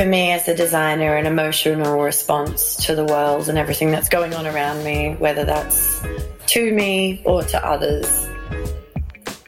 for 0.00 0.06
me 0.06 0.32
as 0.32 0.48
a 0.48 0.54
designer, 0.54 1.14
an 1.14 1.26
emotional 1.26 2.00
response 2.00 2.86
to 2.86 2.94
the 2.94 3.04
world 3.04 3.50
and 3.50 3.58
everything 3.58 3.90
that's 3.90 4.08
going 4.08 4.32
on 4.32 4.46
around 4.46 4.82
me, 4.82 5.14
whether 5.18 5.44
that's 5.44 6.02
to 6.46 6.72
me 6.72 7.20
or 7.26 7.42
to 7.42 7.62
others. 7.62 8.26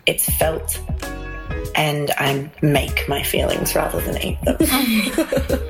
It's 0.05 0.29
felt, 0.37 0.79
and 1.75 2.11
I 2.19 2.51
make 2.61 3.09
my 3.09 3.23
feelings 3.23 3.75
rather 3.75 3.99
than 4.03 4.21
eat 4.23 4.39
them. 4.43 4.59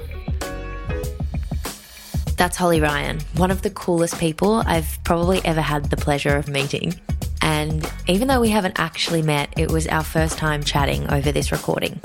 That's 2.37 2.57
Holly 2.57 2.81
Ryan, 2.81 3.21
one 3.37 3.53
of 3.53 3.63
the 3.63 3.71
coolest 3.71 4.19
people 4.19 4.65
I've 4.67 4.99
probably 5.05 5.41
ever 5.45 5.61
had 5.61 5.91
the 5.91 5.97
pleasure 5.97 6.35
of 6.35 6.49
meeting. 6.49 6.93
And 7.41 7.89
even 8.09 8.27
though 8.27 8.41
we 8.41 8.49
haven't 8.49 8.81
actually 8.81 9.23
met, 9.23 9.55
it 9.57 9.71
was 9.71 9.87
our 9.87 10.03
first 10.03 10.39
time 10.39 10.65
chatting 10.65 11.09
over 11.13 11.31
this 11.31 11.53
recording. 11.53 12.01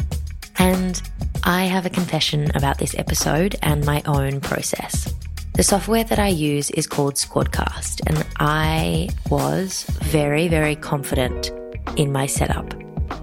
And 0.60 1.02
I 1.48 1.64
have 1.64 1.86
a 1.86 1.90
confession 1.90 2.52
about 2.56 2.78
this 2.78 2.94
episode 2.98 3.56
and 3.62 3.86
my 3.86 4.04
own 4.06 4.42
process. 4.42 5.14
The 5.54 5.64
software 5.64 6.04
that 6.04 6.20
I 6.20 6.28
use 6.28 6.70
is 6.72 6.88
called 6.88 7.14
Squadcast, 7.14 8.02
and 8.06 8.28
I 8.38 9.08
was 9.30 9.84
very, 10.02 10.50
very 10.50 10.76
confident 10.76 11.54
in 11.96 12.12
my 12.12 12.26
setup. 12.26 12.74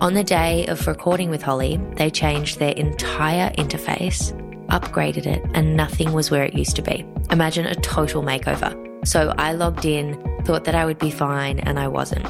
On 0.01 0.15
the 0.15 0.25
day 0.25 0.65
of 0.69 0.87
recording 0.87 1.29
with 1.29 1.43
Holly, 1.43 1.79
they 1.97 2.09
changed 2.09 2.61
their 2.61 2.73
entire 2.73 3.51
interface, 3.57 4.33
upgraded 4.69 5.27
it, 5.27 5.45
and 5.53 5.77
nothing 5.77 6.15
was 6.15 6.31
where 6.31 6.45
it 6.45 6.55
used 6.55 6.77
to 6.77 6.83
be. 6.83 7.05
Imagine 7.31 7.67
a 7.67 7.75
total 7.75 8.23
makeover. 8.23 9.07
So 9.07 9.35
I 9.37 9.53
logged 9.53 9.85
in, 9.85 10.15
thought 10.45 10.65
that 10.65 10.75
I 10.75 10.87
would 10.87 10.99
be 10.99 11.11
fine, 11.11 11.59
and 11.59 11.79
I 11.79 11.89
wasn't. 11.89 12.27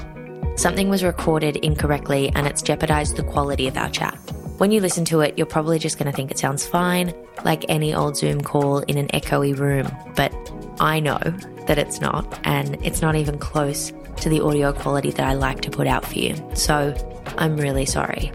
Something 0.58 0.88
was 0.88 1.04
recorded 1.04 1.54
incorrectly, 1.58 2.32
and 2.34 2.48
it's 2.48 2.62
jeopardized 2.62 3.14
the 3.14 3.22
quality 3.22 3.68
of 3.68 3.76
our 3.76 3.90
chat. 3.90 4.18
When 4.58 4.70
you 4.70 4.80
listen 4.80 5.04
to 5.06 5.20
it, 5.20 5.36
you're 5.36 5.48
probably 5.48 5.80
just 5.80 5.98
going 5.98 6.10
to 6.10 6.15
think 6.15 6.30
it 6.30 6.38
sounds 6.38 6.65
fine, 6.65 7.12
like 7.45 7.65
any 7.68 7.92
old 7.92 8.16
Zoom 8.16 8.40
call 8.40 8.79
in 8.79 8.96
an 8.96 9.09
echoey 9.09 9.56
room. 9.59 9.90
But 10.15 10.32
I 10.79 11.01
know 11.01 11.18
that 11.66 11.76
it's 11.76 12.01
not, 12.01 12.38
and 12.45 12.79
it's 12.84 13.02
not 13.02 13.16
even 13.16 13.37
close 13.37 13.92
to 14.18 14.29
the 14.29 14.40
audio 14.40 14.73
quality 14.73 15.10
that 15.10 15.26
I 15.26 15.34
like 15.34 15.60
to 15.62 15.70
put 15.70 15.88
out 15.88 16.06
for 16.06 16.18
you. 16.18 16.37
So 16.54 16.95
I'm 17.37 17.56
really 17.56 17.84
sorry. 17.84 18.30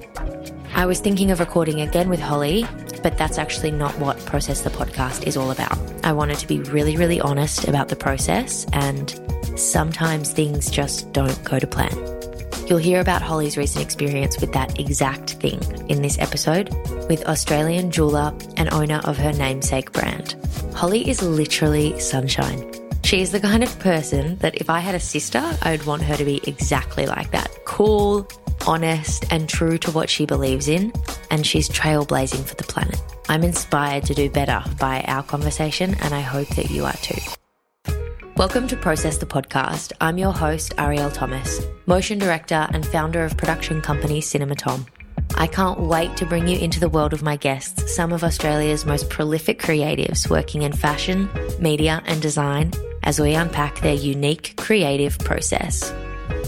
I 0.75 0.85
was 0.85 0.99
thinking 0.99 1.31
of 1.31 1.39
recording 1.39 1.79
again 1.79 2.09
with 2.09 2.19
Holly, 2.19 2.65
but 3.01 3.17
that's 3.17 3.37
actually 3.37 3.71
not 3.71 3.97
what 3.97 4.19
Process 4.25 4.61
the 4.61 4.69
Podcast 4.71 5.25
is 5.25 5.37
all 5.37 5.51
about. 5.51 5.77
I 6.03 6.11
wanted 6.11 6.37
to 6.39 6.47
be 6.47 6.59
really, 6.59 6.97
really 6.97 7.21
honest 7.21 7.65
about 7.65 7.87
the 7.87 7.95
process, 7.95 8.65
and 8.73 9.09
sometimes 9.57 10.33
things 10.33 10.69
just 10.69 11.11
don't 11.13 11.41
go 11.45 11.59
to 11.59 11.67
plan. 11.67 12.18
You'll 12.69 12.77
hear 12.77 13.01
about 13.01 13.23
Holly's 13.23 13.57
recent 13.57 13.83
experience 13.83 14.39
with 14.39 14.53
that 14.53 14.79
exact 14.79 15.31
thing 15.31 15.59
in 15.89 16.03
this 16.03 16.19
episode 16.19 16.69
with 17.09 17.25
Australian 17.25 17.89
jeweler 17.89 18.31
and 18.57 18.71
owner 18.71 19.01
of 19.05 19.17
her 19.17 19.33
namesake 19.33 19.91
brand. 19.91 20.35
Holly 20.75 21.09
is 21.09 21.23
literally 21.23 21.99
sunshine. 21.99 22.71
She 23.03 23.21
is 23.21 23.31
the 23.31 23.39
kind 23.39 23.63
of 23.63 23.79
person 23.79 24.37
that 24.37 24.57
if 24.57 24.69
I 24.69 24.81
had 24.81 24.93
a 24.93 24.99
sister, 24.99 25.41
I 25.63 25.71
would 25.71 25.87
want 25.87 26.03
her 26.03 26.15
to 26.15 26.23
be 26.23 26.41
exactly 26.45 27.07
like 27.07 27.31
that 27.31 27.49
cool, 27.65 28.27
honest, 28.67 29.25
and 29.31 29.49
true 29.49 29.79
to 29.79 29.89
what 29.89 30.07
she 30.07 30.27
believes 30.27 30.67
in, 30.67 30.93
and 31.31 31.47
she's 31.47 31.69
trailblazing 31.69 32.45
for 32.45 32.53
the 32.53 32.65
planet. 32.65 33.01
I'm 33.29 33.43
inspired 33.43 34.03
to 34.05 34.13
do 34.13 34.29
better 34.29 34.63
by 34.79 35.01
our 35.07 35.23
conversation, 35.23 35.95
and 36.01 36.13
I 36.13 36.21
hope 36.21 36.49
that 36.49 36.69
you 36.69 36.85
are 36.85 36.93
too. 36.93 37.19
Welcome 38.39 38.69
to 38.69 38.77
Process 38.77 39.17
the 39.17 39.25
Podcast. 39.25 39.91
I'm 39.99 40.17
your 40.17 40.31
host, 40.31 40.73
Arielle 40.77 41.13
Thomas, 41.13 41.59
motion 41.87 42.19
director 42.19 42.69
and 42.71 42.87
founder 42.87 43.25
of 43.25 43.35
production 43.35 43.81
company 43.81 44.21
Cinematom. 44.21 44.87
I 45.35 45.45
can't 45.45 45.77
wait 45.77 46.15
to 46.15 46.25
bring 46.25 46.47
you 46.47 46.57
into 46.57 46.79
the 46.79 46.87
world 46.87 47.11
of 47.11 47.21
my 47.21 47.35
guests, 47.35 47.93
some 47.93 48.13
of 48.13 48.23
Australia's 48.23 48.85
most 48.85 49.09
prolific 49.09 49.59
creatives 49.59 50.29
working 50.29 50.61
in 50.61 50.71
fashion, 50.71 51.29
media, 51.59 52.01
and 52.05 52.21
design, 52.21 52.71
as 53.03 53.19
we 53.19 53.33
unpack 53.33 53.81
their 53.81 53.93
unique 53.93 54.53
creative 54.55 55.19
process. 55.19 55.93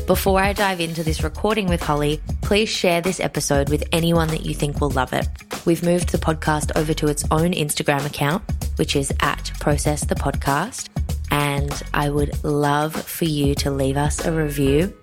Before 0.07 0.39
I 0.39 0.53
dive 0.53 0.79
into 0.79 1.03
this 1.03 1.23
recording 1.23 1.67
with 1.67 1.83
Holly, 1.83 2.21
please 2.39 2.69
share 2.69 3.01
this 3.01 3.19
episode 3.19 3.67
with 3.67 3.83
anyone 3.91 4.29
that 4.29 4.45
you 4.45 4.53
think 4.53 4.79
will 4.79 4.91
love 4.91 5.11
it. 5.11 5.27
We've 5.65 5.83
moved 5.83 6.13
the 6.13 6.17
podcast 6.17 6.71
over 6.77 6.93
to 6.93 7.09
its 7.09 7.25
own 7.31 7.51
Instagram 7.51 8.05
account, 8.05 8.43
which 8.77 8.95
is 8.95 9.11
at 9.19 9.51
Process 9.59 10.05
the 10.05 10.15
Podcast 10.15 10.87
and 11.31 11.81
I 11.93 12.09
would 12.09 12.43
love 12.43 12.93
for 12.93 13.25
you 13.25 13.55
to 13.55 13.71
leave 13.71 13.97
us 13.97 14.23
a 14.25 14.31
review 14.31 14.95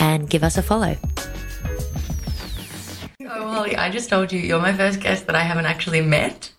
and 0.00 0.30
give 0.30 0.44
us 0.44 0.56
a 0.56 0.62
follow. 0.62 0.96
Oh, 3.20 3.48
Holly, 3.48 3.76
I 3.76 3.90
just 3.90 4.08
told 4.08 4.32
you 4.32 4.38
you're 4.38 4.60
my 4.60 4.72
first 4.72 5.00
guest 5.00 5.26
that 5.26 5.34
I 5.34 5.42
haven't 5.42 5.66
actually 5.66 6.00
met, 6.00 6.52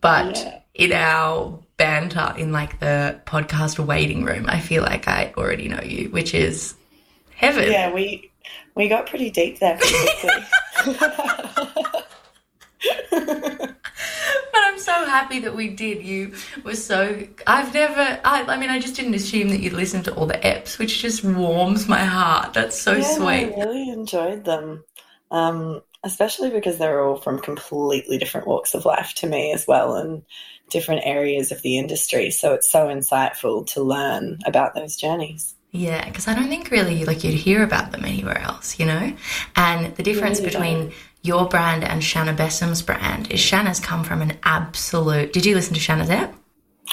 but 0.00 0.36
yeah. 0.36 0.60
in 0.74 0.92
our 0.92 1.58
banter 1.76 2.34
in 2.36 2.52
like 2.52 2.78
the 2.80 3.20
podcast 3.26 3.78
waiting 3.78 4.24
room, 4.24 4.46
I 4.48 4.60
feel 4.60 4.82
like 4.82 5.08
I 5.08 5.32
already 5.36 5.68
know 5.68 5.82
you, 5.82 6.10
which 6.10 6.34
is 6.34 6.74
heaven. 7.34 7.70
Yeah, 7.70 7.92
we 7.92 8.30
we 8.74 8.88
got 8.88 9.06
pretty 9.06 9.30
deep 9.30 9.58
there 9.58 9.78
I'm 13.12 14.78
so 14.78 15.06
happy 15.06 15.40
that 15.40 15.54
we 15.54 15.68
did. 15.68 16.02
You 16.02 16.34
were 16.64 16.74
so. 16.74 17.26
I've 17.46 17.72
never. 17.72 18.20
I, 18.24 18.42
I 18.42 18.56
mean, 18.56 18.70
I 18.70 18.78
just 18.78 18.96
didn't 18.96 19.14
assume 19.14 19.48
that 19.48 19.60
you'd 19.60 19.72
listen 19.72 20.02
to 20.04 20.14
all 20.14 20.26
the 20.26 20.34
eps, 20.34 20.78
which 20.78 21.00
just 21.00 21.24
warms 21.24 21.88
my 21.88 22.04
heart. 22.04 22.54
That's 22.54 22.78
so 22.78 22.92
yeah, 22.92 23.14
sweet. 23.16 23.54
I 23.54 23.64
really 23.64 23.88
enjoyed 23.90 24.44
them, 24.44 24.84
um, 25.30 25.82
especially 26.02 26.50
because 26.50 26.78
they're 26.78 27.02
all 27.02 27.16
from 27.16 27.40
completely 27.40 28.18
different 28.18 28.46
walks 28.46 28.74
of 28.74 28.84
life 28.84 29.14
to 29.16 29.26
me 29.26 29.52
as 29.52 29.66
well, 29.66 29.94
and 29.94 30.22
different 30.70 31.02
areas 31.04 31.52
of 31.52 31.62
the 31.62 31.78
industry. 31.78 32.30
So 32.30 32.54
it's 32.54 32.70
so 32.70 32.88
insightful 32.88 33.66
to 33.72 33.82
learn 33.82 34.38
about 34.46 34.74
those 34.74 34.96
journeys. 34.96 35.54
Yeah, 35.72 36.04
because 36.06 36.26
I 36.26 36.34
don't 36.34 36.48
think 36.48 36.70
really 36.70 37.04
like 37.04 37.22
you'd 37.22 37.34
hear 37.34 37.62
about 37.62 37.92
them 37.92 38.04
anywhere 38.04 38.38
else, 38.38 38.78
you 38.78 38.86
know. 38.86 39.14
And 39.56 39.94
the 39.96 40.02
difference 40.02 40.38
really 40.38 40.50
between 40.50 40.78
don't 40.78 40.94
your 41.26 41.48
brand 41.48 41.84
and 41.84 42.02
Shanna 42.02 42.32
Bessem's 42.32 42.82
brand 42.82 43.30
is 43.30 43.40
Shanna's 43.40 43.80
come 43.80 44.04
from 44.04 44.22
an 44.22 44.38
absolute. 44.44 45.32
Did 45.32 45.44
you 45.44 45.54
listen 45.54 45.74
to 45.74 45.80
Shanna's 45.80 46.10
app? 46.10 46.34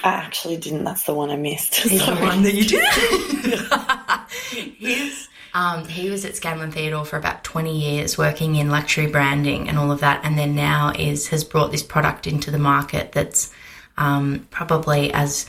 I 0.04 0.10
actually 0.10 0.58
didn't. 0.58 0.84
That's 0.84 1.04
the 1.04 1.14
one 1.14 1.30
I 1.30 1.36
missed. 1.36 1.86
Is 1.86 2.06
the 2.06 2.16
one 2.16 2.42
that 2.44 2.56
you 2.56 2.66
did. 2.66 2.84
His, 4.78 5.28
um, 5.54 5.88
he 5.88 6.10
was 6.10 6.26
at 6.26 6.36
Scanlan 6.36 6.72
Theodore 6.72 7.06
for 7.06 7.18
about 7.18 7.44
20 7.44 7.78
years 7.78 8.18
working 8.18 8.56
in 8.56 8.70
luxury 8.70 9.06
branding 9.06 9.70
and 9.70 9.78
all 9.78 9.92
of 9.92 10.00
that. 10.00 10.22
And 10.26 10.38
then 10.38 10.56
now 10.56 10.92
is 10.98 11.28
has 11.28 11.44
brought 11.44 11.72
this 11.72 11.84
product 11.84 12.26
into 12.26 12.50
the 12.50 12.58
market 12.58 13.12
that's 13.12 13.54
um, 13.98 14.48
probably 14.50 15.14
as 15.14 15.46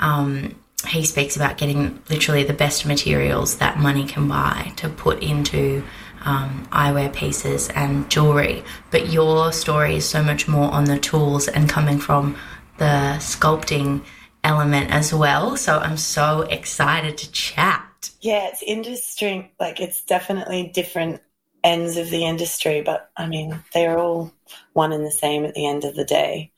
um, 0.00 0.56
he 0.88 1.04
speaks 1.04 1.36
about 1.36 1.58
getting 1.58 2.02
literally 2.08 2.44
the 2.44 2.54
best 2.54 2.86
materials 2.86 3.58
that 3.58 3.78
money 3.78 4.06
can 4.06 4.26
buy 4.26 4.72
to 4.76 4.88
put 4.88 5.22
into 5.22 5.84
um, 6.24 6.66
eyewear 6.72 7.14
pieces 7.14 7.68
and 7.70 8.10
jewelry, 8.10 8.64
but 8.90 9.10
your 9.10 9.52
story 9.52 9.96
is 9.96 10.08
so 10.08 10.22
much 10.22 10.48
more 10.48 10.70
on 10.70 10.84
the 10.84 10.98
tools 10.98 11.48
and 11.48 11.68
coming 11.68 11.98
from 11.98 12.36
the 12.78 13.16
sculpting 13.18 14.04
element 14.44 14.90
as 14.90 15.14
well. 15.14 15.56
So 15.56 15.78
I'm 15.78 15.96
so 15.96 16.42
excited 16.42 17.18
to 17.18 17.30
chat. 17.32 18.10
Yeah, 18.20 18.48
it's 18.48 18.62
industry, 18.62 19.52
like 19.60 19.80
it's 19.80 20.04
definitely 20.04 20.70
different 20.74 21.20
ends 21.64 21.96
of 21.96 22.10
the 22.10 22.24
industry, 22.24 22.82
but 22.82 23.10
I 23.16 23.26
mean, 23.26 23.62
they're 23.72 23.98
all 23.98 24.32
one 24.72 24.92
and 24.92 25.06
the 25.06 25.10
same 25.10 25.44
at 25.44 25.54
the 25.54 25.66
end 25.66 25.84
of 25.84 25.94
the 25.94 26.04
day. 26.04 26.52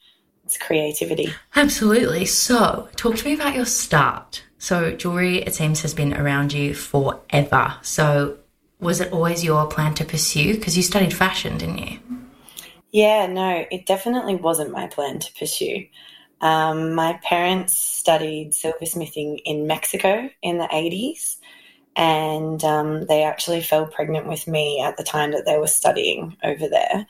It's 0.44 0.58
creativity. 0.58 1.34
Absolutely. 1.56 2.26
So, 2.26 2.88
talk 2.96 3.16
to 3.16 3.24
me 3.24 3.34
about 3.34 3.54
your 3.54 3.64
start. 3.64 4.44
So, 4.58 4.92
jewelry, 4.92 5.38
it 5.38 5.54
seems, 5.54 5.80
has 5.82 5.94
been 5.94 6.14
around 6.14 6.52
you 6.52 6.74
forever. 6.74 7.76
So, 7.82 8.38
was 8.84 9.00
it 9.00 9.12
always 9.12 9.42
your 9.42 9.66
plan 9.66 9.94
to 9.94 10.04
pursue? 10.04 10.54
Because 10.54 10.76
you 10.76 10.82
studied 10.82 11.14
fashion, 11.14 11.56
didn't 11.56 11.78
you? 11.78 11.98
Yeah, 12.92 13.26
no, 13.26 13.64
it 13.70 13.86
definitely 13.86 14.36
wasn't 14.36 14.70
my 14.70 14.86
plan 14.86 15.18
to 15.18 15.32
pursue. 15.32 15.86
Um, 16.40 16.94
my 16.94 17.18
parents 17.24 17.76
studied 17.76 18.52
silversmithing 18.52 19.40
in 19.46 19.66
Mexico 19.66 20.28
in 20.42 20.58
the 20.58 20.68
80s, 20.68 21.38
and 21.96 22.62
um, 22.62 23.06
they 23.06 23.22
actually 23.24 23.62
fell 23.62 23.86
pregnant 23.86 24.28
with 24.28 24.46
me 24.46 24.80
at 24.80 24.96
the 24.98 25.02
time 25.02 25.32
that 25.32 25.46
they 25.46 25.58
were 25.58 25.66
studying 25.66 26.36
over 26.44 26.68
there. 26.68 27.06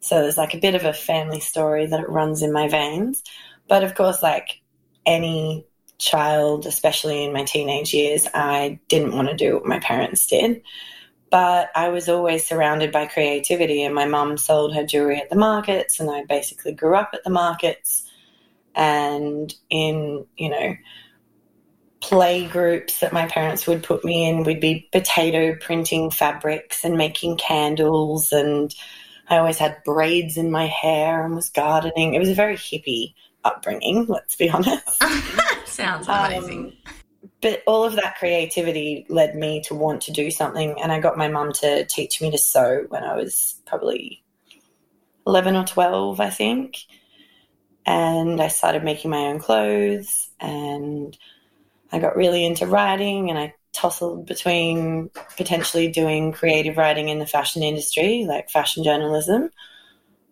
So 0.00 0.22
there's 0.22 0.38
like 0.38 0.54
a 0.54 0.60
bit 0.60 0.74
of 0.74 0.84
a 0.84 0.92
family 0.92 1.40
story 1.40 1.86
that 1.86 2.08
runs 2.08 2.42
in 2.42 2.52
my 2.52 2.68
veins. 2.68 3.22
But 3.68 3.84
of 3.84 3.94
course, 3.94 4.22
like 4.22 4.62
any 5.04 5.66
child, 5.98 6.64
especially 6.64 7.24
in 7.24 7.32
my 7.32 7.44
teenage 7.44 7.92
years, 7.92 8.26
I 8.32 8.80
didn't 8.88 9.14
want 9.14 9.28
to 9.28 9.36
do 9.36 9.54
what 9.54 9.66
my 9.66 9.80
parents 9.80 10.26
did 10.26 10.62
but 11.30 11.70
I 11.74 11.88
was 11.88 12.08
always 12.08 12.46
surrounded 12.46 12.92
by 12.92 13.06
creativity. 13.06 13.82
And 13.82 13.94
my 13.94 14.06
mum 14.06 14.36
sold 14.36 14.74
her 14.74 14.84
jewelry 14.84 15.20
at 15.20 15.30
the 15.30 15.36
markets, 15.36 16.00
and 16.00 16.10
I 16.10 16.24
basically 16.24 16.72
grew 16.72 16.96
up 16.96 17.10
at 17.12 17.24
the 17.24 17.30
markets. 17.30 18.10
And 18.74 19.52
in, 19.70 20.26
you 20.36 20.50
know, 20.50 20.76
play 22.00 22.46
groups 22.46 23.00
that 23.00 23.12
my 23.12 23.26
parents 23.26 23.66
would 23.66 23.82
put 23.82 24.04
me 24.04 24.28
in, 24.28 24.44
we'd 24.44 24.60
be 24.60 24.88
potato 24.92 25.56
printing 25.60 26.10
fabrics 26.10 26.84
and 26.84 26.96
making 26.96 27.36
candles. 27.38 28.32
And 28.32 28.74
I 29.28 29.38
always 29.38 29.58
had 29.58 29.82
braids 29.84 30.36
in 30.36 30.50
my 30.50 30.66
hair 30.66 31.24
and 31.24 31.34
was 31.34 31.50
gardening. 31.50 32.14
It 32.14 32.20
was 32.20 32.30
a 32.30 32.34
very 32.34 32.56
hippie 32.56 33.14
upbringing, 33.44 34.06
let's 34.06 34.36
be 34.36 34.48
honest. 34.50 34.86
Sounds 35.66 36.06
amazing. 36.08 36.76
Um, 36.86 36.94
but 37.40 37.62
all 37.66 37.84
of 37.84 37.94
that 37.96 38.16
creativity 38.18 39.06
led 39.08 39.36
me 39.36 39.62
to 39.62 39.74
want 39.74 40.02
to 40.02 40.12
do 40.12 40.30
something. 40.30 40.80
And 40.80 40.90
I 40.90 41.00
got 41.00 41.16
my 41.16 41.28
mum 41.28 41.52
to 41.54 41.84
teach 41.84 42.20
me 42.20 42.30
to 42.30 42.38
sew 42.38 42.86
when 42.88 43.04
I 43.04 43.14
was 43.14 43.60
probably 43.64 44.24
11 45.26 45.54
or 45.54 45.64
12, 45.64 46.20
I 46.20 46.30
think. 46.30 46.78
And 47.86 48.40
I 48.40 48.48
started 48.48 48.84
making 48.84 49.10
my 49.10 49.26
own 49.26 49.38
clothes 49.38 50.30
and 50.40 51.16
I 51.92 52.00
got 52.00 52.16
really 52.16 52.44
into 52.44 52.66
writing 52.66 53.30
and 53.30 53.38
I 53.38 53.54
tussled 53.72 54.26
between 54.26 55.10
potentially 55.36 55.88
doing 55.88 56.32
creative 56.32 56.76
writing 56.76 57.08
in 57.08 57.18
the 57.18 57.26
fashion 57.26 57.62
industry, 57.62 58.26
like 58.28 58.50
fashion 58.50 58.82
journalism, 58.82 59.50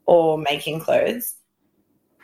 or 0.06 0.36
making 0.36 0.80
clothes. 0.80 1.35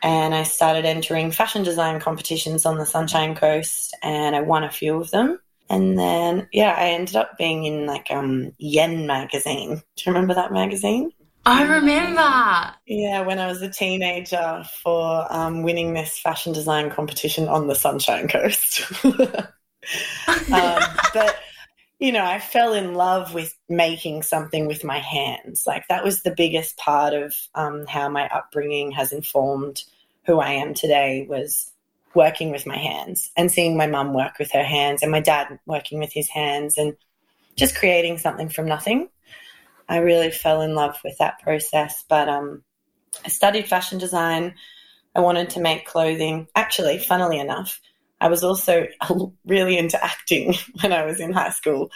And 0.03 0.35
I 0.35 0.43
started 0.43 0.85
entering 0.85 1.31
fashion 1.31 1.63
design 1.63 2.01
competitions 2.01 2.67
on 2.67 2.77
the 2.77 2.87
Sunshine 2.87 3.37
Coast 3.37 3.97
and 4.03 4.35
I 4.35 4.41
won 4.41 4.65
a 4.65 4.71
few 4.71 4.97
of 4.97 5.11
them. 5.13 5.39
And 5.71 5.99
then, 5.99 6.49
yeah, 6.53 6.75
I 6.77 6.89
ended 6.89 7.17
up 7.17 7.39
being 7.39 7.65
in 7.65 7.87
like 7.87 8.11
um, 8.11 8.53
Yen 8.59 9.07
magazine. 9.07 9.77
Do 9.97 10.03
you 10.05 10.13
remember 10.13 10.35
that 10.35 10.53
magazine? 10.53 11.13
I 11.47 11.63
remember. 11.63 12.75
Yeah, 12.87 13.23
when 13.23 13.39
I 13.39 13.47
was 13.47 13.63
a 13.63 13.71
teenager 13.71 14.65
for 14.83 15.27
um, 15.33 15.63
winning 15.63 15.95
this 15.95 16.19
fashion 16.19 16.53
design 16.53 16.91
competition 16.91 17.49
on 17.49 17.67
the 17.67 17.75
Sunshine 17.75 18.29
Coast. 18.29 18.85
um, 19.05 19.23
but, 21.15 21.37
you 21.99 22.13
know, 22.13 22.25
I 22.25 22.39
fell 22.39 22.75
in 22.75 22.95
love 22.95 23.35
with 23.35 23.57
making 23.69 24.23
something 24.23 24.67
with 24.67 24.85
my 24.85 24.99
hands. 24.99 25.65
Like, 25.67 25.89
that 25.89 26.05
was 26.05 26.23
the 26.23 26.35
biggest 26.35 26.77
part 26.77 27.13
of 27.13 27.35
um, 27.55 27.87
how 27.87 28.09
my 28.09 28.29
upbringing 28.29 28.93
has 28.93 29.13
informed 29.13 29.83
who 30.27 30.39
I 30.39 30.53
am 30.53 30.75
today 30.75 31.27
was 31.29 31.73
working 32.15 32.51
with 32.51 32.67
my 32.67 32.77
hands 32.77 33.31
and 33.37 33.51
seeing 33.51 33.77
my 33.77 33.87
mum 33.87 34.13
work 34.13 34.39
with 34.39 34.53
her 34.53 34.63
hands 34.63 35.03
and 35.03 35.11
my 35.11 35.21
dad 35.21 35.59
working 35.67 35.99
with 35.99 36.13
his 36.13 36.29
hands 36.29 36.77
and 36.77 36.97
just 37.57 37.77
creating 37.77 38.19
something 38.19 38.49
from 38.49 38.67
nothing. 38.67 39.09
I 39.89 39.99
really 39.99 40.31
fell 40.31 40.63
in 40.63 40.75
love 40.75 40.99
with 41.05 41.19
that 41.19 41.41
process. 41.41 42.05
But 42.09 42.29
um, 42.29 42.63
I 43.25 43.29
studied 43.29 43.69
fashion 43.69 43.99
design. 43.99 44.55
I 45.15 45.21
wanted 45.21 45.51
to 45.51 45.61
make 45.61 45.87
clothing. 45.87 46.49
Actually, 46.55 46.99
funnily 46.99 47.39
enough, 47.39 47.81
I 48.21 48.29
was 48.29 48.45
also 48.45 48.87
really 49.47 49.77
into 49.77 50.03
acting 50.03 50.55
when 50.81 50.93
I 50.93 51.05
was 51.05 51.21
in 51.21 51.33
high 51.33 51.51
school, 51.51 51.91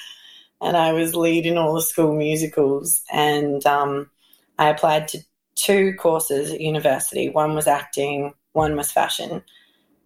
and 0.60 0.76
I 0.76 0.92
was 0.92 1.14
leading 1.14 1.56
all 1.56 1.74
the 1.74 1.82
school 1.82 2.14
musicals. 2.14 3.02
And 3.12 3.64
um, 3.66 4.10
I 4.58 4.68
applied 4.68 5.08
to 5.08 5.18
two 5.56 5.94
courses 5.94 6.52
at 6.52 6.60
university. 6.60 7.28
One 7.28 7.54
was 7.54 7.66
acting, 7.66 8.34
one 8.52 8.76
was 8.76 8.92
fashion, 8.92 9.42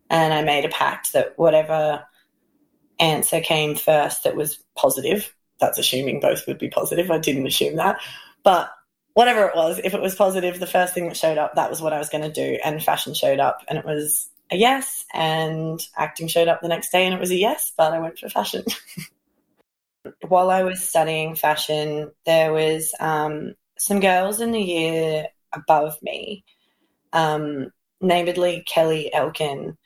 and 0.09 0.33
I 0.33 0.43
made 0.43 0.65
a 0.65 0.71
pact 0.71 1.13
that 1.13 1.39
whatever 1.39 2.05
answer 2.99 3.41
came 3.41 3.75
first 3.75 4.25
that 4.25 4.37
was 4.37 4.63
positive, 4.77 5.35
that's 5.59 5.79
assuming 5.79 6.21
both 6.21 6.47
would 6.47 6.59
be 6.59 6.69
positive. 6.69 7.11
I 7.11 7.19
didn't 7.19 7.47
assume 7.47 7.77
that. 7.77 8.01
But 8.43 8.71
whatever 9.15 9.47
it 9.47 9.57
was, 9.57 9.81
if 9.83 9.95
it 9.95 10.01
was 10.01 10.15
positive, 10.15 10.61
the 10.61 10.67
first 10.67 10.95
thing 10.95 11.09
that 11.09 11.17
showed 11.17 11.39
up, 11.39 11.55
that 11.55 11.71
was 11.71 11.81
what 11.81 11.93
I 11.93 11.99
was 11.99 12.09
going 12.09 12.25
to 12.25 12.33
do. 12.33 12.59
And 12.65 12.83
fashion 12.83 13.15
showed 13.15 13.41
up 13.41 13.65
and 13.69 13.79
it 13.79 13.85
was 13.85 14.29
a 14.51 14.57
yes. 14.57 15.05
And 15.13 15.81
acting 15.97 16.29
showed 16.29 16.49
up 16.49 16.61
the 16.61 16.69
next 16.69 16.91
day 16.91 17.05
and 17.05 17.15
it 17.15 17.21
was 17.21 17.31
a 17.31 17.37
yes, 17.37 17.73
but 17.77 17.93
I 17.93 17.99
went 17.99 18.19
for 18.19 18.29
fashion. 18.29 18.65
While 20.29 20.51
I 20.51 20.63
was 20.63 20.83
studying 20.83 21.35
fashion, 21.35 22.11
there 22.25 22.53
was 22.53 22.95
um, 23.01 23.55
some 23.79 24.01
girls 24.01 24.41
in 24.41 24.53
the 24.53 24.61
year 24.61 25.27
above 25.53 26.01
me, 26.03 26.45
um, 27.13 27.73
namely 28.01 28.63
Kelly 28.67 29.13
Elkin. 29.13 29.77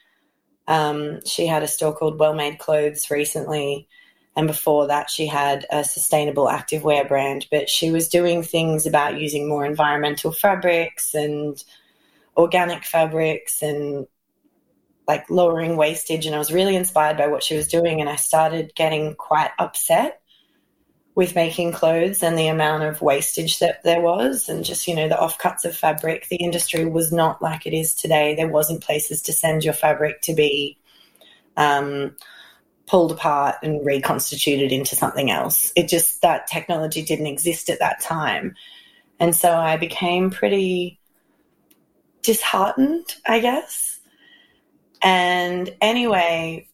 Um, 0.67 1.25
she 1.27 1.47
had 1.47 1.63
a 1.63 1.69
store 1.69 1.95
called 1.95 2.19
Well 2.19 2.35
Made 2.35 2.59
Clothes 2.59 3.11
recently 3.11 3.89
and 4.37 4.49
before 4.49 4.89
that, 4.89 5.11
she 5.11 5.27
had 5.27 5.65
a 5.71 5.85
sustainable 5.85 6.47
activewear 6.47 7.07
brand, 7.07 7.47
but 7.51 7.71
she 7.71 7.91
was 7.91 8.09
doing 8.09 8.43
things 8.43 8.85
about 8.85 9.21
using 9.21 9.49
more 9.49 9.65
environmental 9.65 10.33
fabrics 10.33 11.15
and 11.15 11.63
organic 12.37 12.85
fabrics 12.85 13.63
and 13.63 14.09
like 15.07 15.31
lowering 15.31 15.77
wastage. 15.77 16.27
And 16.27 16.35
I 16.35 16.39
was 16.39 16.53
really 16.53 16.75
inspired 16.75 17.17
by 17.17 17.29
what 17.29 17.45
she 17.45 17.57
was 17.57 17.69
doing. 17.69 18.01
And 18.01 18.11
I 18.11 18.17
started 18.17 18.75
getting 18.75 19.15
quite 19.15 19.51
upset 19.59 20.21
with 21.15 21.35
making 21.35 21.73
clothes 21.73 22.23
and 22.23 22.37
the 22.37 22.49
amount 22.49 22.83
of 22.83 23.01
wastage 23.01 23.61
that 23.61 23.83
there 23.85 24.01
was 24.01 24.49
and 24.49 24.65
just 24.65 24.89
you 24.89 24.95
know 24.95 25.09
the 25.09 25.15
offcuts 25.15 25.65
of 25.65 25.77
fabric 25.77 26.27
the 26.29 26.37
industry 26.37 26.85
was 26.85 27.13
not 27.13 27.41
like 27.41 27.67
it 27.67 27.73
is 27.73 27.95
today 27.95 28.35
there 28.35 28.49
wasn't 28.49 28.83
places 28.83 29.23
to 29.23 29.33
send 29.33 29.65
your 29.65 29.75
fabric 29.75 30.21
to 30.21 30.35
be 30.35 30.77
um, 31.57 32.17
pulled 32.87 33.13
apart 33.13 33.57
and 33.63 33.85
reconstituted 33.85 34.73
into 34.73 34.95
something 34.95 35.31
else. 35.31 35.73
It 35.77 35.89
just, 35.89 36.23
that 36.23 36.47
technology 36.47 37.03
didn't 37.03 37.27
exist 37.27 37.71
at 37.71 37.79
that 37.79 38.01
time. 38.01 38.55
And 39.19 39.35
so 39.35 39.53
I 39.53 39.77
became 39.77 40.31
pretty 40.31 40.99
disheartened, 42.23 43.15
I 43.27 43.41
guess. 43.41 43.99
And 45.03 45.75
anyway, 45.81 46.69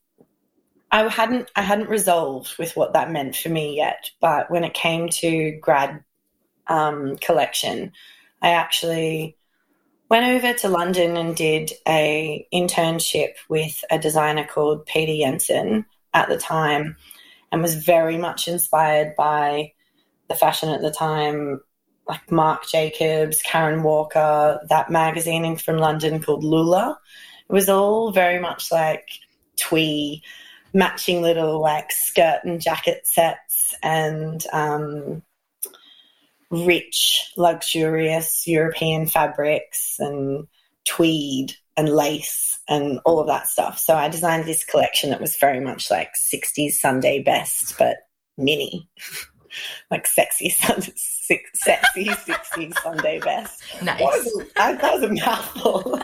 I 0.92 1.08
hadn't 1.08 1.50
I 1.54 1.62
hadn't 1.62 1.88
resolved 1.88 2.58
with 2.58 2.76
what 2.76 2.92
that 2.94 3.10
meant 3.10 3.36
for 3.36 3.48
me 3.48 3.76
yet. 3.76 4.10
But 4.20 4.50
when 4.50 4.64
it 4.64 4.74
came 4.74 5.08
to 5.08 5.52
grad 5.60 6.02
um, 6.66 7.16
collection, 7.18 7.92
I 8.42 8.50
actually 8.50 9.36
went 10.08 10.26
over 10.26 10.58
to 10.58 10.68
London 10.68 11.16
and 11.16 11.36
did 11.36 11.72
a 11.86 12.46
internship 12.52 13.34
with 13.48 13.84
a 13.90 13.98
designer 13.98 14.44
called 14.44 14.86
Peter 14.86 15.16
Jensen, 15.24 15.86
at 16.14 16.28
the 16.28 16.38
time 16.38 16.96
and 17.52 17.62
was 17.62 17.74
very 17.74 18.16
much 18.16 18.48
inspired 18.48 19.14
by 19.16 19.72
the 20.28 20.34
fashion 20.34 20.68
at 20.68 20.82
the 20.82 20.90
time, 20.90 21.60
like 22.08 22.30
Marc 22.30 22.68
Jacobs, 22.68 23.42
Karen 23.42 23.82
Walker, 23.82 24.60
that 24.68 24.90
magazine 24.90 25.56
from 25.56 25.78
London 25.78 26.22
called 26.22 26.44
Lula. 26.44 26.98
It 27.48 27.52
was 27.52 27.68
all 27.68 28.12
very 28.12 28.40
much 28.40 28.70
like 28.70 29.08
twee, 29.56 30.22
matching 30.72 31.22
little 31.22 31.60
like 31.60 31.90
skirt 31.90 32.40
and 32.44 32.60
jacket 32.60 33.06
sets 33.06 33.74
and 33.82 34.44
um, 34.52 35.22
rich, 36.50 37.32
luxurious 37.36 38.46
European 38.46 39.06
fabrics 39.06 39.96
and 39.98 40.46
tweed 40.84 41.54
and 41.76 41.88
lace 41.88 42.58
and 42.68 43.00
all 43.04 43.20
of 43.20 43.26
that 43.28 43.48
stuff. 43.48 43.78
So 43.78 43.94
I 43.94 44.08
designed 44.08 44.44
this 44.44 44.64
collection 44.64 45.10
that 45.10 45.20
was 45.20 45.36
very 45.36 45.60
much 45.60 45.90
like 45.90 46.14
60s 46.14 46.72
Sunday 46.72 47.22
best, 47.22 47.76
but 47.78 47.96
mini, 48.36 48.88
like 49.90 50.06
sexy, 50.06 50.50
sexy 50.50 50.92
60s 52.04 52.78
Sunday 52.80 53.20
best. 53.20 53.62
Nice. 53.82 53.98
That 53.98 54.00
was, 54.00 54.44
I, 54.56 54.74
that 54.74 54.94
was 54.94 55.02
a 55.02 55.12
mouthful. 55.12 55.94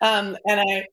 um, 0.00 0.36
and 0.46 0.60
I 0.60 0.86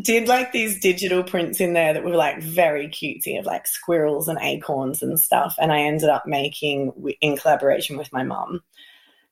did 0.00 0.28
like 0.28 0.52
these 0.52 0.80
digital 0.80 1.22
prints 1.22 1.60
in 1.60 1.72
there 1.72 1.94
that 1.94 2.04
were 2.04 2.16
like 2.16 2.42
very 2.42 2.88
cutesy 2.88 3.38
of 3.38 3.46
like 3.46 3.66
squirrels 3.66 4.28
and 4.28 4.38
acorns 4.42 5.02
and 5.02 5.18
stuff. 5.20 5.54
And 5.60 5.72
I 5.72 5.82
ended 5.82 6.08
up 6.08 6.26
making 6.26 7.14
in 7.20 7.36
collaboration 7.36 7.96
with 7.96 8.12
my 8.12 8.24
mum. 8.24 8.62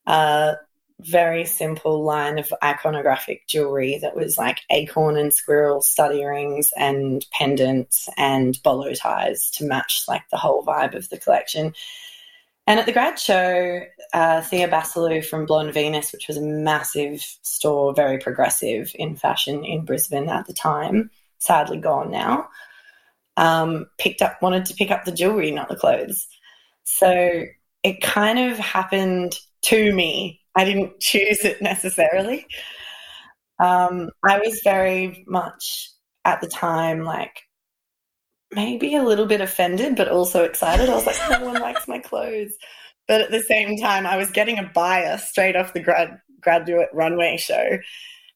a 0.07 0.57
very 1.01 1.45
simple 1.45 2.05
line 2.05 2.39
of 2.39 2.53
iconographic 2.63 3.41
jewelry 3.49 3.99
that 3.99 4.15
was 4.15 4.39
like 4.39 4.61
acorn 4.71 5.17
and 5.17 5.35
squirrel 5.35 5.83
study 5.83 6.25
rings 6.25 6.73
and 6.77 7.27
pendants 7.33 8.09
and 8.17 8.63
bolo 8.63 8.95
ties 8.95 9.51
to 9.51 9.65
match 9.65 10.05
like 10.07 10.23
the 10.31 10.37
whole 10.37 10.65
vibe 10.65 10.95
of 10.95 11.09
the 11.09 11.19
collection. 11.19 11.75
And 12.67 12.79
at 12.79 12.87
the 12.87 12.93
grad 12.93 13.19
show, 13.19 13.81
uh, 14.15 14.41
Thea 14.43 14.69
Basilou 14.69 15.25
from 15.25 15.47
Blonde 15.47 15.75
Venus, 15.75 16.13
which 16.13 16.29
was 16.29 16.37
a 16.37 16.43
massive 16.43 17.21
store, 17.43 17.93
very 17.93 18.19
progressive 18.19 18.93
in 18.95 19.17
fashion 19.17 19.65
in 19.65 19.85
Brisbane 19.85 20.29
at 20.29 20.47
the 20.47 20.53
time, 20.53 21.11
sadly 21.39 21.79
gone 21.79 22.11
now, 22.11 22.49
um, 23.37 23.87
picked 23.99 24.23
up, 24.23 24.41
wanted 24.41 24.65
to 24.67 24.75
pick 24.75 24.93
up 24.93 25.05
the 25.05 25.13
jewelry, 25.13 25.51
not 25.51 25.69
the 25.69 25.77
clothes. 25.77 26.29
So 26.85 27.45
it 27.83 28.01
kind 28.01 28.39
of 28.39 28.59
happened 28.59 29.35
to 29.63 29.93
me 29.93 30.43
I 30.55 30.65
didn't 30.65 31.01
choose 31.01 31.45
it 31.45 31.63
necessarily. 31.63 32.47
Um, 33.59 34.11
I 34.25 34.39
was 34.39 34.61
very 34.65 35.25
much 35.27 35.91
at 36.25 36.41
the 36.41 36.49
time 36.49 37.03
like 37.03 37.43
maybe 38.53 38.95
a 38.97 39.03
little 39.03 39.27
bit 39.27 39.41
offended, 39.41 39.97
but 39.97 40.09
also 40.09 40.45
excited. 40.45 40.89
I 40.89 40.95
was 40.95 41.07
like, 41.07 41.31
no 41.31 41.45
one 41.47 41.61
likes 41.61 41.89
my 41.89 41.99
clothes. 41.99 42.57
But 43.09 43.21
at 43.21 43.31
the 43.31 43.43
same 43.43 43.77
time, 43.77 44.07
I 44.07 44.17
was 44.17 44.31
getting 44.31 44.59
a 44.59 44.71
buyer 44.75 45.19
straight 45.19 45.57
off 45.57 45.73
the 45.73 45.81
grad 45.81 46.21
graduate 46.41 46.89
runway 46.93 47.37
show, 47.37 47.79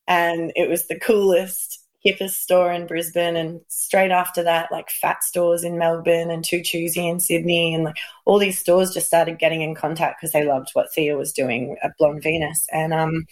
and 0.07 0.53
it 0.55 0.69
was 0.69 0.87
the 0.87 0.99
coolest 0.99 1.81
hippest 2.05 2.35
store 2.35 2.73
in 2.73 2.87
Brisbane, 2.87 3.37
and 3.37 3.61
straight 3.69 4.11
after 4.11 4.43
that, 4.43 4.71
like 4.71 4.91
Fat 4.91 5.23
stores 5.25 5.65
in 5.65 5.79
Melbourne 5.79 6.31
and 6.31 6.45
Tuchuzy 6.45 7.09
in 7.11 7.21
Sydney, 7.21 7.75
and 7.75 7.85
like 7.85 7.97
all 8.25 8.39
these 8.39 8.59
stores 8.59 8.93
just 8.93 9.07
started 9.07 9.39
getting 9.39 9.63
in 9.63 9.75
contact 9.75 10.21
because 10.21 10.33
they 10.33 10.45
loved 10.45 10.71
what 10.73 10.93
Thea 10.93 11.17
was 11.17 11.33
doing 11.33 11.77
at 11.83 11.97
Blonde 11.99 12.23
Venus. 12.23 12.67
And 12.73 12.93
um, 12.93 13.27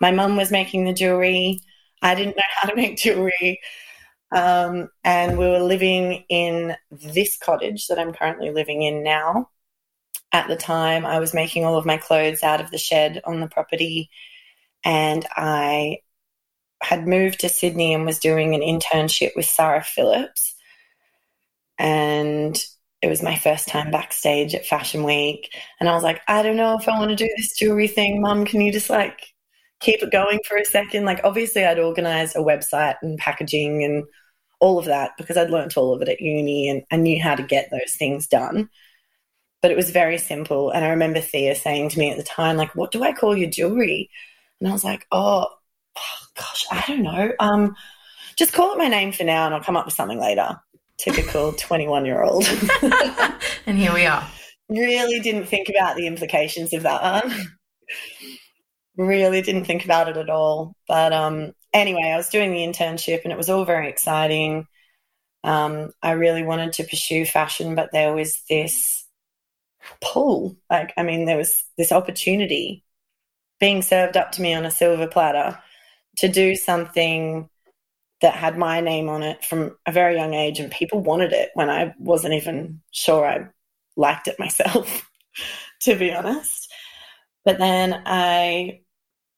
my 0.00 0.10
mum 0.10 0.36
was 0.36 0.50
making 0.50 0.84
the 0.84 0.92
jewelry. 0.92 1.60
I 2.02 2.14
didn't 2.14 2.36
know 2.36 2.42
how 2.60 2.68
to 2.68 2.76
make 2.76 2.96
jewelry. 2.96 3.60
Um, 4.32 4.88
and 5.04 5.38
we 5.38 5.46
were 5.46 5.60
living 5.60 6.24
in 6.28 6.76
this 6.90 7.38
cottage 7.38 7.86
that 7.86 7.98
I'm 7.98 8.12
currently 8.12 8.50
living 8.50 8.82
in 8.82 9.02
now. 9.02 9.50
At 10.32 10.48
the 10.48 10.56
time, 10.56 11.06
I 11.06 11.20
was 11.20 11.32
making 11.32 11.64
all 11.64 11.76
of 11.76 11.86
my 11.86 11.96
clothes 11.96 12.42
out 12.42 12.60
of 12.60 12.70
the 12.70 12.78
shed 12.78 13.20
on 13.24 13.40
the 13.40 13.46
property, 13.46 14.10
and 14.84 15.24
I 15.36 15.98
had 16.82 17.06
moved 17.06 17.40
to 17.40 17.48
Sydney 17.48 17.94
and 17.94 18.04
was 18.04 18.18
doing 18.18 18.54
an 18.54 18.60
internship 18.60 19.30
with 19.36 19.46
Sarah 19.46 19.82
Phillips. 19.84 20.54
And 21.78 22.62
it 23.00 23.08
was 23.08 23.22
my 23.22 23.36
first 23.36 23.68
time 23.68 23.90
backstage 23.90 24.54
at 24.54 24.66
Fashion 24.66 25.04
Week. 25.04 25.54
And 25.78 25.88
I 25.88 25.94
was 25.94 26.02
like, 26.02 26.20
I 26.28 26.42
don't 26.42 26.56
know 26.56 26.76
if 26.78 26.88
I 26.88 26.98
want 26.98 27.10
to 27.10 27.16
do 27.16 27.28
this 27.36 27.56
jewelry 27.56 27.88
thing. 27.88 28.20
Mum, 28.20 28.44
can 28.44 28.60
you 28.60 28.72
just 28.72 28.90
like 28.90 29.33
keep 29.84 30.02
it 30.02 30.10
going 30.10 30.40
for 30.48 30.56
a 30.56 30.64
second? 30.64 31.04
Like, 31.04 31.20
obviously, 31.24 31.64
I'd 31.64 31.78
organized 31.78 32.36
a 32.36 32.40
website 32.40 32.96
and 33.02 33.18
packaging 33.18 33.84
and 33.84 34.04
all 34.60 34.78
of 34.78 34.86
that 34.86 35.12
because 35.18 35.36
I'd 35.36 35.50
learnt 35.50 35.76
all 35.76 35.92
of 35.92 36.00
it 36.00 36.08
at 36.08 36.20
uni 36.20 36.68
and 36.68 36.82
I 36.90 36.96
knew 36.96 37.22
how 37.22 37.34
to 37.34 37.42
get 37.42 37.70
those 37.70 37.94
things 37.98 38.26
done. 38.26 38.70
But 39.60 39.70
it 39.70 39.76
was 39.76 39.90
very 39.90 40.18
simple. 40.18 40.70
And 40.70 40.84
I 40.84 40.88
remember 40.88 41.20
Thea 41.20 41.54
saying 41.54 41.90
to 41.90 41.98
me 41.98 42.10
at 42.10 42.16
the 42.16 42.22
time, 42.22 42.56
like, 42.56 42.74
what 42.74 42.92
do 42.92 43.02
I 43.02 43.12
call 43.12 43.36
your 43.36 43.50
jewelry? 43.50 44.10
And 44.60 44.68
I 44.68 44.72
was 44.72 44.84
like, 44.84 45.06
oh, 45.12 45.46
oh 45.96 46.26
gosh, 46.34 46.66
I 46.70 46.84
don't 46.86 47.02
know. 47.02 47.32
Um, 47.38 47.74
just 48.36 48.52
call 48.52 48.72
it 48.72 48.78
my 48.78 48.88
name 48.88 49.12
for 49.12 49.24
now 49.24 49.46
and 49.46 49.54
I'll 49.54 49.62
come 49.62 49.76
up 49.76 49.84
with 49.84 49.94
something 49.94 50.20
later. 50.20 50.58
Typical 50.96 51.52
21 51.58 52.06
year 52.06 52.22
old. 52.22 52.46
and 53.66 53.78
here 53.78 53.92
we 53.92 54.06
are. 54.06 54.26
Really 54.68 55.20
didn't 55.20 55.46
think 55.46 55.68
about 55.68 55.96
the 55.96 56.06
implications 56.06 56.72
of 56.72 56.82
that 56.84 57.02
one. 57.02 57.34
really 58.96 59.42
didn't 59.42 59.64
think 59.64 59.84
about 59.84 60.08
it 60.08 60.16
at 60.16 60.30
all. 60.30 60.74
But 60.88 61.12
um, 61.12 61.52
anyway, 61.72 62.10
I 62.12 62.16
was 62.16 62.28
doing 62.28 62.52
the 62.52 62.58
internship 62.66 63.22
and 63.24 63.32
it 63.32 63.38
was 63.38 63.50
all 63.50 63.64
very 63.64 63.88
exciting. 63.88 64.66
Um, 65.42 65.90
I 66.02 66.12
really 66.12 66.42
wanted 66.42 66.72
to 66.74 66.84
pursue 66.84 67.26
fashion, 67.26 67.74
but 67.74 67.90
there 67.92 68.14
was 68.14 68.42
this 68.48 69.04
pull. 70.00 70.56
Like, 70.70 70.92
I 70.96 71.02
mean, 71.02 71.26
there 71.26 71.36
was 71.36 71.64
this 71.76 71.92
opportunity 71.92 72.84
being 73.60 73.82
served 73.82 74.16
up 74.16 74.32
to 74.32 74.42
me 74.42 74.54
on 74.54 74.64
a 74.64 74.70
silver 74.70 75.06
platter 75.06 75.58
to 76.18 76.28
do 76.28 76.54
something 76.54 77.48
that 78.20 78.34
had 78.34 78.56
my 78.56 78.80
name 78.80 79.08
on 79.08 79.22
it 79.22 79.44
from 79.44 79.76
a 79.86 79.92
very 79.92 80.16
young 80.16 80.32
age, 80.32 80.60
and 80.60 80.70
people 80.72 81.00
wanted 81.00 81.32
it 81.32 81.50
when 81.54 81.68
I 81.68 81.92
wasn't 81.98 82.34
even 82.34 82.80
sure 82.90 83.26
I 83.26 83.48
liked 83.96 84.28
it 84.28 84.38
myself, 84.38 85.10
to 85.82 85.96
be 85.96 86.12
honest. 86.12 86.72
But 87.44 87.58
then 87.58 88.02
I 88.06 88.80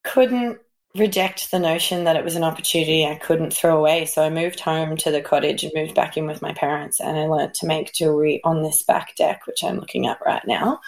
couldn't 0.07 0.61
reject 0.95 1.51
the 1.51 1.59
notion 1.59 2.05
that 2.05 2.17
it 2.17 2.25
was 2.25 2.37
an 2.37 2.45
opportunity 2.45 3.05
I 3.05 3.17
couldn't 3.17 3.53
throw 3.53 3.77
away. 3.77 4.07
So 4.07 4.23
I 4.23 4.31
moved 4.31 4.61
home 4.61 4.97
to 4.99 5.11
the 5.11 5.21
cottage 5.21 5.63
and 5.63 5.73
moved 5.75 5.95
back 5.95 6.17
in 6.17 6.27
with 6.27 6.41
my 6.41 6.53
parents, 6.55 7.01
and 7.01 7.19
I 7.19 7.27
learned 7.27 7.55
to 7.55 7.67
make 7.67 7.93
jewelry 7.93 8.41
on 8.45 8.63
this 8.63 8.83
back 8.83 9.15
deck, 9.17 9.47
which 9.47 9.63
I'm 9.63 9.79
looking 9.79 10.07
at 10.07 10.19
right 10.25 10.47
now. 10.47 10.81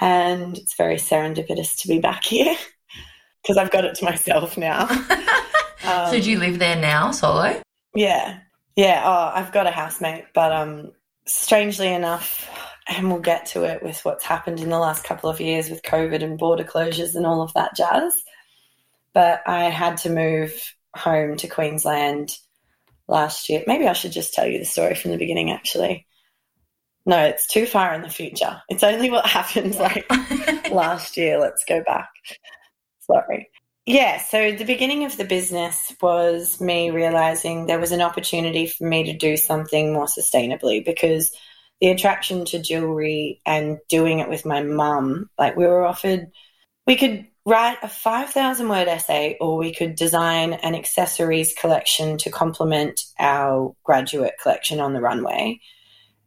And 0.00 0.56
it's 0.56 0.76
very 0.76 0.96
serendipitous 0.96 1.76
to 1.82 1.88
be 1.88 1.98
back 1.98 2.24
here 2.24 2.54
because 3.42 3.56
I've 3.56 3.70
got 3.70 3.84
it 3.84 3.96
to 3.96 4.04
myself 4.04 4.56
now. 4.56 4.88
um, 4.88 6.10
so 6.10 6.20
do 6.20 6.30
you 6.30 6.38
live 6.38 6.58
there 6.58 6.76
now, 6.76 7.10
solo? 7.10 7.60
Yeah, 7.94 8.38
yeah. 8.76 9.02
Oh, 9.04 9.32
I've 9.34 9.52
got 9.52 9.66
a 9.66 9.72
housemate, 9.72 10.26
but 10.34 10.52
um, 10.52 10.92
strangely 11.26 11.88
enough, 11.88 12.48
and 12.88 13.10
we'll 13.10 13.20
get 13.20 13.46
to 13.46 13.64
it 13.64 13.82
with 13.82 14.02
what's 14.04 14.24
happened 14.24 14.60
in 14.60 14.70
the 14.70 14.78
last 14.78 15.04
couple 15.04 15.28
of 15.28 15.40
years 15.40 15.68
with 15.68 15.82
COVID 15.82 16.22
and 16.22 16.38
border 16.38 16.64
closures 16.64 17.14
and 17.14 17.26
all 17.26 17.42
of 17.42 17.52
that 17.54 17.76
jazz. 17.76 18.14
But 19.12 19.42
I 19.46 19.64
had 19.64 19.98
to 19.98 20.10
move 20.10 20.74
home 20.96 21.36
to 21.36 21.48
Queensland 21.48 22.30
last 23.06 23.48
year. 23.48 23.62
Maybe 23.66 23.86
I 23.86 23.92
should 23.92 24.12
just 24.12 24.32
tell 24.32 24.46
you 24.46 24.58
the 24.58 24.64
story 24.64 24.94
from 24.94 25.10
the 25.10 25.18
beginning, 25.18 25.50
actually. 25.50 26.06
No, 27.04 27.24
it's 27.24 27.46
too 27.46 27.66
far 27.66 27.94
in 27.94 28.02
the 28.02 28.08
future. 28.08 28.62
It's 28.68 28.82
only 28.82 29.10
what 29.10 29.26
happened 29.26 29.76
like 29.76 30.10
last 30.70 31.16
year. 31.16 31.38
Let's 31.38 31.64
go 31.64 31.82
back. 31.84 32.08
Sorry. 33.00 33.50
Yeah, 33.86 34.18
so 34.18 34.52
the 34.52 34.64
beginning 34.64 35.04
of 35.04 35.16
the 35.16 35.24
business 35.24 35.94
was 36.02 36.60
me 36.60 36.90
realizing 36.90 37.64
there 37.64 37.80
was 37.80 37.92
an 37.92 38.02
opportunity 38.02 38.66
for 38.66 38.84
me 38.84 39.04
to 39.04 39.16
do 39.16 39.38
something 39.38 39.94
more 39.94 40.04
sustainably 40.04 40.84
because 40.84 41.34
the 41.80 41.88
attraction 41.88 42.44
to 42.46 42.62
jewelry 42.62 43.40
and 43.46 43.78
doing 43.88 44.18
it 44.18 44.28
with 44.28 44.44
my 44.44 44.62
mum, 44.62 45.30
like 45.38 45.56
we 45.56 45.66
were 45.66 45.84
offered, 45.84 46.30
we 46.86 46.96
could 46.96 47.26
write 47.44 47.78
a 47.82 47.88
5,000 47.88 48.68
word 48.68 48.88
essay 48.88 49.36
or 49.40 49.56
we 49.56 49.72
could 49.72 49.94
design 49.94 50.52
an 50.52 50.74
accessories 50.74 51.54
collection 51.54 52.18
to 52.18 52.30
complement 52.30 53.02
our 53.18 53.74
graduate 53.84 54.34
collection 54.42 54.80
on 54.80 54.92
the 54.92 55.00
runway 55.00 55.60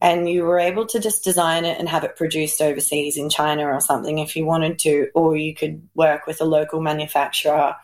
and 0.01 0.27
you 0.27 0.43
were 0.43 0.59
able 0.59 0.87
to 0.87 0.99
just 0.99 1.23
design 1.23 1.63
it 1.63 1.77
and 1.79 1.87
have 1.87 2.03
it 2.03 2.15
produced 2.15 2.59
overseas 2.59 3.17
in 3.17 3.29
China 3.29 3.67
or 3.67 3.79
something 3.79 4.17
if 4.17 4.35
you 4.35 4.45
wanted 4.45 4.79
to, 4.79 5.09
or 5.13 5.37
you 5.37 5.53
could 5.53 5.87
work 5.93 6.25
with 6.25 6.41
a 6.41 6.45
local 6.45 6.81
manufacturer, 6.81 7.75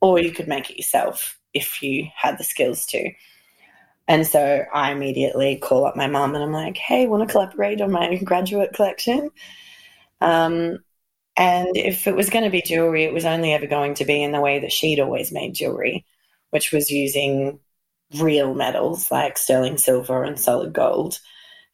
or 0.00 0.18
you 0.18 0.32
could 0.32 0.48
make 0.48 0.70
it 0.70 0.76
yourself 0.76 1.38
if 1.54 1.80
you 1.80 2.08
had 2.16 2.36
the 2.36 2.44
skills 2.44 2.84
to. 2.86 3.12
And 4.08 4.26
so 4.26 4.64
I 4.72 4.92
immediately 4.92 5.56
call 5.56 5.86
up 5.86 5.96
my 5.96 6.06
mum 6.06 6.34
and 6.34 6.42
I'm 6.42 6.52
like, 6.52 6.76
hey, 6.76 7.06
want 7.06 7.26
to 7.26 7.32
collaborate 7.32 7.80
on 7.80 7.92
my 7.92 8.16
graduate 8.16 8.72
collection? 8.74 9.30
Um, 10.20 10.78
and 11.36 11.76
if 11.76 12.06
it 12.06 12.16
was 12.16 12.30
going 12.30 12.44
to 12.44 12.50
be 12.50 12.62
jewelry, 12.62 13.04
it 13.04 13.14
was 13.14 13.24
only 13.24 13.52
ever 13.52 13.66
going 13.66 13.94
to 13.94 14.04
be 14.04 14.22
in 14.22 14.32
the 14.32 14.40
way 14.40 14.60
that 14.60 14.72
she'd 14.72 15.00
always 15.00 15.32
made 15.32 15.54
jewelry, 15.54 16.04
which 16.50 16.72
was 16.72 16.90
using 16.90 17.60
real 18.18 18.54
metals 18.54 19.10
like 19.10 19.38
sterling 19.38 19.78
silver 19.78 20.22
and 20.22 20.38
solid 20.38 20.72
gold 20.72 21.18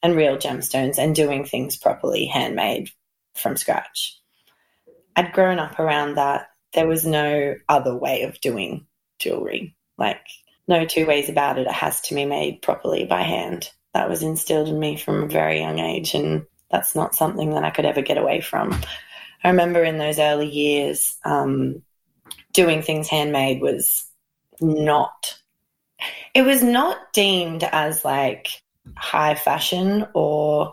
and 0.03 0.15
real 0.15 0.37
gemstones 0.37 0.99
and 0.99 1.15
doing 1.15 1.45
things 1.45 1.77
properly, 1.77 2.27
handmade 2.27 2.91
from 3.35 3.57
scratch. 3.57 4.19
I'd 5.17 5.33
grown 5.33 5.59
up 5.59 5.79
around 5.81 6.15
that. 6.15 6.49
There 6.75 6.87
was 6.87 7.05
no 7.05 7.57
other 7.69 7.97
way 7.97 8.23
of 8.23 8.41
doing 8.41 8.87
jewelry. 9.19 9.75
Like, 9.97 10.21
no 10.69 10.85
two 10.85 11.07
ways 11.07 11.29
about 11.29 11.59
it. 11.59 11.67
It 11.67 11.73
has 11.73 12.01
to 12.03 12.15
be 12.15 12.25
made 12.25 12.63
properly 12.63 13.05
by 13.05 13.23
hand. 13.23 13.71
That 13.95 14.09
was 14.09 14.23
instilled 14.23 14.69
in 14.69 14.79
me 14.79 14.97
from 14.97 15.25
a 15.25 15.29
very 15.29 15.61
young 15.61 15.79
age, 15.79 16.15
and 16.15 16.47
that's 16.71 16.95
not 16.95 17.15
something 17.15 17.51
that 17.51 17.65
I 17.65 17.71
could 17.71 17.87
ever 17.87 18.03
get 18.03 18.19
away 18.19 18.41
from. 18.41 18.79
I 19.43 19.49
remember 19.49 19.83
in 19.83 19.99
those 19.99 20.19
early 20.19 20.49
years, 20.49 21.17
um, 21.25 21.83
doing 22.53 22.83
things 22.83 23.09
handmade 23.09 23.61
was 23.61 24.05
not, 24.61 25.39
it 26.35 26.43
was 26.43 26.63
not 26.63 27.13
deemed 27.13 27.65
as 27.65 28.05
like 28.05 28.49
high 28.97 29.35
fashion 29.35 30.07
or 30.15 30.73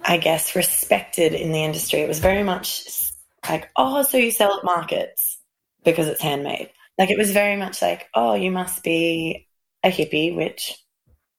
I 0.00 0.16
guess 0.16 0.54
respected 0.54 1.34
in 1.34 1.52
the 1.52 1.64
industry. 1.64 2.00
It 2.00 2.08
was 2.08 2.20
very 2.20 2.42
much 2.42 3.12
like, 3.48 3.68
oh, 3.76 4.02
so 4.02 4.16
you 4.16 4.30
sell 4.30 4.56
at 4.56 4.64
markets 4.64 5.38
because 5.84 6.08
it's 6.08 6.22
handmade. 6.22 6.70
Like 6.98 7.10
it 7.10 7.18
was 7.18 7.30
very 7.30 7.56
much 7.56 7.80
like, 7.80 8.08
oh, 8.14 8.34
you 8.34 8.50
must 8.50 8.82
be 8.82 9.48
a 9.84 9.90
hippie, 9.90 10.34
which 10.34 10.74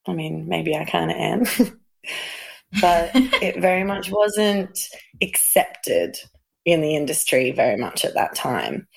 I 0.07 0.13
mean, 0.13 0.47
maybe 0.47 0.75
I 0.75 0.85
kind 0.85 1.11
of 1.11 1.17
am. 1.17 1.69
but 2.81 3.11
it 3.15 3.61
very 3.61 3.83
much 3.83 4.09
wasn't 4.09 4.79
accepted 5.21 6.17
in 6.65 6.81
the 6.81 6.95
industry 6.95 7.51
very 7.51 7.77
much 7.77 8.05
at 8.05 8.13
that 8.13 8.35
time. 8.35 8.87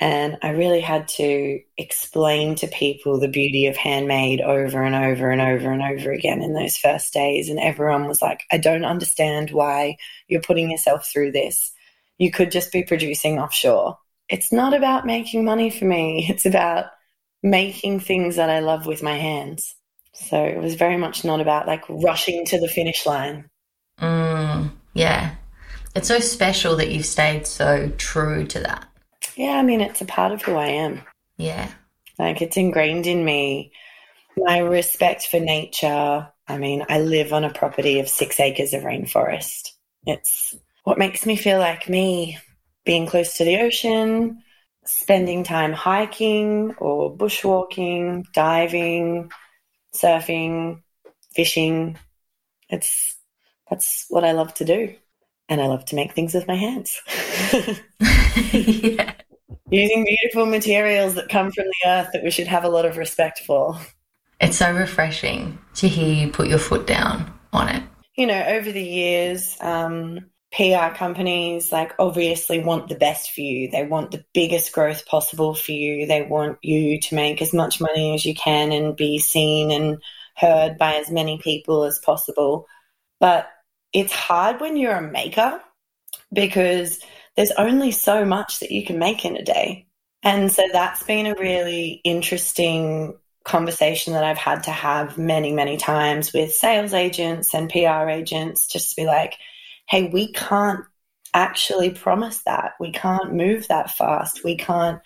And 0.00 0.36
I 0.42 0.50
really 0.50 0.80
had 0.80 1.06
to 1.08 1.60
explain 1.78 2.56
to 2.56 2.66
people 2.66 3.20
the 3.20 3.28
beauty 3.28 3.68
of 3.68 3.76
handmade 3.76 4.40
over 4.40 4.82
and 4.82 4.94
over 4.94 5.30
and 5.30 5.40
over 5.40 5.70
and 5.70 5.82
over 5.82 6.10
again 6.10 6.42
in 6.42 6.52
those 6.52 6.76
first 6.76 7.12
days. 7.12 7.48
And 7.48 7.60
everyone 7.60 8.08
was 8.08 8.20
like, 8.20 8.42
I 8.50 8.58
don't 8.58 8.84
understand 8.84 9.50
why 9.50 9.96
you're 10.26 10.42
putting 10.42 10.70
yourself 10.70 11.08
through 11.10 11.32
this. 11.32 11.72
You 12.18 12.32
could 12.32 12.50
just 12.50 12.72
be 12.72 12.82
producing 12.82 13.38
offshore. 13.38 13.96
It's 14.28 14.52
not 14.52 14.74
about 14.74 15.06
making 15.06 15.44
money 15.44 15.70
for 15.70 15.84
me, 15.84 16.26
it's 16.30 16.46
about 16.46 16.86
making 17.42 18.00
things 18.00 18.36
that 18.36 18.50
I 18.50 18.60
love 18.60 18.86
with 18.86 19.02
my 19.02 19.16
hands. 19.16 19.74
So 20.14 20.42
it 20.42 20.58
was 20.58 20.76
very 20.76 20.96
much 20.96 21.24
not 21.24 21.40
about 21.40 21.66
like 21.66 21.84
rushing 21.88 22.44
to 22.46 22.60
the 22.60 22.68
finish 22.68 23.04
line. 23.04 23.50
Mm, 24.00 24.70
yeah. 24.94 25.34
It's 25.94 26.08
so 26.08 26.20
special 26.20 26.76
that 26.76 26.90
you've 26.90 27.06
stayed 27.06 27.46
so 27.46 27.90
true 27.98 28.46
to 28.46 28.60
that. 28.60 28.88
Yeah, 29.36 29.52
I 29.52 29.62
mean, 29.62 29.80
it's 29.80 30.00
a 30.00 30.06
part 30.06 30.32
of 30.32 30.42
who 30.42 30.54
I 30.54 30.68
am. 30.68 31.02
Yeah. 31.36 31.68
Like 32.18 32.42
it's 32.42 32.56
ingrained 32.56 33.06
in 33.06 33.24
me. 33.24 33.72
My 34.36 34.58
respect 34.58 35.26
for 35.26 35.40
nature. 35.40 36.28
I 36.46 36.58
mean, 36.58 36.84
I 36.88 37.00
live 37.00 37.32
on 37.32 37.44
a 37.44 37.52
property 37.52 38.00
of 38.00 38.08
six 38.08 38.38
acres 38.38 38.72
of 38.72 38.82
rainforest. 38.82 39.70
It's 40.06 40.54
what 40.84 40.98
makes 40.98 41.26
me 41.26 41.36
feel 41.36 41.58
like 41.58 41.88
me 41.88 42.38
being 42.84 43.06
close 43.06 43.36
to 43.36 43.44
the 43.44 43.60
ocean, 43.60 44.42
spending 44.84 45.44
time 45.44 45.72
hiking 45.72 46.74
or 46.78 47.14
bushwalking, 47.16 48.30
diving, 48.32 49.30
surfing, 49.94 50.82
fishing. 51.34 51.98
It's 52.68 53.16
that's 53.70 54.06
what 54.08 54.24
I 54.24 54.32
love 54.32 54.54
to 54.54 54.64
do. 54.64 54.94
And 55.48 55.60
I 55.60 55.66
love 55.66 55.84
to 55.86 55.96
make 55.96 56.12
things 56.12 56.32
with 56.32 56.46
my 56.46 56.54
hands. 56.54 57.00
yeah. 58.52 59.12
Using 59.70 60.04
beautiful 60.04 60.46
materials 60.46 61.14
that 61.14 61.28
come 61.28 61.50
from 61.50 61.64
the 61.64 61.88
earth 61.88 62.08
that 62.12 62.22
we 62.22 62.30
should 62.30 62.46
have 62.46 62.64
a 62.64 62.68
lot 62.68 62.86
of 62.86 62.96
respect 62.96 63.40
for. 63.40 63.78
It's 64.40 64.56
so 64.56 64.72
refreshing 64.72 65.58
to 65.76 65.88
hear 65.88 66.12
you 66.12 66.30
put 66.30 66.48
your 66.48 66.58
foot 66.58 66.86
down 66.86 67.32
on 67.52 67.68
it. 67.68 67.82
You 68.16 68.26
know, 68.26 68.42
over 68.42 68.70
the 68.70 68.82
years, 68.82 69.56
um, 69.60 70.26
PR 70.54 70.94
companies 70.94 71.72
like 71.72 71.94
obviously 71.98 72.60
want 72.60 72.88
the 72.88 72.94
best 72.94 73.32
for 73.32 73.40
you. 73.40 73.68
They 73.68 73.84
want 73.84 74.12
the 74.12 74.24
biggest 74.32 74.72
growth 74.72 75.04
possible 75.04 75.54
for 75.54 75.72
you. 75.72 76.06
They 76.06 76.22
want 76.22 76.58
you 76.62 77.00
to 77.00 77.14
make 77.14 77.42
as 77.42 77.52
much 77.52 77.80
money 77.80 78.14
as 78.14 78.24
you 78.24 78.34
can 78.34 78.70
and 78.70 78.96
be 78.96 79.18
seen 79.18 79.72
and 79.72 79.98
heard 80.36 80.78
by 80.78 80.94
as 80.94 81.10
many 81.10 81.38
people 81.38 81.84
as 81.84 81.98
possible. 81.98 82.66
But 83.18 83.48
it's 83.92 84.12
hard 84.12 84.60
when 84.60 84.76
you're 84.76 84.96
a 84.96 85.02
maker 85.02 85.60
because 86.32 87.00
there's 87.36 87.52
only 87.52 87.90
so 87.90 88.24
much 88.24 88.60
that 88.60 88.70
you 88.70 88.84
can 88.84 88.98
make 88.98 89.24
in 89.24 89.36
a 89.36 89.44
day. 89.44 89.86
And 90.22 90.52
so 90.52 90.62
that's 90.72 91.02
been 91.02 91.26
a 91.26 91.34
really 91.34 92.00
interesting 92.04 93.18
conversation 93.44 94.12
that 94.12 94.24
I've 94.24 94.38
had 94.38 94.62
to 94.64 94.70
have 94.70 95.18
many, 95.18 95.52
many 95.52 95.76
times 95.76 96.32
with 96.32 96.52
sales 96.52 96.94
agents 96.94 97.54
and 97.54 97.68
PR 97.68 98.08
agents 98.08 98.68
just 98.68 98.90
to 98.90 98.96
be 98.96 99.04
like, 99.04 99.34
hey, 99.88 100.08
we 100.08 100.32
can't 100.32 100.84
actually 101.34 101.90
promise 101.90 102.42
that. 102.46 102.72
We 102.80 102.92
can't 102.92 103.34
move 103.34 103.68
that 103.68 103.90
fast. 103.90 104.44
We 104.44 104.56
can't 104.56 105.00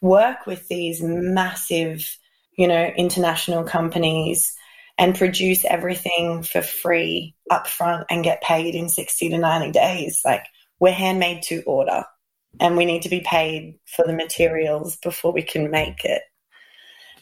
work 0.00 0.46
with 0.46 0.68
these 0.68 1.02
massive, 1.02 2.18
you 2.56 2.68
know, 2.68 2.92
international 2.96 3.64
companies 3.64 4.54
and 4.98 5.16
produce 5.16 5.64
everything 5.64 6.42
for 6.42 6.62
free 6.62 7.34
upfront 7.50 8.04
and 8.10 8.24
get 8.24 8.42
paid 8.42 8.74
in 8.74 8.88
60 8.88 9.30
to 9.30 9.38
90 9.38 9.72
days. 9.72 10.20
Like 10.24 10.44
we're 10.78 10.92
handmade 10.92 11.42
to 11.44 11.62
order 11.62 12.04
and 12.60 12.76
we 12.76 12.84
need 12.84 13.02
to 13.02 13.08
be 13.08 13.20
paid 13.20 13.78
for 13.86 14.06
the 14.06 14.12
materials 14.12 14.96
before 14.96 15.32
we 15.32 15.42
can 15.42 15.70
make 15.70 16.04
it. 16.04 16.22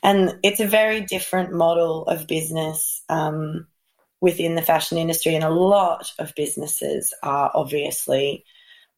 And 0.03 0.39
it's 0.43 0.61
a 0.61 0.67
very 0.67 1.03
different 1.03 1.53
model 1.53 2.07
of 2.07 2.27
business 2.27 3.03
um, 3.09 3.67
within 4.21 4.55
the 4.55 4.63
fashion 4.63 4.99
industry. 4.99 5.35
And 5.35 5.45
a 5.45 5.51
lot 5.51 6.13
of 6.19 6.35
businesses 6.35 7.15
are 7.23 7.51
obviously 7.55 8.45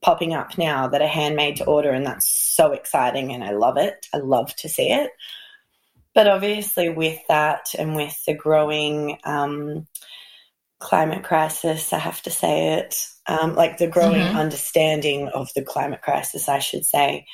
popping 0.02 0.34
up 0.34 0.58
now 0.58 0.88
that 0.88 1.02
are 1.02 1.08
handmade 1.08 1.56
to 1.56 1.64
order. 1.64 1.90
And 1.90 2.06
that's 2.06 2.28
so 2.28 2.72
exciting. 2.72 3.32
And 3.32 3.44
I 3.44 3.52
love 3.52 3.76
it. 3.76 4.08
I 4.12 4.18
love 4.18 4.54
to 4.56 4.68
see 4.68 4.90
it. 4.90 5.10
But 6.14 6.28
obviously, 6.28 6.90
with 6.90 7.18
that 7.28 7.74
and 7.78 7.96
with 7.96 8.22
the 8.26 8.34
growing 8.34 9.18
um, 9.24 9.86
climate 10.78 11.22
crisis, 11.22 11.92
I 11.92 11.98
have 11.98 12.20
to 12.22 12.30
say 12.30 12.74
it, 12.74 13.06
um, 13.26 13.54
like 13.54 13.78
the 13.78 13.86
growing 13.86 14.20
mm-hmm. 14.20 14.36
understanding 14.36 15.28
of 15.28 15.48
the 15.54 15.62
climate 15.62 16.02
crisis, 16.02 16.48
I 16.48 16.58
should 16.58 16.84
say. 16.84 17.26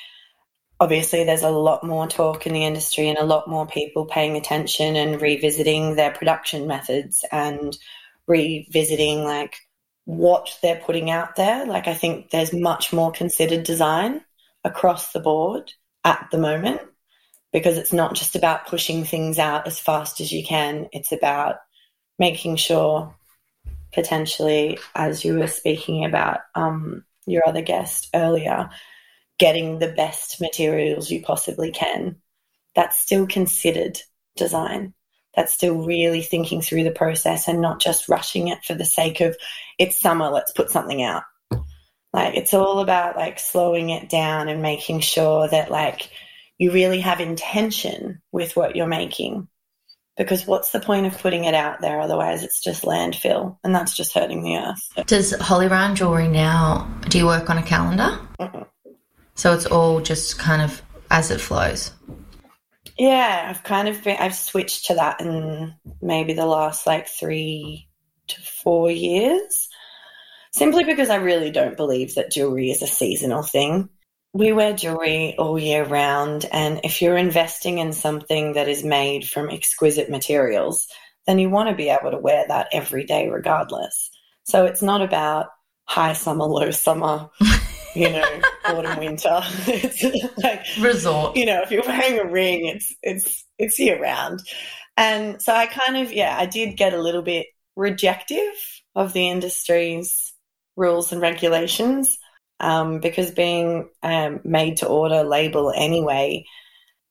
Obviously, 0.81 1.25
there's 1.25 1.43
a 1.43 1.51
lot 1.51 1.83
more 1.83 2.07
talk 2.07 2.47
in 2.47 2.53
the 2.53 2.65
industry 2.65 3.09
and 3.09 3.19
a 3.19 3.25
lot 3.25 3.49
more 3.49 3.67
people 3.67 4.07
paying 4.07 4.37
attention 4.37 4.95
and 4.95 5.21
revisiting 5.21 5.97
their 5.97 6.13
production 6.13 6.69
methods 6.69 7.25
and 7.33 7.77
revisiting 8.27 9.25
like 9.25 9.57
what 10.05 10.57
they're 10.63 10.81
putting 10.85 11.11
out 11.11 11.37
there. 11.37 11.67
Like, 11.67 11.89
I 11.89 11.95
think 11.95 12.31
there's 12.31 12.53
much 12.53 12.93
more 12.93 13.11
considered 13.11 13.65
design 13.65 14.23
across 14.65 15.13
the 15.13 15.21
board 15.21 15.73
at 16.05 16.29
the 16.31 16.39
moment 16.39 16.81
because 17.53 17.77
it's 17.77 17.93
not 17.93 18.15
just 18.15 18.37
about 18.37 18.67
pushing 18.67 19.05
things 19.05 19.39
out 19.39 19.67
as 19.67 19.81
fast 19.81 20.21
as 20.21 20.31
you 20.31 20.45
can, 20.45 20.89
it's 20.93 21.13
about 21.13 21.57
making 22.19 22.57
sure, 22.57 23.15
potentially, 23.93 24.79
as 24.95 25.25
you 25.25 25.39
were 25.39 25.47
speaking 25.47 26.05
about 26.05 26.41
um, 26.55 27.05
your 27.27 27.47
other 27.49 27.63
guest 27.63 28.09
earlier, 28.15 28.69
getting 29.39 29.79
the 29.79 29.93
best 29.93 30.41
materials 30.41 31.11
you 31.11 31.23
possibly 31.23 31.71
can. 31.71 32.17
That's 32.75 32.99
still 32.99 33.27
considered 33.27 34.01
design. 34.37 34.95
That's 35.35 35.53
still 35.53 35.85
really 35.85 36.23
thinking 36.23 36.63
through 36.63 36.85
the 36.85 36.91
process 36.91 37.49
and 37.49 37.61
not 37.61 37.81
just 37.81 38.09
rushing 38.09 38.49
it 38.49 38.65
for 38.65 38.75
the 38.75 38.85
sake 38.85 39.21
of 39.21 39.37
it's 39.79 40.01
summer, 40.01 40.31
let's 40.31 40.53
put 40.53 40.71
something 40.71 41.03
out. 41.03 41.23
Like 42.13 42.37
it's 42.37 42.55
all 42.55 42.81
about 42.81 43.17
like 43.17 43.39
slowing 43.39 43.91
it 43.91 44.09
down 44.09 44.49
and 44.49 44.63
making 44.63 45.01
sure 45.01 45.47
that 45.49 45.71
like 45.71 46.11
you 46.59 46.73
really 46.73 47.01
have 47.01 47.21
intention 47.21 48.21
with 48.33 48.57
what 48.57 48.75
you're 48.75 48.87
making. 48.87 49.49
Because 50.17 50.45
what's 50.45 50.73
the 50.73 50.81
point 50.81 51.07
of 51.07 51.17
putting 51.19 51.45
it 51.45 51.55
out 51.55 51.81
there? 51.81 52.01
Otherwise, 52.01 52.43
it's 52.43 52.61
just 52.61 52.83
landfill, 52.83 53.57
and 53.63 53.73
that's 53.73 53.97
just 53.97 54.13
hurting 54.13 54.43
the 54.43 54.57
earth. 54.57 55.07
Does 55.07 55.33
Holly 55.39 55.69
Ryan 55.69 55.95
Jewelry 55.95 56.27
now? 56.27 56.93
Do 57.09 57.19
you 57.19 57.27
work 57.27 57.49
on 57.49 57.59
a 57.59 57.63
calendar? 57.63 58.19
Mm-mm. 58.41 58.67
So 59.39 59.55
it's 59.55 59.67
all 59.67 60.01
just 60.01 60.39
kind 60.39 60.61
of 60.61 60.83
as 61.11 61.31
it 61.31 61.41
flows. 61.41 61.93
Yeah, 62.99 63.47
I've 63.49 63.63
kind 63.63 63.89
of 63.89 64.03
been. 64.05 64.17
I've 64.19 64.35
switched 64.35 64.87
to 64.87 64.95
that 64.95 65.21
in 65.21 65.75
maybe 66.03 66.35
the 66.35 66.47
last 66.47 66.87
like 66.87 67.09
three 67.09 67.89
to 68.27 68.41
four 68.41 68.91
years, 68.91 69.69
simply 70.53 70.85
because 70.85 71.09
I 71.09 71.17
really 71.17 71.51
don't 71.51 71.77
believe 71.77 72.17
that 72.17 72.33
jewelry 72.33 72.71
is 72.71 72.83
a 72.83 72.87
seasonal 72.87 73.43
thing 73.43 73.89
we 74.33 74.53
wear 74.53 74.75
jewelry 74.75 75.35
all 75.39 75.59
year 75.59 75.85
round, 75.85 76.47
and 76.53 76.81
if 76.85 77.01
you're 77.01 77.17
investing 77.17 77.79
in 77.79 77.93
something 77.93 78.53
that 78.53 78.69
is 78.69 78.85
made 78.85 79.27
from 79.27 79.51
exquisite 79.51 80.11
materials, 80.11 80.87
then 81.27 81.39
you 81.39 81.51
want 81.51 81.69
to 81.69 81.75
be 81.75 81.89
able 81.89 82.11
to 82.11 82.19
wear 82.19 82.45
that 82.49 82.69
every 82.73 83.05
day, 83.05 83.29
regardless. 83.29 84.11
So 84.45 84.67
it's 84.67 84.83
not 84.83 85.03
about 85.03 85.49
high 85.85 86.13
summer, 86.13 86.45
low 86.45 86.71
summer, 86.71 87.31
you 87.99 88.11
know, 88.11 88.41
autumn, 88.67 88.99
winter. 88.99 89.41
it's 89.67 90.43
like 90.43 90.65
resort. 90.81 91.37
You 91.37 91.47
know, 91.47 91.63
if 91.63 91.71
you're 91.71 91.83
wearing 91.85 92.21
a 92.21 92.31
ring, 92.31 92.67
it's 92.67 92.95
it's 93.03 93.45
it's 93.59 93.79
year 93.79 94.01
round. 94.01 94.41
And 94.97 95.43
so 95.43 95.53
I 95.53 95.67
kind 95.67 95.97
of 95.97 96.13
yeah, 96.13 96.37
I 96.39 96.47
did 96.47 96.77
get 96.77 96.95
a 96.95 97.03
little 97.03 97.23
bit 97.23 97.47
rejective 97.77 98.55
of 98.95 99.13
the 99.13 99.29
industry's 99.29 100.33
rules 100.77 101.13
and 101.13 101.21
regulations 101.21 102.19
um, 102.61 103.01
because 103.01 103.31
being 103.33 103.89
um, 104.03 104.41
made 104.45 104.79
to 104.79 104.87
order 104.87 105.25
label 105.25 105.73
anyway 105.75 106.45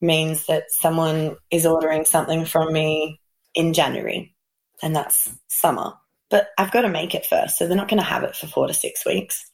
means 0.01 0.45
that 0.47 0.65
someone 0.69 1.35
is 1.51 1.65
ordering 1.65 2.05
something 2.05 2.45
from 2.45 2.71
me 2.71 3.19
in 3.55 3.73
January, 3.73 4.35
and 4.81 4.95
that's 4.95 5.29
summer. 5.47 5.93
But 6.29 6.49
I've 6.57 6.71
got 6.71 6.81
to 6.81 6.89
make 6.89 7.15
it 7.15 7.25
first, 7.25 7.57
so 7.57 7.67
they're 7.67 7.77
not 7.77 7.89
going 7.89 8.01
to 8.01 8.05
have 8.05 8.23
it 8.23 8.35
for 8.35 8.47
four 8.47 8.67
to 8.67 8.73
six 8.73 9.05
weeks. 9.05 9.49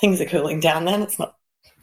Things 0.00 0.20
are 0.20 0.26
cooling 0.26 0.60
down 0.60 0.84
then. 0.84 1.02
It's 1.02 1.18
not 1.18 1.34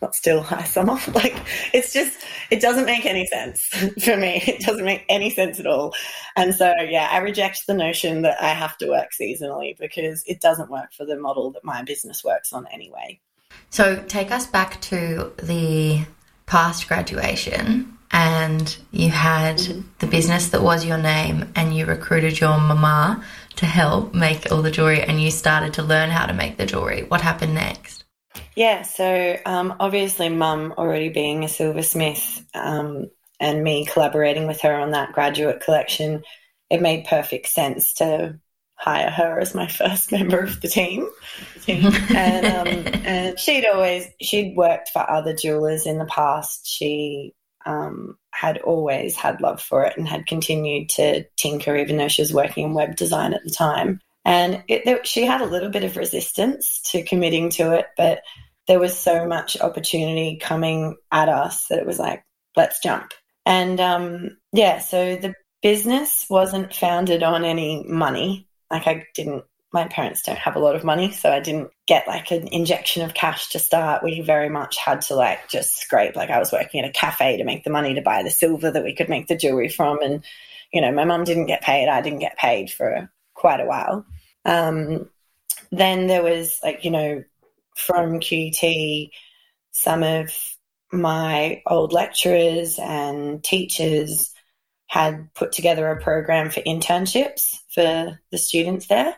not 0.01 0.15
still 0.15 0.41
high 0.41 0.63
summer. 0.63 0.97
Like 1.13 1.35
it's 1.73 1.93
just 1.93 2.25
it 2.51 2.61
doesn't 2.61 2.85
make 2.85 3.05
any 3.05 3.25
sense 3.27 3.61
for 4.03 4.17
me. 4.17 4.41
It 4.45 4.61
doesn't 4.61 4.83
make 4.85 5.05
any 5.09 5.29
sense 5.29 5.59
at 5.59 5.67
all. 5.67 5.93
And 6.35 6.53
so 6.53 6.73
yeah, 6.81 7.07
I 7.11 7.17
reject 7.19 7.67
the 7.67 7.73
notion 7.73 8.21
that 8.23 8.41
I 8.41 8.49
have 8.49 8.77
to 8.79 8.89
work 8.89 9.09
seasonally 9.19 9.77
because 9.77 10.23
it 10.27 10.41
doesn't 10.41 10.69
work 10.69 10.93
for 10.93 11.05
the 11.05 11.17
model 11.17 11.51
that 11.51 11.63
my 11.63 11.83
business 11.83 12.23
works 12.23 12.51
on 12.53 12.67
anyway. 12.71 13.19
So 13.69 14.03
take 14.07 14.31
us 14.31 14.47
back 14.47 14.81
to 14.81 15.31
the 15.41 16.05
past 16.45 16.87
graduation 16.87 17.97
and 18.11 18.77
you 18.91 19.09
had 19.09 19.57
mm-hmm. 19.57 19.81
the 19.99 20.07
business 20.07 20.49
that 20.49 20.61
was 20.61 20.85
your 20.85 20.97
name 20.97 21.51
and 21.55 21.75
you 21.75 21.85
recruited 21.85 22.39
your 22.39 22.57
mama 22.57 23.23
to 23.55 23.65
help 23.65 24.13
make 24.13 24.51
all 24.51 24.61
the 24.61 24.71
jewelry 24.71 25.01
and 25.01 25.21
you 25.21 25.31
started 25.31 25.73
to 25.73 25.83
learn 25.83 26.09
how 26.09 26.25
to 26.25 26.33
make 26.33 26.57
the 26.57 26.65
jewelry. 26.65 27.03
What 27.03 27.21
happened 27.21 27.55
next? 27.55 28.04
Yeah, 28.55 28.83
so 28.83 29.37
um, 29.45 29.75
obviously, 29.79 30.29
mum 30.29 30.73
already 30.77 31.09
being 31.09 31.43
a 31.43 31.49
silversmith 31.49 32.45
um, 32.53 33.09
and 33.39 33.63
me 33.63 33.85
collaborating 33.85 34.47
with 34.47 34.61
her 34.61 34.73
on 34.73 34.91
that 34.91 35.13
graduate 35.13 35.61
collection, 35.61 36.23
it 36.69 36.81
made 36.81 37.05
perfect 37.05 37.47
sense 37.47 37.93
to 37.95 38.39
hire 38.75 39.09
her 39.09 39.39
as 39.39 39.55
my 39.55 39.67
first 39.67 40.11
member 40.11 40.39
of 40.39 40.61
the 40.61 40.67
team. 40.67 41.09
and, 41.67 42.45
um, 42.45 42.93
and 43.05 43.39
she'd 43.39 43.65
always 43.65 44.07
she'd 44.21 44.55
worked 44.55 44.89
for 44.89 45.09
other 45.09 45.33
jewelers 45.33 45.85
in 45.85 45.97
the 45.97 46.05
past. 46.05 46.67
She 46.67 47.33
um, 47.65 48.17
had 48.31 48.59
always 48.59 49.15
had 49.15 49.41
love 49.41 49.61
for 49.61 49.83
it 49.83 49.97
and 49.97 50.07
had 50.07 50.27
continued 50.27 50.89
to 50.89 51.25
tinker, 51.37 51.75
even 51.75 51.97
though 51.97 52.07
she 52.07 52.21
was 52.21 52.33
working 52.33 52.65
in 52.65 52.73
web 52.73 52.95
design 52.95 53.33
at 53.33 53.43
the 53.43 53.51
time. 53.51 53.99
And 54.25 54.63
it, 54.67 55.07
she 55.07 55.25
had 55.25 55.41
a 55.41 55.45
little 55.45 55.69
bit 55.69 55.83
of 55.83 55.97
resistance 55.97 56.81
to 56.91 57.03
committing 57.03 57.51
to 57.51 57.73
it, 57.73 57.85
but 57.95 58.21
there 58.67 58.79
was 58.79 58.97
so 58.97 59.27
much 59.27 59.59
opportunity 59.61 60.37
coming 60.41 60.97
at 61.11 61.29
us 61.29 61.67
that 61.67 61.79
it 61.79 61.85
was 61.85 61.99
like, 61.99 62.23
let's 62.55 62.79
jump. 62.79 63.13
And 63.45 63.79
um, 63.79 64.37
yeah, 64.51 64.79
so 64.79 65.15
the 65.15 65.35
business 65.61 66.25
wasn't 66.29 66.73
founded 66.73 67.21
on 67.21 67.45
any 67.45 67.85
money. 67.87 68.47
Like 68.71 68.87
I 68.87 69.05
didn't 69.13 69.43
my 69.75 69.85
parents 69.89 70.21
don't 70.21 70.37
have 70.37 70.55
a 70.55 70.59
lot 70.59 70.77
of 70.77 70.85
money, 70.85 71.11
so 71.11 71.29
I 71.29 71.41
didn't 71.41 71.69
get 71.85 72.07
like 72.07 72.31
an 72.31 72.47
injection 72.47 73.03
of 73.03 73.13
cash 73.13 73.49
to 73.49 73.59
start. 73.59 74.03
We 74.03 74.21
very 74.21 74.47
much 74.47 74.77
had 74.77 75.01
to 75.01 75.15
like 75.15 75.49
just 75.49 75.77
scrape. 75.77 76.15
Like 76.15 76.29
I 76.29 76.39
was 76.39 76.53
working 76.53 76.81
at 76.81 76.89
a 76.89 76.93
cafe 76.93 77.35
to 77.37 77.43
make 77.43 77.65
the 77.65 77.69
money 77.69 77.93
to 77.93 78.01
buy 78.01 78.23
the 78.23 78.31
silver 78.31 78.71
that 78.71 78.85
we 78.85 78.95
could 78.95 79.09
make 79.09 79.27
the 79.27 79.35
jewelry 79.35 79.67
from. 79.67 80.01
And, 80.01 80.23
you 80.71 80.79
know, 80.79 80.93
my 80.93 81.03
mum 81.03 81.25
didn't 81.25 81.47
get 81.47 81.61
paid. 81.61 81.89
I 81.89 82.01
didn't 82.01 82.19
get 82.19 82.37
paid 82.37 82.71
for 82.71 83.11
quite 83.33 83.59
a 83.59 83.65
while. 83.65 84.05
Um, 84.45 85.09
then 85.71 86.07
there 86.07 86.23
was 86.23 86.59
like, 86.63 86.85
you 86.85 86.91
know, 86.91 87.23
from 87.75 88.19
QUT 88.19 89.11
some 89.71 90.03
of 90.03 90.31
my 90.93 91.61
old 91.67 91.91
lecturers 91.91 92.79
and 92.79 93.43
teachers 93.43 94.33
had 94.87 95.33
put 95.33 95.51
together 95.51 95.89
a 95.89 96.01
program 96.01 96.49
for 96.49 96.61
internships 96.61 97.57
for 97.73 98.17
the 98.31 98.37
students 98.37 98.87
there. 98.87 99.13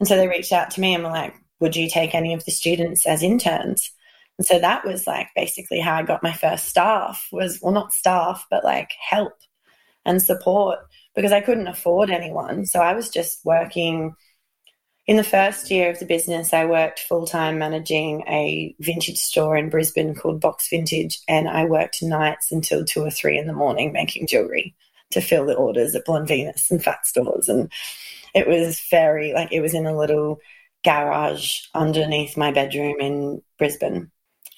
And 0.00 0.08
so 0.08 0.16
they 0.16 0.26
reached 0.26 0.52
out 0.52 0.72
to 0.72 0.80
me 0.80 0.94
and 0.94 1.04
were 1.04 1.10
like, 1.10 1.34
would 1.60 1.76
you 1.76 1.88
take 1.88 2.14
any 2.14 2.34
of 2.34 2.44
the 2.44 2.50
students 2.50 3.06
as 3.06 3.22
interns? 3.22 3.92
And 4.38 4.46
so 4.46 4.58
that 4.58 4.84
was 4.84 5.06
like 5.06 5.28
basically 5.36 5.78
how 5.78 5.94
I 5.94 6.02
got 6.02 6.24
my 6.24 6.32
first 6.32 6.64
staff 6.64 7.28
was, 7.30 7.60
well, 7.62 7.72
not 7.72 7.92
staff, 7.92 8.44
but 8.50 8.64
like 8.64 8.90
help 9.08 9.34
and 10.04 10.20
support 10.20 10.80
because 11.14 11.30
I 11.30 11.40
couldn't 11.40 11.68
afford 11.68 12.10
anyone. 12.10 12.66
So 12.66 12.80
I 12.80 12.94
was 12.94 13.08
just 13.08 13.44
working 13.44 14.16
in 15.06 15.16
the 15.16 15.24
first 15.24 15.70
year 15.70 15.90
of 15.90 15.98
the 15.98 16.06
business, 16.06 16.52
I 16.52 16.64
worked 16.64 17.00
full 17.00 17.26
time 17.26 17.58
managing 17.58 18.22
a 18.28 18.74
vintage 18.78 19.18
store 19.18 19.56
in 19.56 19.68
Brisbane 19.68 20.14
called 20.14 20.40
Box 20.40 20.68
Vintage, 20.70 21.20
and 21.28 21.48
I 21.48 21.64
worked 21.64 22.02
nights 22.02 22.52
until 22.52 22.84
two 22.84 23.02
or 23.02 23.10
three 23.10 23.36
in 23.36 23.48
the 23.48 23.52
morning 23.52 23.92
making 23.92 24.28
jewelry 24.28 24.74
to 25.10 25.20
fill 25.20 25.46
the 25.46 25.54
orders 25.54 25.94
at 25.94 26.04
Blonde 26.04 26.28
Venus 26.28 26.70
and 26.70 26.82
Fat 26.82 27.04
stores. 27.04 27.48
And 27.48 27.70
it 28.32 28.46
was 28.46 28.80
very 28.90 29.32
like 29.32 29.52
it 29.52 29.60
was 29.60 29.74
in 29.74 29.86
a 29.86 29.96
little 29.96 30.38
garage 30.84 31.62
underneath 31.74 32.36
my 32.36 32.52
bedroom 32.52 32.96
in 33.00 33.42
Brisbane, 33.58 34.10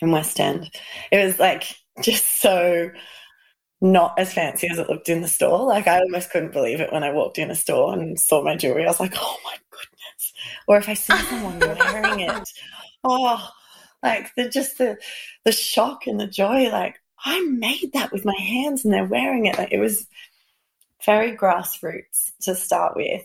in 0.02 0.10
West 0.10 0.38
End. 0.38 0.70
It 1.10 1.24
was 1.24 1.38
like 1.38 1.64
just 2.02 2.42
so 2.42 2.90
not 3.80 4.18
as 4.18 4.32
fancy 4.32 4.68
as 4.70 4.78
it 4.78 4.90
looked 4.90 5.08
in 5.08 5.22
the 5.22 5.28
store. 5.28 5.66
Like 5.66 5.88
I 5.88 6.00
almost 6.00 6.30
couldn't 6.30 6.52
believe 6.52 6.80
it 6.80 6.92
when 6.92 7.02
I 7.02 7.12
walked 7.12 7.38
in 7.38 7.50
a 7.50 7.54
store 7.54 7.94
and 7.94 8.20
saw 8.20 8.42
my 8.42 8.56
jewelry. 8.56 8.84
I 8.84 8.88
was 8.88 9.00
like, 9.00 9.14
oh 9.16 9.36
my 9.42 9.56
goodness 9.70 9.93
or 10.66 10.78
if 10.78 10.88
I 10.88 10.94
see 10.94 11.16
someone 11.30 11.58
wearing 11.58 12.20
it, 12.20 12.48
oh, 13.02 13.48
like 14.02 14.34
the 14.36 14.48
just 14.48 14.78
the 14.78 14.98
the 15.44 15.52
shock 15.52 16.06
and 16.06 16.20
the 16.20 16.26
joy, 16.26 16.70
like 16.70 16.96
I 17.24 17.40
made 17.42 17.92
that 17.94 18.12
with 18.12 18.24
my 18.24 18.36
hands 18.38 18.84
and 18.84 18.92
they're 18.92 19.04
wearing 19.04 19.46
it. 19.46 19.58
Like 19.58 19.72
it 19.72 19.80
was 19.80 20.06
very 21.04 21.36
grassroots 21.36 22.32
to 22.42 22.54
start 22.54 22.96
with. 22.96 23.24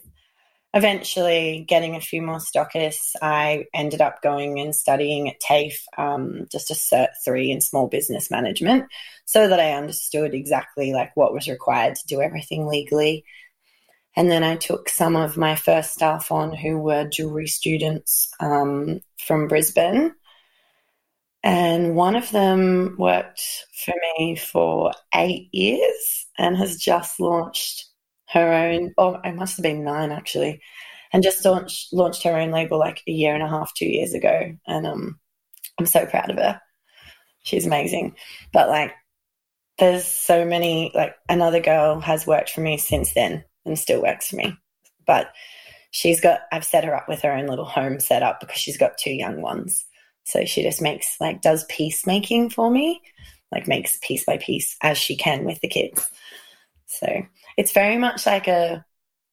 Eventually, 0.76 1.66
getting 1.68 1.96
a 1.96 2.02
few 2.02 2.22
more 2.22 2.38
stockists, 2.38 3.16
I 3.24 3.66
ended 3.74 4.02
up 4.02 4.22
going 4.22 4.60
and 4.60 4.76
studying 4.76 5.28
at 5.28 5.40
TAFE, 5.40 5.84
um, 5.98 6.46
just 6.52 6.70
a 6.70 6.76
Cert 6.76 7.08
3 7.26 7.50
in 7.50 7.60
small 7.60 7.88
business 7.88 8.30
management, 8.30 8.86
so 9.26 9.48
that 9.48 9.60
I 9.60 9.72
understood 9.72 10.36
exactly 10.36 10.94
like 10.94 11.18
what 11.18 11.34
was 11.34 11.48
required 11.48 11.96
to 11.96 12.06
do 12.06 12.22
everything 12.22 12.68
legally 12.68 13.26
and 14.16 14.30
then 14.30 14.44
I 14.44 14.56
took 14.56 14.90
some 14.90 15.16
of 15.16 15.38
my 15.38 15.56
first 15.56 15.94
staff 15.94 16.32
on 16.32 16.56
who 16.56 16.78
were 16.80 17.08
jewelry 17.08 17.48
students 17.48 18.30
um, 18.40 19.02
from 19.18 19.48
Brisbane. 19.48 20.14
And 21.42 21.96
one 21.96 22.16
of 22.16 22.30
them 22.32 22.96
worked 22.98 23.42
for 23.86 23.94
me 24.18 24.36
for 24.36 24.92
eight 25.16 25.50
years 25.54 26.28
and 26.38 26.58
has 26.58 26.76
just 26.78 27.20
launched 27.20 27.86
her 28.30 28.52
own, 28.54 28.94
oh, 28.98 29.20
it 29.24 29.36
must 29.36 29.58
have 29.58 29.64
been 29.64 29.84
nine 29.84 30.12
actually, 30.12 30.62
and 31.14 31.24
just 31.24 31.46
launched, 31.46 31.94
launched 31.94 32.24
her 32.24 32.38
own 32.38 32.52
label 32.52 32.78
like 32.78 33.02
a 33.08 33.12
year 33.12 33.34
and 33.34 33.44
a 33.44 33.48
half, 33.48 33.74
two 33.74 33.88
years 33.88 34.14
ago. 34.14 34.52
And 34.68 34.86
um, 34.86 35.20
I'm 35.80 35.86
so 35.86 36.06
proud 36.06 36.30
of 36.30 36.36
her. 36.38 36.60
She's 37.44 37.66
amazing. 37.66 38.18
But 38.52 38.68
like, 38.68 38.92
there's 39.78 40.06
so 40.06 40.44
many, 40.44 40.92
like, 40.94 41.16
another 41.30 41.62
girl 41.62 42.02
has 42.02 42.28
worked 42.28 42.50
for 42.50 42.60
me 42.60 42.78
since 42.78 43.14
then 43.14 43.46
and 43.66 43.78
still 43.78 44.02
works 44.02 44.30
for 44.30 44.38
me. 44.38 44.58
But 45.06 45.32
she's 45.92 46.22
got, 46.22 46.42
I've 46.52 46.66
set 46.66 46.84
her 46.84 46.96
up 46.96 47.08
with 47.08 47.22
her 47.22 47.32
own 47.32 47.48
little 47.48 47.66
home 47.66 48.00
set 48.00 48.24
up 48.24 48.40
because 48.40 48.58
she's 48.58 48.78
got 48.78 48.98
two 48.98 49.12
young 49.12 49.42
ones. 49.42 49.86
So 50.26 50.46
she 50.46 50.62
just 50.62 50.82
makes, 50.82 51.16
like, 51.20 51.42
does 51.42 51.64
peacemaking 51.66 52.52
for 52.52 52.70
me, 52.70 53.02
like, 53.52 53.68
makes 53.68 53.98
piece 54.02 54.26
by 54.26 54.38
piece 54.38 54.76
as 54.82 54.98
she 54.98 55.16
can 55.16 55.46
with 55.46 55.60
the 55.62 55.68
kids. 55.68 56.08
So 56.86 57.08
it's 57.58 57.72
very 57.72 57.98
much 57.98 58.26
like 58.26 58.48
a 58.48 58.86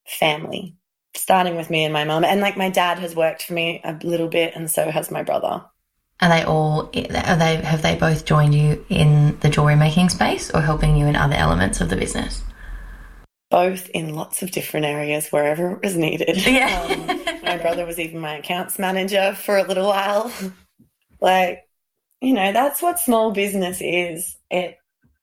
family, 0.07 0.77
starting 1.15 1.57
with 1.57 1.69
me 1.69 1.85
and 1.85 1.93
my 1.93 2.05
mum. 2.05 2.25
And 2.25 2.41
like, 2.41 2.57
my 2.57 2.71
dad 2.71 2.99
has 2.99 3.15
worked 3.15 3.43
for 3.43 3.53
me 3.53 3.81
a 3.85 3.99
little 4.03 4.29
bit, 4.29 4.55
and 4.55 4.71
so 4.71 4.91
has 4.91 5.11
my 5.11 5.23
brother. 5.23 5.65
Are 6.21 6.29
they 6.31 6.45
all? 6.45 6.91
Are 6.95 7.37
they? 7.37 7.57
Have 7.57 7.83
they 7.83 7.95
both 7.95 8.25
joined 8.25 8.55
you 8.55 8.85
in 8.89 9.39
the 9.41 9.51
jewelry 9.51 9.77
making 9.77 10.09
space, 10.09 10.51
or 10.51 10.63
helping 10.63 10.97
you 10.97 11.07
in 11.07 11.17
other 11.17 11.35
elements 11.35 11.83
of 11.83 11.91
the 11.91 11.97
business? 11.97 12.43
Both 13.57 13.89
in 13.95 14.13
lots 14.13 14.43
of 14.43 14.51
different 14.51 14.85
areas 14.85 15.31
wherever 15.31 15.71
it 15.71 15.83
was 15.83 15.97
needed. 15.97 16.45
Yeah. 16.47 16.89
Um, 16.91 17.41
my 17.43 17.57
brother 17.57 17.87
was 17.87 17.99
even 17.99 18.21
my 18.21 18.37
accounts 18.37 18.79
manager 18.79 19.35
for 19.35 19.57
a 19.57 19.63
little 19.63 19.87
while. 19.87 20.31
like, 21.23 21.63
you 22.21 22.35
know, 22.35 22.53
that's 22.53 22.83
what 22.83 22.99
small 22.99 23.31
business 23.31 23.81
is. 23.81 24.37
It 24.51 24.77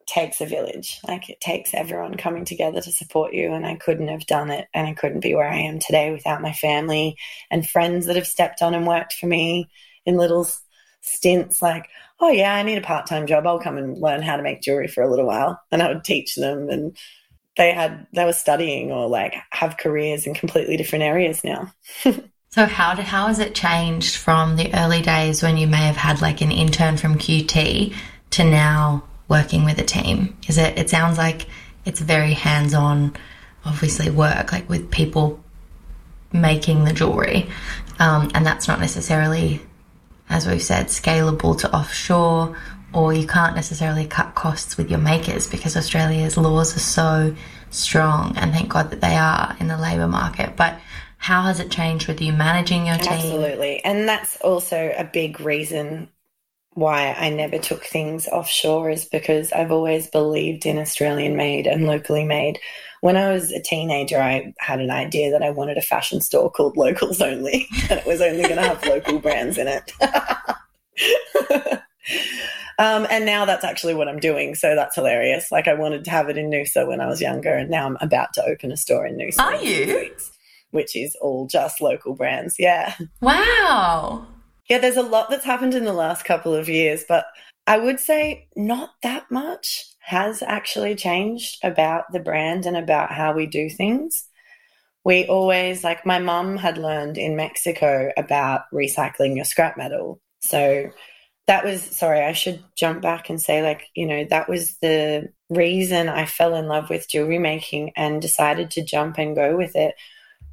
takes 0.07 0.41
a 0.41 0.47
village. 0.47 0.99
Like, 1.07 1.29
it 1.29 1.41
takes 1.41 1.75
everyone 1.75 2.17
coming 2.17 2.43
together 2.43 2.81
to 2.81 2.91
support 2.91 3.35
you. 3.35 3.53
And 3.53 3.67
I 3.67 3.75
couldn't 3.75 4.07
have 4.07 4.25
done 4.25 4.49
it. 4.49 4.67
And 4.73 4.87
I 4.87 4.93
couldn't 4.95 5.19
be 5.19 5.35
where 5.35 5.47
I 5.47 5.59
am 5.59 5.77
today 5.77 6.11
without 6.11 6.41
my 6.41 6.53
family 6.53 7.15
and 7.51 7.69
friends 7.69 8.07
that 8.07 8.15
have 8.15 8.25
stepped 8.25 8.63
on 8.63 8.73
and 8.73 8.87
worked 8.87 9.13
for 9.13 9.27
me 9.27 9.69
in 10.07 10.17
little 10.17 10.49
stints 11.01 11.61
like, 11.61 11.87
oh, 12.19 12.29
yeah, 12.29 12.55
I 12.55 12.63
need 12.63 12.79
a 12.79 12.81
part 12.81 13.05
time 13.05 13.27
job. 13.27 13.45
I'll 13.45 13.59
come 13.59 13.77
and 13.77 13.95
learn 13.95 14.23
how 14.23 14.37
to 14.37 14.43
make 14.43 14.63
jewelry 14.63 14.87
for 14.87 15.03
a 15.03 15.09
little 15.09 15.27
while. 15.27 15.61
And 15.71 15.83
I 15.83 15.89
would 15.89 16.03
teach 16.03 16.33
them 16.33 16.71
and 16.71 16.97
they 17.57 17.71
had 17.71 18.07
they 18.13 18.25
were 18.25 18.33
studying 18.33 18.91
or 18.91 19.07
like 19.07 19.35
have 19.51 19.77
careers 19.77 20.25
in 20.25 20.33
completely 20.33 20.77
different 20.77 21.03
areas 21.03 21.43
now. 21.43 21.71
so 22.49 22.65
how 22.65 22.95
did, 22.95 23.05
how 23.05 23.27
has 23.27 23.39
it 23.39 23.55
changed 23.55 24.15
from 24.15 24.55
the 24.55 24.73
early 24.73 25.01
days 25.01 25.43
when 25.43 25.57
you 25.57 25.67
may 25.67 25.85
have 25.85 25.95
had 25.95 26.21
like 26.21 26.41
an 26.41 26.51
intern 26.51 26.97
from 26.97 27.17
QUT 27.17 27.93
to 28.31 28.43
now 28.43 29.03
working 29.27 29.65
with 29.65 29.77
a 29.79 29.83
team? 29.83 30.35
Is 30.47 30.57
it 30.57 30.77
it 30.77 30.89
sounds 30.89 31.17
like 31.17 31.45
it's 31.85 31.99
very 31.99 32.33
hands-on 32.33 33.15
obviously 33.65 34.09
work 34.09 34.51
like 34.51 34.69
with 34.69 34.91
people 34.91 35.41
making 36.31 36.83
the 36.83 36.93
jewelry 36.93 37.47
um, 37.99 38.29
and 38.33 38.45
that's 38.45 38.67
not 38.67 38.79
necessarily 38.79 39.61
as 40.29 40.47
we've 40.47 40.63
said 40.63 40.87
scalable 40.87 41.57
to 41.57 41.73
offshore 41.73 42.57
or 42.93 43.13
you 43.13 43.27
can't 43.27 43.55
necessarily 43.55 44.05
cut 44.05 44.35
costs 44.35 44.77
with 44.77 44.89
your 44.89 44.99
makers 44.99 45.47
because 45.47 45.75
Australia's 45.75 46.37
laws 46.37 46.75
are 46.75 46.79
so 46.79 47.35
strong, 47.69 48.37
and 48.37 48.51
thank 48.51 48.69
God 48.69 48.91
that 48.91 49.01
they 49.01 49.15
are 49.15 49.55
in 49.59 49.67
the 49.67 49.77
labour 49.77 50.07
market. 50.07 50.55
But 50.55 50.79
how 51.17 51.43
has 51.43 51.59
it 51.59 51.71
changed 51.71 52.07
with 52.07 52.21
you 52.21 52.33
managing 52.33 52.85
your 52.85 52.97
team? 52.97 53.13
Absolutely. 53.13 53.83
And 53.83 54.07
that's 54.07 54.37
also 54.41 54.93
a 54.97 55.05
big 55.05 55.39
reason 55.39 56.09
why 56.73 57.13
I 57.13 57.29
never 57.29 57.57
took 57.57 57.85
things 57.85 58.27
offshore 58.27 58.89
is 58.89 59.05
because 59.05 59.51
I've 59.51 59.71
always 59.71 60.07
believed 60.07 60.65
in 60.65 60.79
Australian 60.79 61.35
made 61.35 61.67
and 61.67 61.85
locally 61.85 62.25
made. 62.25 62.59
When 63.01 63.15
I 63.15 63.31
was 63.31 63.51
a 63.51 63.61
teenager, 63.61 64.19
I 64.19 64.53
had 64.59 64.79
an 64.79 64.91
idea 64.91 65.31
that 65.31 65.43
I 65.43 65.51
wanted 65.51 65.77
a 65.77 65.81
fashion 65.81 66.19
store 66.19 66.49
called 66.49 66.77
Locals 66.77 67.21
Only, 67.21 67.67
and 67.89 67.99
it 67.99 68.05
was 68.05 68.21
only 68.21 68.43
going 68.43 68.55
to 68.55 68.61
have 68.63 68.85
local 68.85 69.19
brands 69.19 69.57
in 69.57 69.67
it. 69.67 69.91
Um, 72.79 73.05
and 73.09 73.25
now 73.25 73.45
that's 73.45 73.63
actually 73.63 73.93
what 73.93 74.07
I'm 74.07 74.19
doing. 74.19 74.55
So 74.55 74.75
that's 74.75 74.95
hilarious. 74.95 75.51
Like 75.51 75.67
I 75.67 75.73
wanted 75.73 76.03
to 76.05 76.11
have 76.11 76.29
it 76.29 76.37
in 76.37 76.49
Noosa 76.49 76.87
when 76.87 77.01
I 77.01 77.07
was 77.07 77.21
younger, 77.21 77.53
and 77.53 77.69
now 77.69 77.85
I'm 77.85 77.97
about 78.01 78.33
to 78.33 78.43
open 78.45 78.71
a 78.71 78.77
store 78.77 79.05
in 79.05 79.17
Noosa. 79.17 79.39
Are 79.39 79.63
you? 79.63 80.11
Which 80.71 80.95
is 80.95 81.15
all 81.21 81.45
just 81.45 81.81
local 81.81 82.15
brands. 82.15 82.55
Yeah. 82.57 82.95
Wow. 83.21 84.25
Yeah, 84.69 84.79
there's 84.79 84.97
a 84.97 85.03
lot 85.03 85.29
that's 85.29 85.45
happened 85.45 85.75
in 85.75 85.83
the 85.83 85.93
last 85.93 86.25
couple 86.25 86.55
of 86.55 86.69
years, 86.69 87.03
but 87.07 87.25
I 87.67 87.77
would 87.77 87.99
say 87.99 88.47
not 88.55 88.91
that 89.03 89.29
much 89.29 89.85
has 89.99 90.41
actually 90.41 90.95
changed 90.95 91.59
about 91.63 92.05
the 92.11 92.19
brand 92.19 92.65
and 92.65 92.75
about 92.75 93.11
how 93.11 93.33
we 93.33 93.45
do 93.45 93.69
things. 93.69 94.27
We 95.05 95.25
always, 95.27 95.83
like, 95.83 96.05
my 96.05 96.19
mum 96.19 96.57
had 96.57 96.77
learned 96.77 97.17
in 97.17 97.35
Mexico 97.35 98.11
about 98.17 98.61
recycling 98.73 99.35
your 99.35 99.45
scrap 99.45 99.77
metal. 99.77 100.21
So 100.39 100.89
that 101.47 101.63
was 101.65 101.81
sorry 101.81 102.21
i 102.21 102.33
should 102.33 102.63
jump 102.75 103.01
back 103.01 103.29
and 103.29 103.41
say 103.41 103.61
like 103.61 103.89
you 103.95 104.05
know 104.05 104.25
that 104.29 104.49
was 104.49 104.77
the 104.77 105.29
reason 105.49 106.09
i 106.09 106.25
fell 106.25 106.55
in 106.55 106.67
love 106.67 106.89
with 106.89 107.09
jewelry 107.09 107.39
making 107.39 107.91
and 107.95 108.21
decided 108.21 108.71
to 108.71 108.83
jump 108.83 109.17
and 109.17 109.35
go 109.35 109.55
with 109.55 109.75
it 109.75 109.95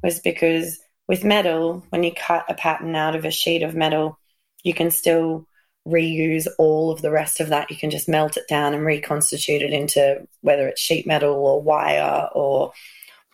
was 0.03 0.19
because 0.19 0.79
with 1.07 1.23
metal 1.23 1.83
when 1.89 2.03
you 2.03 2.11
cut 2.13 2.45
a 2.49 2.53
pattern 2.53 2.95
out 2.95 3.15
of 3.15 3.25
a 3.25 3.31
sheet 3.31 3.63
of 3.63 3.75
metal 3.75 4.17
you 4.63 4.73
can 4.73 4.91
still 4.91 5.45
reuse 5.87 6.47
all 6.59 6.91
of 6.91 7.01
the 7.01 7.09
rest 7.09 7.39
of 7.39 7.49
that 7.49 7.71
you 7.71 7.77
can 7.77 7.89
just 7.89 8.07
melt 8.07 8.37
it 8.37 8.47
down 8.47 8.73
and 8.73 8.85
reconstitute 8.85 9.63
it 9.63 9.73
into 9.73 10.27
whether 10.41 10.67
it's 10.67 10.81
sheet 10.81 11.07
metal 11.07 11.33
or 11.33 11.61
wire 11.61 12.29
or 12.33 12.71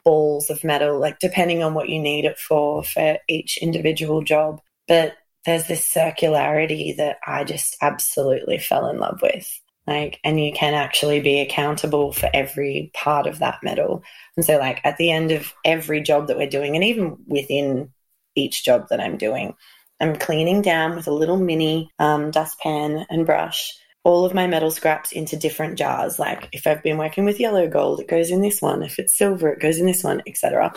balls 0.07 0.49
of 0.49 0.63
metal, 0.63 0.97
like 0.97 1.19
depending 1.19 1.61
on 1.61 1.73
what 1.73 1.89
you 1.89 1.99
need 1.99 2.23
it 2.23 2.39
for, 2.39 2.81
for 2.81 3.17
each 3.27 3.57
individual 3.57 4.21
job. 4.21 4.61
But 4.87 5.17
there's 5.45 5.67
this 5.67 5.87
circularity 5.87 6.97
that 6.97 7.17
I 7.25 7.43
just 7.43 7.77
absolutely 7.81 8.57
fell 8.57 8.89
in 8.89 8.99
love 8.99 9.21
with. 9.21 9.49
Like, 9.85 10.19
and 10.23 10.43
you 10.43 10.51
can 10.51 10.73
actually 10.73 11.21
be 11.21 11.39
accountable 11.39 12.11
for 12.11 12.29
every 12.33 12.91
part 12.93 13.25
of 13.25 13.39
that 13.39 13.59
metal. 13.63 14.03
And 14.35 14.45
so, 14.45 14.57
like, 14.57 14.81
at 14.83 14.97
the 14.97 15.11
end 15.11 15.31
of 15.31 15.53
every 15.63 16.01
job 16.01 16.27
that 16.27 16.37
we're 16.37 16.49
doing, 16.49 16.75
and 16.75 16.83
even 16.83 17.17
within 17.25 17.91
each 18.35 18.65
job 18.65 18.89
that 18.89 18.99
I'm 18.99 19.17
doing, 19.17 19.55
I'm 20.01 20.17
cleaning 20.17 20.61
down 20.61 20.95
with 20.95 21.07
a 21.07 21.13
little 21.13 21.37
mini 21.37 21.89
um, 21.99 22.31
dustpan 22.31 23.05
and 23.09 23.25
brush 23.25 23.73
all 24.07 24.23
of 24.23 24.33
my 24.33 24.47
metal 24.47 24.71
scraps 24.71 25.11
into 25.11 25.35
different 25.35 25.77
jars. 25.77 26.17
Like 26.17 26.47
if 26.53 26.65
I've 26.65 26.81
been 26.81 26.97
working 26.97 27.25
with 27.25 27.41
yellow 27.41 27.67
gold, 27.67 27.99
it 27.99 28.07
goes 28.07 28.31
in 28.31 28.41
this 28.41 28.61
one. 28.61 28.81
If 28.81 28.99
it's 28.99 29.17
silver, 29.17 29.49
it 29.49 29.59
goes 29.59 29.79
in 29.79 29.85
this 29.85 30.01
one, 30.01 30.21
etc. 30.25 30.71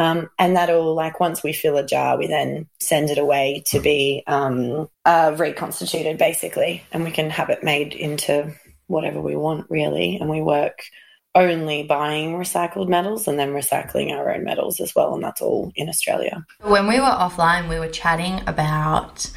Um, 0.00 0.30
and 0.38 0.56
that'll 0.56 0.94
like 0.94 1.20
once 1.20 1.42
we 1.42 1.52
fill 1.52 1.76
a 1.76 1.84
jar, 1.84 2.16
we 2.16 2.26
then 2.26 2.66
send 2.80 3.10
it 3.10 3.18
away 3.18 3.62
to 3.66 3.80
be 3.80 4.22
um, 4.26 4.88
uh, 5.04 5.36
reconstituted, 5.36 6.16
basically, 6.16 6.82
and 6.90 7.04
we 7.04 7.10
can 7.10 7.28
have 7.28 7.50
it 7.50 7.62
made 7.62 7.92
into 7.92 8.50
whatever 8.86 9.20
we 9.20 9.36
want, 9.36 9.66
really. 9.68 10.16
And 10.16 10.30
we 10.30 10.40
work 10.40 10.84
only 11.34 11.82
buying 11.82 12.32
recycled 12.32 12.88
metals 12.88 13.28
and 13.28 13.38
then 13.38 13.50
recycling 13.50 14.10
our 14.10 14.32
own 14.32 14.42
metals 14.42 14.80
as 14.80 14.94
well, 14.94 15.12
and 15.14 15.22
that's 15.22 15.42
all 15.42 15.70
in 15.76 15.90
Australia. 15.90 16.46
When 16.62 16.88
we 16.88 16.98
were 16.98 17.04
offline, 17.04 17.68
we 17.68 17.78
were 17.78 17.88
chatting 17.88 18.40
about 18.46 19.30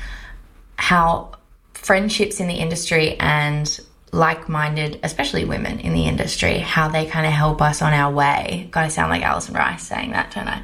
how 0.77 1.33
friendships 1.73 2.39
in 2.39 2.47
the 2.47 2.55
industry 2.55 3.17
and 3.19 3.81
like 4.13 4.47
minded, 4.47 4.99
especially 5.01 5.43
women 5.43 5.79
in 5.79 5.91
the 5.93 6.05
industry, 6.05 6.59
how 6.59 6.87
they 6.87 7.07
kind 7.07 7.25
of 7.25 7.33
help 7.33 7.61
us 7.63 7.81
on 7.81 7.93
our 7.93 8.13
way. 8.13 8.69
God, 8.71 8.85
I 8.85 8.87
sound 8.89 9.09
like 9.09 9.23
Alison 9.23 9.55
Rice 9.55 9.81
saying 9.81 10.11
that, 10.11 10.31
don't 10.31 10.47
I? 10.47 10.63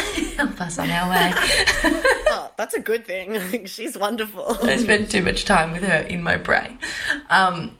help 0.36 0.60
us 0.60 0.78
on 0.78 0.88
our 0.88 1.10
way. 1.10 1.32
oh, 2.28 2.52
that's 2.56 2.74
a 2.74 2.80
good 2.80 3.04
thing. 3.04 3.64
She's 3.66 3.98
wonderful. 3.98 4.56
I 4.62 4.76
spend 4.76 5.10
too 5.10 5.22
much 5.22 5.44
time 5.44 5.72
with 5.72 5.82
her 5.82 5.98
in 5.98 6.22
my 6.22 6.36
brain. 6.36 6.78
Um, 7.30 7.76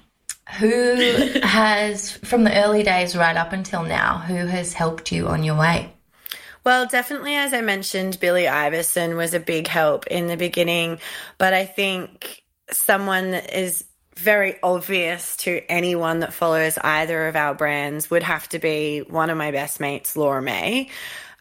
who 0.58 1.40
has, 1.42 2.10
from 2.10 2.42
the 2.42 2.64
early 2.64 2.82
days 2.82 3.16
right 3.16 3.36
up 3.36 3.52
until 3.52 3.84
now, 3.84 4.18
who 4.18 4.46
has 4.46 4.72
helped 4.72 5.12
you 5.12 5.28
on 5.28 5.44
your 5.44 5.56
way? 5.56 5.92
Well, 6.64 6.86
definitely, 6.86 7.36
as 7.36 7.52
I 7.52 7.60
mentioned, 7.60 8.18
Billy 8.18 8.48
Iverson 8.48 9.16
was 9.16 9.32
a 9.32 9.40
big 9.40 9.68
help 9.68 10.08
in 10.08 10.26
the 10.26 10.36
beginning, 10.36 10.98
but 11.38 11.54
I 11.54 11.66
think 11.66 12.42
someone 12.70 13.30
that 13.32 13.56
is 13.56 13.84
very 14.16 14.56
obvious 14.62 15.36
to 15.38 15.62
anyone 15.68 16.20
that 16.20 16.32
follows 16.32 16.78
either 16.78 17.28
of 17.28 17.36
our 17.36 17.54
brands 17.54 18.10
would 18.10 18.22
have 18.22 18.48
to 18.50 18.58
be 18.58 19.00
one 19.00 19.30
of 19.30 19.36
my 19.36 19.50
best 19.50 19.80
mates, 19.80 20.16
Laura 20.16 20.42
May, 20.42 20.88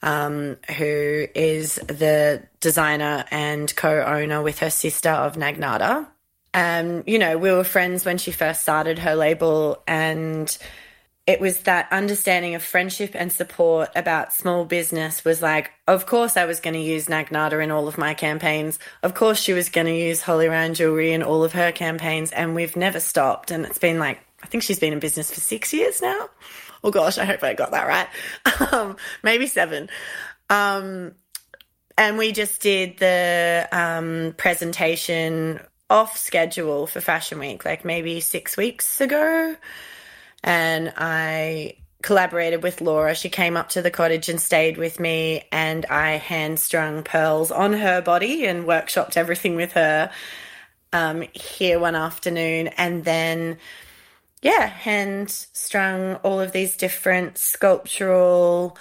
um, 0.01 0.57
who 0.77 1.27
is 1.35 1.75
the 1.87 2.43
designer 2.59 3.25
and 3.31 3.73
co 3.75 4.01
owner 4.01 4.41
with 4.41 4.59
her 4.59 4.69
sister 4.69 5.09
of 5.09 5.35
Nagnata. 5.35 6.07
Um, 6.53 7.03
you 7.07 7.17
know, 7.17 7.37
we 7.37 7.51
were 7.51 7.63
friends 7.63 8.05
when 8.05 8.17
she 8.17 8.31
first 8.31 8.61
started 8.61 8.99
her 8.99 9.15
label, 9.15 9.81
and 9.87 10.55
it 11.25 11.39
was 11.39 11.59
that 11.61 11.87
understanding 11.89 12.53
of 12.53 12.61
friendship 12.61 13.11
and 13.13 13.31
support 13.31 13.89
about 13.95 14.33
small 14.33 14.65
business 14.65 15.23
was 15.23 15.41
like, 15.41 15.71
of 15.87 16.05
course, 16.05 16.35
I 16.35 16.45
was 16.45 16.59
going 16.59 16.73
to 16.73 16.81
use 16.81 17.07
Nagnata 17.07 17.63
in 17.63 17.71
all 17.71 17.87
of 17.87 17.97
my 17.97 18.13
campaigns. 18.13 18.77
Of 19.03 19.13
course, 19.13 19.39
she 19.39 19.53
was 19.53 19.69
going 19.69 19.87
to 19.87 19.95
use 19.95 20.21
Holly 20.21 20.49
Ryan 20.49 20.73
jewelry 20.73 21.13
in 21.13 21.23
all 21.23 21.45
of 21.45 21.53
her 21.53 21.71
campaigns, 21.71 22.33
and 22.33 22.55
we've 22.55 22.75
never 22.75 22.99
stopped. 22.99 23.51
And 23.51 23.65
it's 23.65 23.77
been 23.77 23.99
like, 23.99 24.19
I 24.43 24.47
think 24.47 24.63
she's 24.63 24.79
been 24.79 24.91
in 24.91 24.99
business 24.99 25.33
for 25.33 25.39
six 25.39 25.73
years 25.73 26.01
now. 26.01 26.29
Oh 26.83 26.91
gosh, 26.91 27.17
I 27.17 27.23
hope 27.23 27.41
I 27.41 27.53
got 27.53 27.71
that 27.71 27.87
right. 27.87 28.73
um, 28.73 28.97
maybe 29.23 29.47
seven. 29.47 29.89
Um, 30.49 31.13
and 31.97 32.17
we 32.17 32.33
just 32.33 32.61
did 32.61 32.97
the 32.97 33.69
um, 33.71 34.33
presentation 34.35 35.61
off 35.89 36.17
schedule 36.17 36.85
for 36.85 36.99
Fashion 36.99 37.39
Week, 37.39 37.63
like 37.63 37.85
maybe 37.85 38.19
six 38.19 38.57
weeks 38.57 38.99
ago. 38.99 39.55
And 40.43 40.93
I 40.97 41.77
collaborated 42.01 42.61
with 42.61 42.81
Laura. 42.81 43.15
She 43.15 43.29
came 43.29 43.55
up 43.57 43.69
to 43.69 43.81
the 43.81 43.89
cottage 43.89 44.29
and 44.29 44.39
stayed 44.39 44.77
with 44.77 44.99
me, 44.99 45.45
and 45.51 45.85
I 45.87 46.11
hand 46.11 46.59
strung 46.59 47.03
pearls 47.03 47.49
on 47.49 47.73
her 47.73 48.01
body 48.01 48.45
and 48.45 48.65
workshopped 48.65 49.17
everything 49.17 49.55
with 49.55 49.71
her 49.73 50.11
um, 50.91 51.23
here 51.33 51.79
one 51.79 51.95
afternoon. 51.95 52.67
And 52.67 53.05
then, 53.05 53.57
yeah, 54.41 54.67
hand 54.67 55.31
strung 55.31 56.15
all 56.17 56.39
of 56.39 56.51
these 56.51 56.77
different 56.77 57.37
sculptural, 57.37 58.77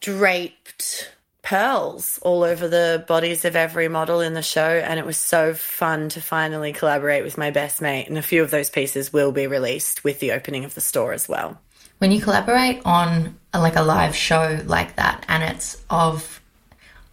draped 0.00 1.10
pearls 1.42 2.20
all 2.22 2.44
over 2.44 2.68
the 2.68 3.04
bodies 3.08 3.44
of 3.44 3.56
every 3.56 3.88
model 3.88 4.20
in 4.20 4.32
the 4.32 4.42
show 4.42 4.60
and 4.60 5.00
it 5.00 5.04
was 5.04 5.16
so 5.16 5.52
fun 5.52 6.08
to 6.08 6.20
finally 6.20 6.72
collaborate 6.72 7.24
with 7.24 7.36
my 7.36 7.50
best 7.50 7.82
mate 7.82 8.08
and 8.08 8.16
a 8.16 8.22
few 8.22 8.42
of 8.42 8.50
those 8.52 8.70
pieces 8.70 9.12
will 9.12 9.32
be 9.32 9.48
released 9.48 10.04
with 10.04 10.20
the 10.20 10.30
opening 10.30 10.64
of 10.64 10.74
the 10.74 10.80
store 10.80 11.12
as 11.12 11.28
well 11.28 11.60
when 11.98 12.12
you 12.12 12.20
collaborate 12.20 12.80
on 12.84 13.36
a, 13.52 13.60
like 13.60 13.74
a 13.74 13.82
live 13.82 14.14
show 14.14 14.60
like 14.66 14.94
that 14.94 15.24
and 15.26 15.42
it's 15.42 15.82
of 15.90 16.40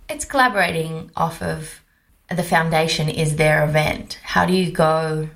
it's 0.08 0.26
collaborating 0.26 1.10
off 1.16 1.42
of 1.42 1.82
the 2.30 2.44
foundation 2.44 3.10
is 3.10 3.36
their 3.36 3.64
event 3.66 4.20
how 4.22 4.46
do 4.46 4.54
you 4.54 4.72
go 4.72 5.28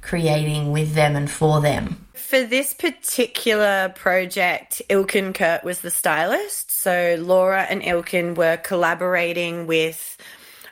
creating 0.00 0.72
with 0.72 0.94
them 0.94 1.14
and 1.14 1.30
for 1.30 1.60
them 1.60 2.04
for 2.34 2.42
this 2.42 2.74
particular 2.74 3.92
project, 3.94 4.82
Ilkin 4.88 5.34
Kurt 5.34 5.62
was 5.62 5.82
the 5.82 5.90
stylist. 5.90 6.73
So 6.84 7.16
Laura 7.18 7.62
and 7.62 7.80
Ilkin 7.80 8.34
were 8.34 8.58
collaborating 8.58 9.66
with 9.66 10.18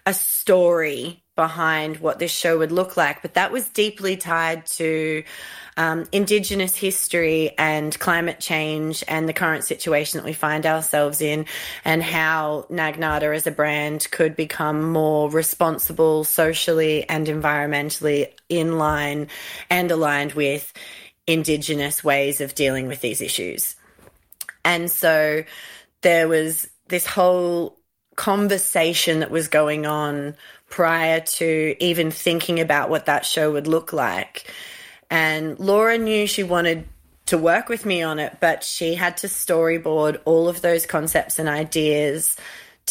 a 0.05 0.13
story 0.13 1.23
behind 1.37 2.01
what 2.01 2.19
this 2.19 2.31
show 2.31 2.59
would 2.59 2.71
look 2.71 2.99
like, 2.99 3.23
but 3.23 3.33
that 3.33 3.51
was 3.51 3.67
deeply 3.71 4.19
tied 4.19 4.67
to 4.67 5.25
um, 5.79 6.05
Indigenous 6.13 6.77
history 6.77 7.55
and 7.57 7.99
climate 7.99 8.41
change 8.41 9.03
and 9.09 9.27
the 9.27 9.33
current 9.33 9.65
situation 9.65 10.19
that 10.19 10.27
we 10.27 10.35
find 10.35 10.67
ourselves 10.67 11.23
in, 11.23 11.47
and 11.83 12.03
how 12.03 12.67
Nagnata 12.69 13.35
as 13.35 13.47
a 13.47 13.51
brand 13.51 14.07
could 14.11 14.37
become 14.37 14.93
more 14.93 15.31
responsible 15.31 16.25
socially 16.25 17.09
and 17.09 17.27
environmentally 17.27 18.31
in 18.51 18.77
line 18.77 19.29
and 19.71 19.91
aligned 19.91 20.35
with 20.35 20.75
Indigenous 21.27 22.05
ways 22.05 22.43
of 22.43 22.55
dealing 22.55 22.87
with 22.87 23.01
these 23.01 23.23
issues. 23.23 23.77
And 24.63 24.91
so 24.91 25.45
there 26.03 26.29
was 26.29 26.69
this 26.89 27.07
whole 27.07 27.79
conversation 28.17 29.21
that 29.21 29.31
was 29.31 29.49
going 29.49 29.87
on 29.87 30.37
prior 30.69 31.21
to 31.21 31.75
even 31.81 32.11
thinking 32.11 32.61
about 32.61 32.91
what 32.91 33.07
that 33.07 33.25
show 33.25 33.53
would 33.53 33.67
look 33.67 33.93
like. 33.93 34.53
And 35.11 35.59
Laura 35.59 35.99
knew 35.99 36.27
she 36.27 36.43
wanted 36.43 36.89
to 37.27 37.39
work 37.39 37.69
with 37.69 37.87
me 37.87 38.03
on 38.03 38.19
it, 38.19 38.39
but 38.41 38.65
she 38.65 38.95
had 38.95 39.17
to 39.19 39.27
storyboard 39.27 40.21
all 40.25 40.49
of 40.49 40.61
those 40.61 40.87
concepts 40.87 41.39
and 41.39 41.49
ideas 41.49 42.37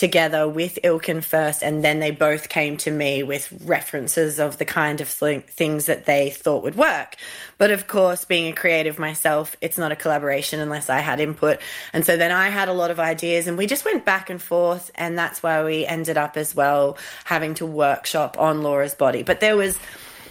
together 0.02 0.48
with 0.48 0.80
Ilkin 0.84 1.24
first, 1.24 1.62
and 1.62 1.84
then 1.84 2.00
they 2.00 2.10
both 2.10 2.50
came 2.50 2.76
to 2.78 2.90
me 2.90 3.22
with 3.22 3.54
references 3.64 4.40
of 4.40 4.58
the 4.58 4.66
kind 4.66 5.00
of 5.00 5.08
th- 5.20 5.44
things 5.44 5.86
that 5.86 6.08
they 6.08 6.32
thought 6.32 6.64
would 6.64 6.74
work. 6.74 7.16
But 7.60 7.70
of 7.70 7.86
course, 7.86 8.26
being 8.26 8.52
a 8.52 8.56
creative 8.56 8.98
myself, 8.98 9.56
it's 9.62 9.78
not 9.78 9.92
a 9.92 9.96
collaboration 9.96 10.60
unless 10.60 10.90
I 10.90 11.02
had 11.02 11.20
input. 11.20 11.60
And 11.94 12.04
so 12.04 12.18
then 12.18 12.32
I 12.32 12.50
had 12.50 12.68
a 12.68 12.74
lot 12.74 12.90
of 12.90 13.00
ideas, 13.00 13.46
and 13.46 13.60
we 13.60 13.68
just 13.68 13.86
went 13.86 14.04
back 14.04 14.32
and 14.32 14.42
forth, 14.42 14.90
and 14.96 15.16
that's 15.16 15.44
why 15.44 15.64
we 15.64 15.86
ended 15.86 16.18
up 16.18 16.36
as 16.36 16.56
well 16.56 16.98
having 17.26 17.54
to 17.54 17.68
workshop 17.68 18.40
on 18.40 18.64
Laura's 18.64 18.96
body. 18.96 19.22
But 19.22 19.40
there 19.40 19.56
was, 19.56 19.78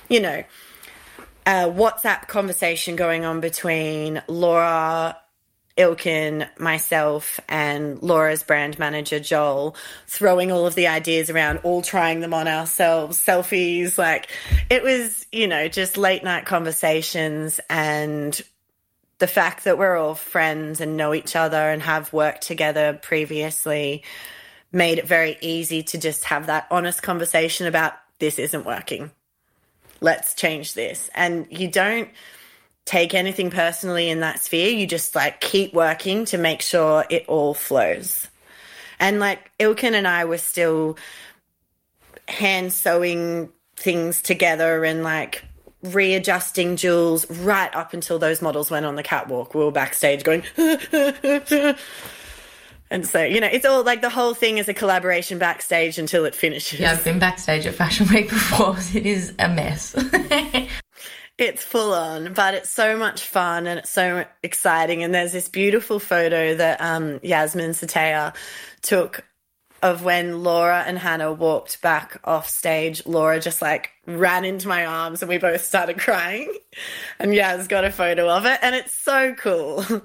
you 0.08 0.18
know, 0.18 0.42
a 1.46 1.70
WhatsApp 1.70 2.26
conversation 2.26 2.96
going 2.96 3.24
on 3.24 3.38
between 3.38 4.20
Laura 4.26 5.16
Ilkin, 5.80 6.46
myself, 6.58 7.40
and 7.48 8.02
Laura's 8.02 8.42
brand 8.42 8.78
manager, 8.78 9.18
Joel, 9.18 9.74
throwing 10.06 10.52
all 10.52 10.66
of 10.66 10.74
the 10.74 10.88
ideas 10.88 11.30
around, 11.30 11.60
all 11.62 11.80
trying 11.80 12.20
them 12.20 12.34
on 12.34 12.46
ourselves, 12.46 13.18
selfies. 13.18 13.96
Like 13.96 14.28
it 14.68 14.82
was, 14.82 15.26
you 15.32 15.48
know, 15.48 15.68
just 15.68 15.96
late 15.96 16.22
night 16.22 16.44
conversations 16.44 17.60
and 17.70 18.38
the 19.20 19.26
fact 19.26 19.64
that 19.64 19.78
we're 19.78 19.96
all 19.96 20.14
friends 20.14 20.82
and 20.82 20.98
know 20.98 21.14
each 21.14 21.34
other 21.34 21.70
and 21.70 21.80
have 21.80 22.12
worked 22.12 22.42
together 22.42 22.98
previously 23.00 24.02
made 24.72 24.98
it 24.98 25.06
very 25.06 25.38
easy 25.40 25.82
to 25.82 25.98
just 25.98 26.24
have 26.24 26.46
that 26.46 26.66
honest 26.70 27.02
conversation 27.02 27.66
about 27.66 27.94
this 28.18 28.38
isn't 28.38 28.66
working. 28.66 29.10
Let's 30.02 30.34
change 30.34 30.74
this. 30.74 31.08
And 31.14 31.46
you 31.50 31.68
don't 31.68 32.10
take 32.84 33.14
anything 33.14 33.50
personally 33.50 34.08
in 34.08 34.20
that 34.20 34.40
sphere. 34.40 34.70
You 34.70 34.86
just 34.86 35.14
like 35.14 35.40
keep 35.40 35.72
working 35.74 36.24
to 36.26 36.38
make 36.38 36.62
sure 36.62 37.04
it 37.10 37.24
all 37.26 37.54
flows. 37.54 38.26
And 38.98 39.20
like 39.20 39.50
Ilkin 39.58 39.92
and 39.92 40.06
I 40.06 40.24
were 40.24 40.38
still 40.38 40.98
hand 42.28 42.72
sewing 42.72 43.50
things 43.76 44.20
together 44.22 44.84
and 44.84 45.02
like 45.02 45.44
readjusting 45.82 46.76
jewels 46.76 47.28
right 47.30 47.74
up 47.74 47.94
until 47.94 48.18
those 48.18 48.42
models 48.42 48.70
went 48.70 48.86
on 48.86 48.96
the 48.96 49.02
catwalk. 49.02 49.54
We 49.54 49.64
were 49.64 49.72
backstage 49.72 50.22
going, 50.22 50.42
and 52.90 53.06
so, 53.06 53.24
you 53.24 53.40
know, 53.40 53.48
it's 53.50 53.64
all 53.64 53.82
like 53.82 54.02
the 54.02 54.10
whole 54.10 54.34
thing 54.34 54.58
is 54.58 54.68
a 54.68 54.74
collaboration 54.74 55.38
backstage 55.38 55.98
until 55.98 56.24
it 56.24 56.34
finishes. 56.34 56.80
Yeah, 56.80 56.92
I've 56.92 57.04
been 57.04 57.18
backstage 57.18 57.66
at 57.66 57.74
Fashion 57.74 58.06
Week 58.08 58.28
before. 58.28 58.76
It 58.94 59.06
is 59.06 59.34
a 59.38 59.48
mess. 59.48 59.94
it's 61.40 61.62
full 61.62 61.94
on, 61.94 62.32
but 62.34 62.54
it's 62.54 62.70
so 62.70 62.96
much 62.96 63.22
fun 63.22 63.66
and 63.66 63.80
it's 63.80 63.90
so 63.90 64.24
exciting. 64.42 65.02
And 65.02 65.14
there's 65.14 65.32
this 65.32 65.48
beautiful 65.48 65.98
photo 65.98 66.54
that 66.54 66.80
um, 66.80 67.20
Yasmin 67.22 67.70
Sataya 67.70 68.34
took 68.82 69.24
of 69.82 70.04
when 70.04 70.42
Laura 70.42 70.84
and 70.86 70.98
Hannah 70.98 71.32
walked 71.32 71.80
back 71.80 72.20
off 72.24 72.48
stage, 72.48 73.04
Laura 73.06 73.40
just 73.40 73.62
like 73.62 73.90
ran 74.06 74.44
into 74.44 74.68
my 74.68 74.86
arms 74.86 75.22
and 75.22 75.28
we 75.28 75.38
both 75.38 75.64
started 75.64 75.98
crying. 75.98 76.52
And 77.18 77.32
Yaz 77.32 77.68
got 77.68 77.84
a 77.84 77.90
photo 77.90 78.30
of 78.30 78.46
it. 78.46 78.58
And 78.62 78.74
it's 78.74 78.94
so 78.94 79.34
cool 79.34 79.84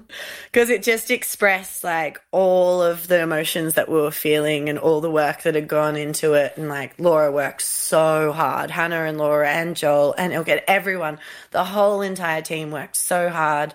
because 0.52 0.68
it 0.68 0.82
just 0.82 1.10
expressed 1.10 1.84
like 1.84 2.20
all 2.32 2.82
of 2.82 3.06
the 3.06 3.20
emotions 3.20 3.74
that 3.74 3.88
we 3.88 3.94
were 3.94 4.10
feeling 4.10 4.68
and 4.68 4.78
all 4.78 5.00
the 5.00 5.10
work 5.10 5.42
that 5.44 5.54
had 5.54 5.68
gone 5.68 5.96
into 5.96 6.34
it. 6.34 6.54
And 6.56 6.68
like 6.68 6.98
Laura 6.98 7.30
worked 7.30 7.62
so 7.62 8.32
hard. 8.32 8.70
Hannah 8.70 9.04
and 9.04 9.16
Laura 9.16 9.48
and 9.48 9.76
Joel 9.76 10.14
and 10.18 10.44
get 10.44 10.64
everyone, 10.66 11.18
the 11.52 11.64
whole 11.64 12.02
entire 12.02 12.42
team 12.42 12.70
worked 12.70 12.96
so 12.96 13.30
hard 13.30 13.72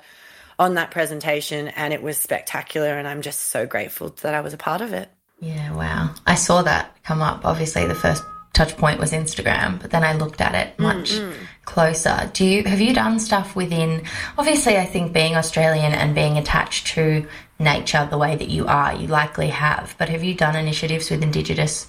on 0.60 0.76
that 0.76 0.92
presentation 0.92 1.70
and 1.70 1.94
it 1.94 2.04
was 2.04 2.18
spectacular. 2.18 2.98
And 2.98 3.08
I'm 3.08 3.22
just 3.22 3.40
so 3.40 3.66
grateful 3.66 4.10
that 4.22 4.36
I 4.36 4.42
was 4.42 4.54
a 4.54 4.58
part 4.58 4.82
of 4.82 4.94
it. 4.94 5.10
Yeah, 5.42 5.74
wow. 5.74 6.14
I 6.26 6.36
saw 6.36 6.62
that 6.62 6.96
come 7.04 7.22
up. 7.22 7.46
Obviously, 7.46 7.86
the 7.88 7.96
first 7.96 8.24
touch 8.54 8.78
point 8.78 9.00
was 9.00 9.12
Instagram, 9.12 9.82
but 9.82 9.92
then 9.92 10.04
I 10.04 10.14
looked 10.14 10.40
at 10.40 10.54
it 10.54 10.78
much 10.78 11.14
mm-hmm. 11.14 11.32
closer. 11.66 12.30
Do 12.34 12.46
you 12.46 12.64
have 12.64 12.80
you 12.80 12.94
done 12.94 13.20
stuff 13.20 13.56
within 13.56 14.04
obviously 14.38 14.78
I 14.78 14.86
think 14.86 15.14
being 15.14 15.36
Australian 15.36 15.94
and 15.94 16.14
being 16.14 16.38
attached 16.38 16.88
to 16.88 17.28
nature 17.60 18.08
the 18.10 18.18
way 18.18 18.36
that 18.36 18.50
you 18.50 18.68
are, 18.68 18.94
you 18.94 19.08
likely 19.08 19.48
have, 19.48 19.96
but 19.98 20.10
have 20.10 20.24
you 20.24 20.36
done 20.36 20.56
initiatives 20.56 21.10
with 21.10 21.24
Indigenous 21.24 21.88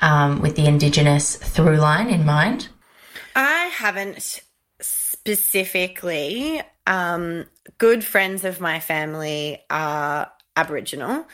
um, 0.00 0.40
with 0.40 0.56
the 0.56 0.66
Indigenous 0.66 1.36
through 1.36 1.76
line 1.76 2.10
in 2.10 2.26
mind? 2.26 2.68
I 3.34 3.70
haven't 3.72 4.42
specifically. 4.80 6.60
Um, 6.86 7.46
good 7.78 8.04
friends 8.04 8.44
of 8.44 8.60
my 8.60 8.80
family 8.80 9.62
are 9.70 10.32
Aboriginal. 10.56 11.26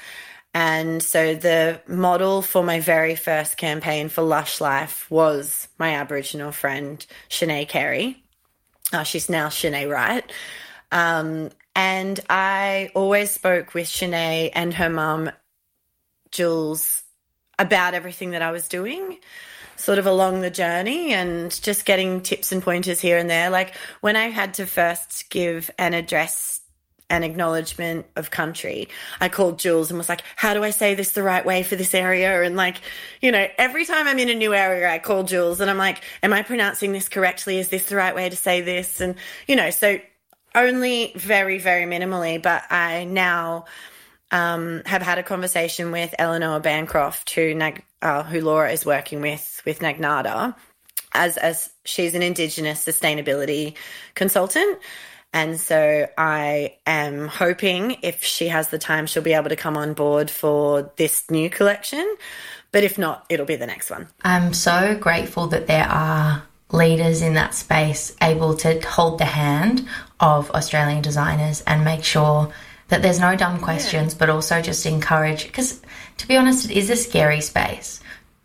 And 0.55 1.03
so 1.03 1.35
the 1.35 1.81
model 1.87 2.43
for 2.43 2.65
my 2.65 2.81
very 2.81 3.15
first 3.15 3.57
campaign 3.57 4.09
for 4.09 4.23
Lush 4.23 4.61
Life 4.61 5.11
was 5.11 5.69
my 5.79 5.95
Aboriginal 5.95 6.53
friend, 6.53 7.05
Shanae 7.29 7.69
Carey. 7.69 8.23
Uh, 8.93 9.03
she's 9.03 9.29
now 9.29 9.49
Shanae 9.49 9.91
Wright. 9.91 10.31
Um, 10.91 11.51
and 11.77 12.19
I 12.31 12.91
always 12.95 13.31
spoke 13.31 13.75
with 13.75 13.87
Shanae 13.87 14.51
and 14.55 14.75
her 14.75 14.89
mum, 14.89 15.31
Jules, 16.33 17.03
about 17.59 17.95
everything 17.95 18.31
that 18.31 18.43
I 18.43 18.51
was 18.51 18.69
doing 18.69 19.19
sort 19.79 19.99
of 19.99 20.07
along 20.07 20.41
the 20.41 20.51
journey 20.51 21.15
and 21.15 21.51
just 21.63 21.87
getting 21.87 22.21
tips 22.21 22.51
and 22.51 22.63
pointers 22.63 23.01
here 23.01 23.17
and 23.17 23.31
there. 23.31 23.49
Like 23.49 23.75
when 24.01 24.17
I 24.17 24.29
had 24.29 24.55
to 24.55 24.67
first 24.67 25.31
give 25.31 25.71
an 25.79 25.95
address 25.95 26.58
an 27.11 27.23
acknowledgement 27.23 28.05
of 28.17 28.31
country. 28.31 28.89
I 29.21 29.29
called 29.29 29.59
Jules 29.59 29.91
and 29.91 29.97
was 29.97 30.09
like, 30.09 30.23
how 30.37 30.53
do 30.53 30.63
I 30.63 30.71
say 30.71 30.95
this 30.95 31.13
the 31.13 31.23
right 31.23 31.45
way 31.45 31.63
for 31.63 31.75
this 31.75 31.95
area? 31.95 32.43
And 32.43 32.55
like, 32.55 32.77
you 33.23 33.33
know, 33.33 33.47
every 33.57 33.87
time 33.87 34.07
I'm 34.07 34.19
in 34.19 34.29
a 34.29 34.35
new 34.35 34.53
area, 34.53 34.91
I 34.91 34.99
call 34.99 35.23
Jules 35.25 35.61
and 35.61 35.71
I'm 35.71 35.79
like, 35.79 36.03
am 36.23 36.33
I 36.33 36.43
pronouncing 36.43 36.93
this 36.93 37.09
correctly? 37.09 37.59
Is 37.59 37.69
this 37.69 37.87
the 37.87 37.97
right 37.97 38.15
way 38.15 38.29
to 38.29 38.37
say 38.37 38.61
this? 38.61 39.01
And, 39.01 39.15
you 39.47 39.57
know, 39.57 39.71
so 39.71 39.99
only 40.55 41.13
very, 41.17 41.59
very 41.59 41.85
minimally, 41.85 42.43
but 42.43 42.65
I 42.71 43.05
now, 43.05 43.65
um, 44.31 44.83
have 44.85 45.01
had 45.01 45.19
a 45.19 45.23
conversation 45.23 45.91
with 45.93 46.15
Eleanor 46.19 46.61
Bancroft, 46.61 47.31
who, 47.31 47.59
uh, 48.03 48.23
who 48.23 48.41
Laura 48.43 48.71
is 48.71 48.85
working 48.85 49.23
with, 49.23 49.63
with 49.65 49.79
Nagnada. 49.79 50.55
as, 51.13 51.37
as 51.39 51.71
she's 51.85 52.15
an 52.15 52.23
Indigenous 52.23 52.85
sustainability 52.85 53.75
consultant. 54.15 54.79
And 55.33 55.61
so 55.61 56.09
I 56.17 56.77
am 56.87 57.29
hoping 57.29 57.99
if 58.03 58.23
she 58.23 58.49
has 58.49 58.69
the 58.69 58.79
time, 58.79 59.07
she'll 59.07 59.23
be 59.23 59.35
able 59.35 59.51
to 59.51 59.57
come 59.57 59.77
on 59.77 59.93
board 59.93 60.31
for 60.31 60.91
this 60.97 61.31
new 61.31 61.51
collection. 61.51 62.17
But 62.73 62.85
if 62.85 62.99
not, 62.99 63.27
it'll 63.29 63.47
be 63.47 63.57
the 63.57 63.67
next 63.67 63.91
one. 63.91 64.09
I'm 64.23 64.55
so 64.55 64.97
grateful 64.99 65.47
that 65.49 65.67
there 65.67 65.87
are 65.89 66.43
leaders 66.71 67.23
in 67.23 67.35
that 67.35 67.55
space 67.55 68.15
able 68.23 68.55
to 68.57 68.81
hold 68.81 69.19
the 69.19 69.25
hand 69.25 69.87
of 70.21 70.51
Australian 70.51 71.03
designers 71.03 71.63
and 71.63 71.85
make 71.85 72.05
sure 72.05 72.53
that 72.89 73.03
there's 73.03 73.21
no 73.21 73.37
dumb 73.37 73.61
questions, 73.61 74.15
yeah. 74.15 74.19
but 74.19 74.31
also 74.31 74.61
just 74.61 74.85
encourage. 74.87 75.47
Because 75.47 75.81
to 76.19 76.29
be 76.29 76.37
honest, 76.37 76.71
it 76.71 76.77
is 76.77 76.91
a 76.91 76.97
scary 76.97 77.41
space 77.41 78.01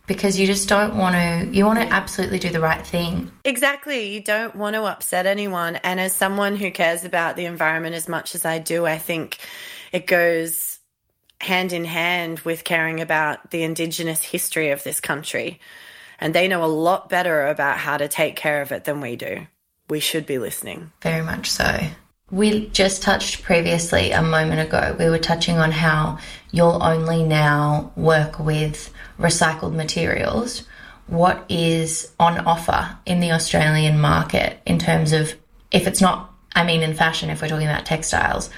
because 0.08 0.40
you 0.40 0.46
just 0.46 0.68
don't 0.68 0.96
want 0.98 1.16
to 1.16 1.56
you 1.56 1.66
want 1.66 1.80
to 1.80 1.88
absolutely 1.88 2.40
do 2.40 2.50
the 2.50 2.60
right 2.60 2.86
thing. 2.86 3.32
Exactly 3.44 4.14
you 4.14 4.22
don't 4.22 4.56
want 4.56 4.76
to 4.76 4.84
upset 4.84 5.26
anyone 5.26 5.78
and 5.78 6.00
as 6.00 6.14
someone 6.14 6.56
who 6.56 6.72
cares 6.72 7.04
about 7.04 7.36
the 7.36 7.46
environment 7.46 7.96
as 7.96 8.08
much 8.08 8.36
as 8.36 8.46
i 8.46 8.60
do 8.60 8.86
i 8.86 8.98
think 8.98 9.38
it 9.92 10.08
goes 10.08 10.80
hand 11.44 11.74
in 11.74 11.86
hand 11.86 12.40
with 12.40 12.64
caring 12.64 13.02
about 13.02 13.52
the 13.52 13.64
indigenous 13.64 14.24
history 14.24 14.72
of 14.72 14.84
this 14.84 15.00
country. 15.00 15.60
And 16.20 16.34
they 16.34 16.48
know 16.48 16.64
a 16.64 16.68
lot 16.68 17.10
better 17.10 17.48
about 17.48 17.78
how 17.78 17.98
to 17.98 18.08
take 18.08 18.36
care 18.36 18.62
of 18.62 18.72
it 18.72 18.86
than 18.86 19.02
we 19.02 19.16
do. 19.16 19.46
We 19.90 20.00
should 20.00 20.26
be 20.26 20.40
listening. 20.40 20.92
Very 21.02 21.24
much 21.24 21.52
so 21.52 21.80
we 22.34 22.66
just 22.70 23.04
touched 23.04 23.44
previously 23.44 24.10
a 24.12 24.24
moment 24.24 24.60
ago 24.60 24.96
we 24.98 25.08
were 25.08 25.20
touching 25.20 25.60
on 25.60 25.72
how 25.72 26.18
you'll 26.52 26.82
only 26.82 27.24
now 27.24 27.92
work 27.96 28.40
with 28.40 28.92
recycled 29.20 29.76
materials, 29.76 30.64
what 31.06 31.46
is 31.48 32.12
on 32.20 32.40
offer 32.40 32.98
in 33.06 33.20
the 33.20 33.32
Australian 33.32 34.00
market 34.00 34.60
in 34.66 34.80
terms 34.80 35.14
of 35.14 35.36
if 35.70 35.86
it's 35.86 36.02
not, 36.02 36.34
I 36.56 36.64
mean, 36.64 36.82
in 36.82 36.96
fashion, 36.96 37.30
if 37.30 37.40
we're 37.40 37.50
talking 37.50 37.68
about 37.68 37.86
textiles, 37.86 38.50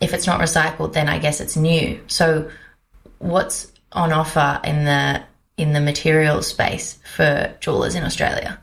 if 0.00 0.14
it's 0.14 0.28
not 0.28 0.40
recycled, 0.40 0.92
then 0.92 1.08
I 1.08 1.18
guess 1.18 1.40
it's 1.40 1.56
new. 1.56 2.00
So, 2.06 2.48
what's 3.18 3.72
on 3.90 4.12
offer 4.12 4.60
in 4.62 4.84
the 4.84 5.24
in 5.56 5.72
the 5.72 5.80
material 5.80 6.42
space 6.42 6.98
for 7.16 7.52
jewelers 7.58 7.96
in 7.96 8.04
Australia? 8.04 8.60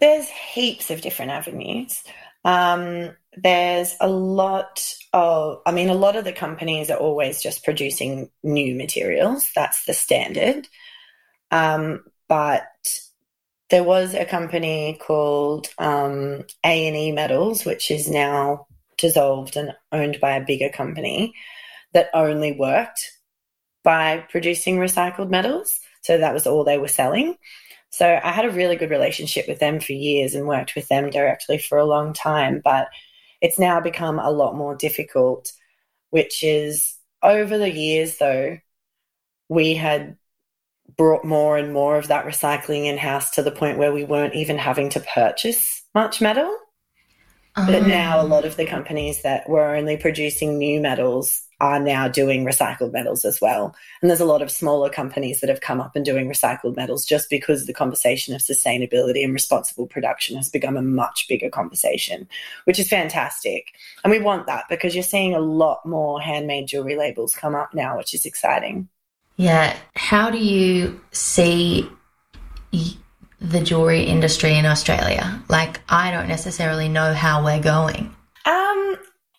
There's 0.00 0.28
heaps 0.28 0.90
of 0.90 1.00
different 1.00 1.30
avenues. 1.30 2.02
Um, 2.44 3.12
there's 3.36 3.94
a 4.00 4.08
lot 4.08 4.94
of, 5.12 5.60
I 5.64 5.72
mean, 5.72 5.88
a 5.88 5.94
lot 5.94 6.16
of 6.16 6.24
the 6.24 6.32
companies 6.32 6.90
are 6.90 6.98
always 6.98 7.42
just 7.42 7.64
producing 7.64 8.30
new 8.42 8.74
materials. 8.74 9.50
That's 9.54 9.84
the 9.86 9.94
standard. 9.94 10.68
Um, 11.50 12.04
but 12.28 12.66
there 13.70 13.84
was 13.84 14.14
a 14.14 14.26
company 14.26 14.98
called 15.00 15.68
um, 15.78 16.44
A&E 16.64 17.12
Metals, 17.12 17.64
which 17.64 17.90
is 17.90 18.10
now 18.10 18.66
dissolved 18.98 19.56
and 19.56 19.74
owned 19.90 20.20
by 20.20 20.36
a 20.36 20.44
bigger 20.44 20.68
company 20.68 21.34
that 21.94 22.10
only 22.12 22.52
worked 22.52 23.00
by 23.82 24.24
producing 24.30 24.76
recycled 24.76 25.30
metals. 25.30 25.80
So 26.02 26.18
that 26.18 26.34
was 26.34 26.46
all 26.46 26.64
they 26.64 26.78
were 26.78 26.88
selling. 26.88 27.36
So 27.90 28.20
I 28.22 28.30
had 28.30 28.44
a 28.44 28.50
really 28.50 28.76
good 28.76 28.90
relationship 28.90 29.46
with 29.48 29.58
them 29.58 29.80
for 29.80 29.92
years 29.92 30.34
and 30.34 30.46
worked 30.46 30.74
with 30.74 30.88
them 30.88 31.10
directly 31.10 31.58
for 31.58 31.78
a 31.78 31.84
long 31.84 32.12
time. 32.12 32.60
But 32.64 32.88
it's 33.42 33.58
now 33.58 33.80
become 33.80 34.18
a 34.18 34.30
lot 34.30 34.56
more 34.56 34.74
difficult, 34.74 35.52
which 36.10 36.42
is 36.42 36.96
over 37.22 37.58
the 37.58 37.70
years, 37.70 38.16
though, 38.18 38.58
we 39.48 39.74
had 39.74 40.16
brought 40.96 41.24
more 41.24 41.58
and 41.58 41.72
more 41.72 41.96
of 41.96 42.08
that 42.08 42.24
recycling 42.24 42.86
in 42.86 42.96
house 42.96 43.32
to 43.32 43.42
the 43.42 43.50
point 43.50 43.78
where 43.78 43.92
we 43.92 44.04
weren't 44.04 44.34
even 44.34 44.58
having 44.58 44.88
to 44.90 45.00
purchase 45.00 45.82
much 45.94 46.20
metal. 46.20 46.56
But 47.54 47.86
now 47.86 48.22
a 48.22 48.24
lot 48.24 48.46
of 48.46 48.56
the 48.56 48.66
oh. 48.66 48.70
companies 48.70 49.22
that 49.22 49.48
were 49.48 49.74
only 49.74 49.96
producing 49.96 50.56
new 50.56 50.80
metals 50.80 51.42
are 51.62 51.78
now 51.78 52.08
doing 52.08 52.44
recycled 52.44 52.92
metals 52.92 53.24
as 53.24 53.40
well. 53.40 53.74
And 54.02 54.10
there's 54.10 54.20
a 54.20 54.24
lot 54.26 54.42
of 54.42 54.50
smaller 54.50 54.90
companies 54.90 55.40
that 55.40 55.48
have 55.48 55.60
come 55.60 55.80
up 55.80 55.94
and 55.94 56.04
doing 56.04 56.28
recycled 56.28 56.76
metals 56.76 57.06
just 57.06 57.30
because 57.30 57.66
the 57.66 57.72
conversation 57.72 58.34
of 58.34 58.40
sustainability 58.40 59.22
and 59.22 59.32
responsible 59.32 59.86
production 59.86 60.36
has 60.36 60.48
become 60.48 60.76
a 60.76 60.82
much 60.82 61.26
bigger 61.28 61.48
conversation, 61.48 62.28
which 62.64 62.80
is 62.80 62.88
fantastic. 62.88 63.68
And 64.02 64.10
we 64.10 64.18
want 64.18 64.48
that 64.48 64.64
because 64.68 64.96
you're 64.96 65.04
seeing 65.04 65.36
a 65.36 65.40
lot 65.40 65.86
more 65.86 66.20
handmade 66.20 66.66
jewelry 66.66 66.96
labels 66.96 67.32
come 67.32 67.54
up 67.54 67.72
now, 67.72 67.96
which 67.96 68.12
is 68.12 68.26
exciting. 68.26 68.88
Yeah. 69.36 69.76
How 69.94 70.30
do 70.30 70.38
you 70.38 71.00
see 71.12 71.88
the 73.40 73.60
jewelry 73.60 74.02
industry 74.02 74.58
in 74.58 74.66
Australia? 74.66 75.40
Like, 75.48 75.80
I 75.88 76.10
don't 76.10 76.28
necessarily 76.28 76.88
know 76.88 77.14
how 77.14 77.44
we're 77.44 77.62
going. 77.62 78.14
Um, 78.46 78.91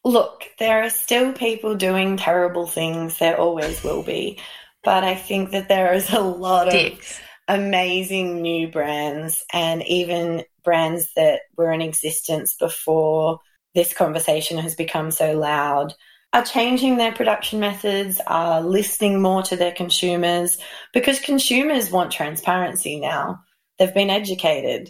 look, 0.03 0.43
there 0.59 0.83
are 0.83 0.89
still 0.89 1.33
people 1.33 1.75
doing 1.75 2.17
terrible 2.17 2.67
things. 2.67 3.17
There 3.17 3.39
always 3.39 3.83
will 3.83 4.03
be. 4.03 4.39
But 4.83 5.03
I 5.03 5.15
think 5.15 5.51
that 5.51 5.69
there 5.69 5.93
is 5.93 6.11
a 6.11 6.19
lot 6.19 6.69
Dicks. 6.69 7.19
of 7.47 7.59
amazing 7.59 8.41
new 8.41 8.67
brands 8.67 9.43
and 9.53 9.83
even 9.83 10.43
brands 10.63 11.13
that 11.15 11.41
were 11.57 11.71
in 11.71 11.81
existence 11.81 12.55
before 12.55 13.39
this 13.75 13.93
conversation 13.93 14.57
has 14.57 14.75
become 14.75 15.11
so 15.11 15.37
loud 15.37 15.93
are 16.33 16.43
changing 16.43 16.97
their 16.97 17.11
production 17.11 17.59
methods, 17.59 18.19
are 18.25 18.61
listening 18.61 19.21
more 19.21 19.43
to 19.43 19.55
their 19.55 19.71
consumers 19.71 20.57
because 20.91 21.19
consumers 21.19 21.91
want 21.91 22.11
transparency 22.11 22.99
now. 22.99 23.39
They've 23.77 23.93
been 23.93 24.09
educated. 24.09 24.89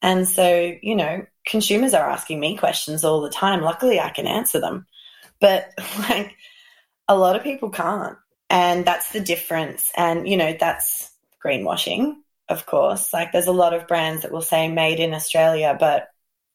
And 0.00 0.26
so, 0.26 0.72
you 0.82 0.96
know, 0.96 1.26
consumers 1.46 1.94
are 1.94 2.08
asking 2.08 2.40
me 2.40 2.56
questions 2.56 3.04
all 3.04 3.20
the 3.20 3.30
time. 3.30 3.62
Luckily, 3.62 4.00
I 4.00 4.10
can 4.10 4.26
answer 4.26 4.60
them. 4.60 4.86
But 5.40 5.70
like 5.98 6.36
a 7.08 7.16
lot 7.16 7.36
of 7.36 7.42
people 7.42 7.70
can't. 7.70 8.16
And 8.50 8.84
that's 8.84 9.12
the 9.12 9.20
difference. 9.20 9.90
And, 9.96 10.28
you 10.28 10.36
know, 10.36 10.54
that's 10.58 11.10
greenwashing, 11.44 12.16
of 12.48 12.66
course. 12.66 13.12
Like 13.12 13.32
there's 13.32 13.46
a 13.46 13.52
lot 13.52 13.72
of 13.72 13.88
brands 13.88 14.22
that 14.22 14.32
will 14.32 14.42
say 14.42 14.68
made 14.68 15.00
in 15.00 15.14
Australia, 15.14 15.76
but 15.78 16.08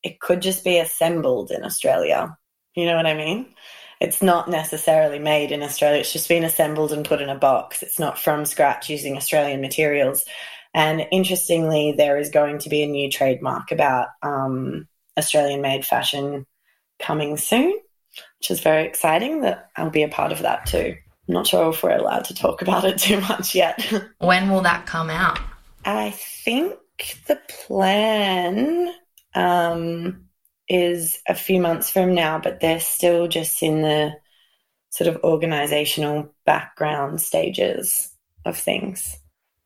it 0.03 0.19
could 0.19 0.41
just 0.41 0.63
be 0.63 0.77
assembled 0.77 1.51
in 1.51 1.63
Australia. 1.63 2.37
You 2.75 2.85
know 2.85 2.95
what 2.95 3.07
I 3.07 3.15
mean? 3.15 3.47
It's 3.99 4.21
not 4.21 4.47
necessarily 4.47 5.17
made 5.17 5.51
in 5.51 5.63
Australia. 5.63 6.01
It's 6.01 6.13
just 6.13 6.29
been 6.29 6.43
assembled 6.43 6.91
and 6.91 7.03
put 7.03 7.21
in 7.21 7.29
a 7.29 7.35
box. 7.35 7.81
It's 7.81 7.97
not 7.97 8.19
from 8.19 8.45
scratch 8.45 8.89
using 8.91 9.17
Australian 9.17 9.59
materials. 9.59 10.23
And 10.73 11.07
interestingly, 11.11 11.93
there 11.97 12.17
is 12.17 12.29
going 12.29 12.59
to 12.59 12.69
be 12.69 12.83
a 12.83 12.87
new 12.87 13.09
trademark 13.09 13.71
about 13.71 14.09
um, 14.21 14.87
Australian 15.17 15.61
made 15.61 15.85
fashion 15.85 16.45
coming 16.99 17.37
soon, 17.37 17.71
which 18.39 18.51
is 18.51 18.59
very 18.59 18.85
exciting 18.85 19.41
that 19.41 19.69
I'll 19.75 19.89
be 19.89 20.03
a 20.03 20.09
part 20.09 20.31
of 20.31 20.39
that 20.39 20.65
too. 20.65 20.95
I'm 21.27 21.33
not 21.33 21.47
sure 21.47 21.69
if 21.69 21.83
we're 21.83 21.97
allowed 21.97 22.25
to 22.25 22.35
talk 22.35 22.61
about 22.61 22.85
it 22.85 22.97
too 22.99 23.19
much 23.21 23.55
yet. 23.55 23.81
when 24.19 24.49
will 24.49 24.61
that 24.61 24.85
come 24.85 25.09
out? 25.09 25.39
I 25.85 26.11
think 26.11 26.75
the 27.27 27.39
plan 27.65 28.93
um, 29.35 30.25
is 30.67 31.19
a 31.27 31.35
few 31.35 31.59
months 31.59 31.89
from 31.89 32.13
now, 32.13 32.39
but 32.39 32.59
they're 32.59 32.79
still 32.79 33.27
just 33.27 33.61
in 33.63 33.81
the 33.81 34.13
sort 34.89 35.07
of 35.07 35.23
organizational 35.23 36.33
background 36.45 37.21
stages 37.21 38.09
of 38.45 38.57
things. 38.57 39.17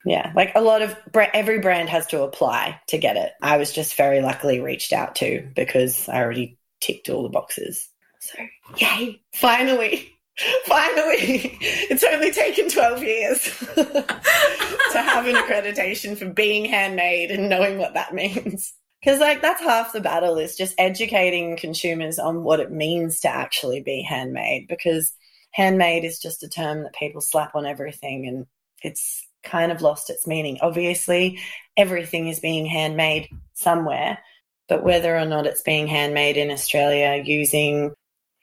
Yeah, 0.05 0.31
like 0.35 0.53
a 0.55 0.61
lot 0.61 0.81
of 0.81 0.95
every 1.13 1.59
brand 1.59 1.89
has 1.89 2.07
to 2.07 2.23
apply 2.23 2.79
to 2.87 2.97
get 2.97 3.17
it. 3.17 3.31
I 3.41 3.57
was 3.57 3.71
just 3.71 3.95
very 3.95 4.21
luckily 4.21 4.59
reached 4.59 4.93
out 4.93 5.15
to 5.17 5.47
because 5.55 6.09
I 6.09 6.21
already 6.21 6.57
ticked 6.79 7.09
all 7.09 7.23
the 7.23 7.29
boxes. 7.29 7.87
So, 8.19 8.37
yay, 8.77 9.21
finally. 9.33 10.07
Finally, 10.65 11.57
it's 11.61 12.05
only 12.05 12.31
taken 12.31 12.69
12 12.69 13.03
years 13.03 13.43
to 13.75 14.97
have 14.97 15.27
an 15.27 15.35
accreditation 15.35 16.17
for 16.17 16.29
being 16.29 16.65
handmade 16.65 17.29
and 17.29 17.49
knowing 17.49 17.77
what 17.77 17.93
that 17.93 18.13
means. 18.13 18.73
Because, 19.01 19.19
like, 19.19 19.41
that's 19.41 19.61
half 19.61 19.93
the 19.93 19.99
battle 19.99 20.37
is 20.37 20.55
just 20.55 20.73
educating 20.79 21.57
consumers 21.57 22.17
on 22.17 22.43
what 22.43 22.61
it 22.61 22.71
means 22.71 23.19
to 23.19 23.29
actually 23.29 23.81
be 23.81 24.01
handmade. 24.01 24.67
Because 24.67 25.13
handmade 25.51 26.05
is 26.05 26.17
just 26.17 26.43
a 26.43 26.49
term 26.49 26.83
that 26.83 26.95
people 26.95 27.21
slap 27.21 27.53
on 27.53 27.65
everything 27.65 28.25
and 28.25 28.45
it's 28.81 29.27
kind 29.43 29.71
of 29.71 29.81
lost 29.81 30.09
its 30.09 30.27
meaning. 30.27 30.59
Obviously, 30.61 31.39
everything 31.77 32.27
is 32.27 32.39
being 32.39 32.65
handmade 32.65 33.29
somewhere, 33.53 34.19
but 34.67 34.83
whether 34.83 35.17
or 35.17 35.25
not 35.25 35.45
it's 35.45 35.61
being 35.61 35.87
handmade 35.87 36.37
in 36.37 36.51
Australia 36.51 37.21
using, 37.23 37.93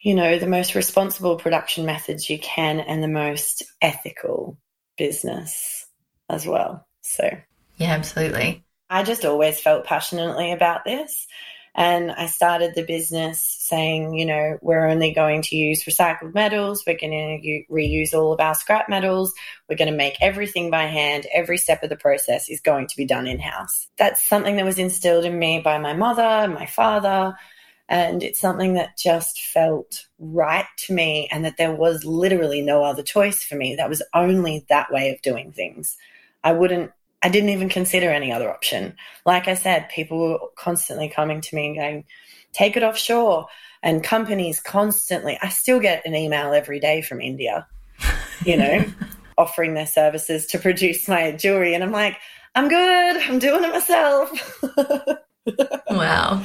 you 0.00 0.14
know, 0.14 0.38
the 0.38 0.46
most 0.46 0.74
responsible 0.74 1.36
production 1.36 1.86
methods 1.86 2.28
you 2.28 2.38
can 2.38 2.80
and 2.80 3.02
the 3.02 3.08
most 3.08 3.62
ethical 3.80 4.58
business 4.96 5.86
as 6.28 6.46
well. 6.46 6.86
So, 7.02 7.28
yeah, 7.76 7.92
absolutely. 7.92 8.64
I 8.90 9.02
just 9.02 9.24
always 9.24 9.60
felt 9.60 9.84
passionately 9.84 10.52
about 10.52 10.84
this. 10.84 11.26
And 11.80 12.10
I 12.10 12.26
started 12.26 12.74
the 12.74 12.82
business 12.82 13.40
saying, 13.40 14.14
you 14.14 14.26
know, 14.26 14.58
we're 14.60 14.88
only 14.88 15.12
going 15.12 15.42
to 15.42 15.54
use 15.54 15.84
recycled 15.84 16.34
metals. 16.34 16.82
We're 16.84 16.98
going 16.98 17.40
to 17.40 17.72
reuse 17.72 18.12
all 18.12 18.32
of 18.32 18.40
our 18.40 18.56
scrap 18.56 18.88
metals. 18.88 19.32
We're 19.68 19.76
going 19.76 19.90
to 19.90 19.96
make 19.96 20.16
everything 20.20 20.72
by 20.72 20.86
hand. 20.86 21.28
Every 21.32 21.56
step 21.56 21.84
of 21.84 21.88
the 21.88 21.96
process 21.96 22.48
is 22.48 22.60
going 22.60 22.88
to 22.88 22.96
be 22.96 23.04
done 23.04 23.28
in 23.28 23.38
house. 23.38 23.86
That's 23.96 24.28
something 24.28 24.56
that 24.56 24.64
was 24.64 24.80
instilled 24.80 25.24
in 25.24 25.38
me 25.38 25.60
by 25.60 25.78
my 25.78 25.92
mother, 25.92 26.52
my 26.52 26.66
father. 26.66 27.36
And 27.88 28.24
it's 28.24 28.40
something 28.40 28.74
that 28.74 28.98
just 28.98 29.40
felt 29.40 30.08
right 30.18 30.66
to 30.78 30.92
me, 30.92 31.28
and 31.30 31.44
that 31.44 31.58
there 31.58 31.72
was 31.72 32.04
literally 32.04 32.60
no 32.60 32.82
other 32.82 33.04
choice 33.04 33.44
for 33.44 33.54
me. 33.54 33.76
That 33.76 33.88
was 33.88 34.02
only 34.12 34.66
that 34.68 34.92
way 34.92 35.10
of 35.10 35.22
doing 35.22 35.52
things. 35.52 35.96
I 36.42 36.52
wouldn't 36.52 36.90
I 37.22 37.28
didn't 37.28 37.50
even 37.50 37.68
consider 37.68 38.10
any 38.10 38.32
other 38.32 38.50
option. 38.50 38.94
Like 39.26 39.48
I 39.48 39.54
said, 39.54 39.88
people 39.88 40.18
were 40.18 40.38
constantly 40.56 41.08
coming 41.08 41.40
to 41.40 41.54
me 41.54 41.66
and 41.66 41.76
going, 41.76 42.04
take 42.52 42.76
it 42.76 42.82
offshore. 42.82 43.46
And 43.82 44.02
companies 44.02 44.60
constantly, 44.60 45.38
I 45.42 45.48
still 45.48 45.80
get 45.80 46.06
an 46.06 46.14
email 46.14 46.52
every 46.52 46.80
day 46.80 47.02
from 47.02 47.20
India, 47.20 47.66
you 48.44 48.56
know, 48.56 48.84
offering 49.38 49.74
their 49.74 49.86
services 49.86 50.46
to 50.46 50.58
produce 50.58 51.08
my 51.08 51.32
jewelry. 51.32 51.74
And 51.74 51.84
I'm 51.84 51.92
like, 51.92 52.16
I'm 52.54 52.68
good. 52.68 53.16
I'm 53.22 53.38
doing 53.38 53.64
it 53.64 53.72
myself. 53.72 54.30
wow. 55.90 56.42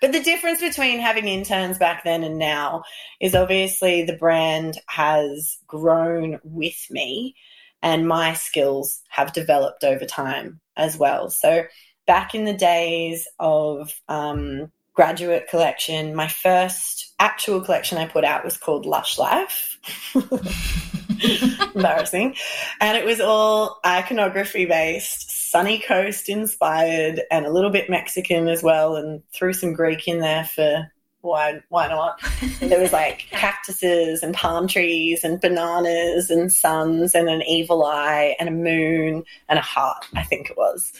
But 0.00 0.12
the 0.12 0.22
difference 0.22 0.60
between 0.60 1.00
having 1.00 1.26
interns 1.26 1.78
back 1.78 2.04
then 2.04 2.22
and 2.22 2.38
now 2.38 2.84
is 3.20 3.34
obviously 3.34 4.04
the 4.04 4.16
brand 4.16 4.78
has 4.86 5.58
grown 5.66 6.38
with 6.44 6.86
me 6.90 7.34
and 7.82 8.08
my 8.08 8.34
skills 8.34 9.00
have 9.08 9.32
developed 9.32 9.84
over 9.84 10.04
time 10.04 10.60
as 10.76 10.96
well. 10.96 11.30
So 11.30 11.64
back 12.06 12.34
in 12.34 12.44
the 12.44 12.54
days 12.54 13.28
of 13.38 13.94
um, 14.08 14.72
graduate 14.94 15.48
collection, 15.48 16.14
my 16.14 16.28
first 16.28 17.14
actual 17.20 17.60
collection 17.60 17.98
I 17.98 18.06
put 18.06 18.24
out 18.24 18.44
was 18.44 18.56
called 18.56 18.86
Lush 18.86 19.18
Life. 19.18 19.78
Embarrassing. 21.74 22.36
And 22.80 22.96
it 22.96 23.04
was 23.04 23.20
all 23.20 23.80
iconography 23.84 24.66
based, 24.66 25.50
sunny 25.50 25.78
coast 25.80 26.28
inspired, 26.28 27.22
and 27.30 27.46
a 27.46 27.52
little 27.52 27.70
bit 27.70 27.90
Mexican 27.90 28.48
as 28.48 28.62
well, 28.62 28.96
and 28.96 29.22
threw 29.32 29.52
some 29.52 29.72
Greek 29.72 30.06
in 30.06 30.20
there 30.20 30.44
for 30.44 30.90
why 31.20 31.60
why 31.68 31.88
not? 31.88 32.20
there 32.60 32.80
was 32.80 32.92
like 32.92 33.26
cactuses 33.30 34.22
and 34.22 34.34
palm 34.34 34.68
trees 34.68 35.24
and 35.24 35.40
bananas 35.40 36.30
and 36.30 36.52
suns 36.52 37.14
and 37.14 37.28
an 37.28 37.42
evil 37.42 37.84
eye 37.84 38.36
and 38.38 38.48
a 38.48 38.52
moon 38.52 39.24
and 39.48 39.58
a 39.58 39.62
heart, 39.62 40.06
I 40.14 40.22
think 40.22 40.50
it 40.50 40.56
was. 40.56 40.92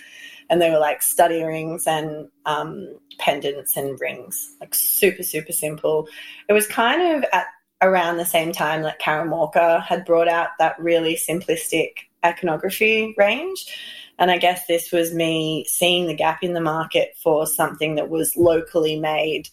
And 0.51 0.63
they 0.63 0.71
were 0.71 0.79
like 0.79 1.03
study 1.03 1.43
rings 1.43 1.87
and 1.87 2.29
um, 2.47 2.99
pendants 3.19 3.77
and 3.77 4.01
rings, 4.01 4.55
like 4.61 4.75
super 4.75 5.23
super 5.23 5.53
simple. 5.53 6.09
It 6.49 6.53
was 6.53 6.67
kind 6.67 7.17
of 7.17 7.25
at 7.33 7.47
around 7.81 8.17
the 8.17 8.27
same 8.27 8.53
time 8.53 8.83
that 8.83 8.99
Karen 8.99 9.31
Walker 9.31 9.79
had 9.79 10.05
brought 10.05 10.29
out 10.29 10.49
that 10.59 10.79
really 10.81 11.17
simplistic 11.17 11.91
iconography 12.25 13.15
range. 13.17 13.67
And 14.19 14.31
I 14.31 14.39
guess 14.39 14.67
this 14.67 14.91
was 14.91 15.15
me 15.15 15.65
seeing 15.69 16.07
the 16.07 16.15
gap 16.15 16.43
in 16.43 16.55
the 16.55 16.61
market 16.61 17.15
for 17.23 17.47
something 17.47 17.95
that 17.95 18.09
was 18.09 18.37
locally 18.37 18.99
made 18.99 19.49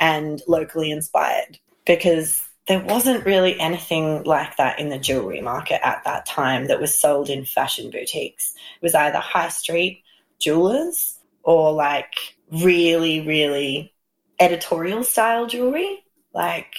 and 0.00 0.42
locally 0.48 0.90
inspired 0.90 1.58
because 1.86 2.42
there 2.66 2.80
wasn't 2.80 3.26
really 3.26 3.58
anything 3.60 4.22
like 4.24 4.56
that 4.56 4.78
in 4.78 4.88
the 4.88 4.98
jewelry 4.98 5.40
market 5.40 5.84
at 5.86 6.02
that 6.04 6.26
time 6.26 6.66
that 6.66 6.80
was 6.80 6.94
sold 6.94 7.28
in 7.28 7.44
fashion 7.44 7.90
boutiques. 7.90 8.54
It 8.80 8.84
was 8.84 8.94
either 8.94 9.18
high 9.18 9.48
street 9.48 10.02
jewelers 10.38 11.18
or 11.42 11.72
like 11.72 12.14
really, 12.50 13.26
really 13.26 13.92
editorial 14.38 15.04
style 15.04 15.46
jewelry, 15.46 16.04
like 16.32 16.74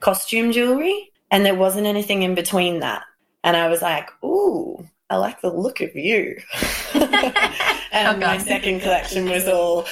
costume 0.00 0.52
jewelry. 0.52 1.12
And 1.30 1.44
there 1.44 1.54
wasn't 1.54 1.86
anything 1.86 2.22
in 2.22 2.34
between 2.34 2.80
that. 2.80 3.02
And 3.44 3.56
I 3.56 3.68
was 3.68 3.82
like, 3.82 4.08
ooh, 4.24 4.88
I 5.10 5.16
like 5.16 5.40
the 5.40 5.52
look 5.52 5.80
of 5.80 5.94
you. 5.94 6.40
and 6.94 7.04
oh, 7.92 8.16
my 8.16 8.38
second 8.38 8.80
collection 8.80 9.28
was 9.28 9.46
all 9.46 9.86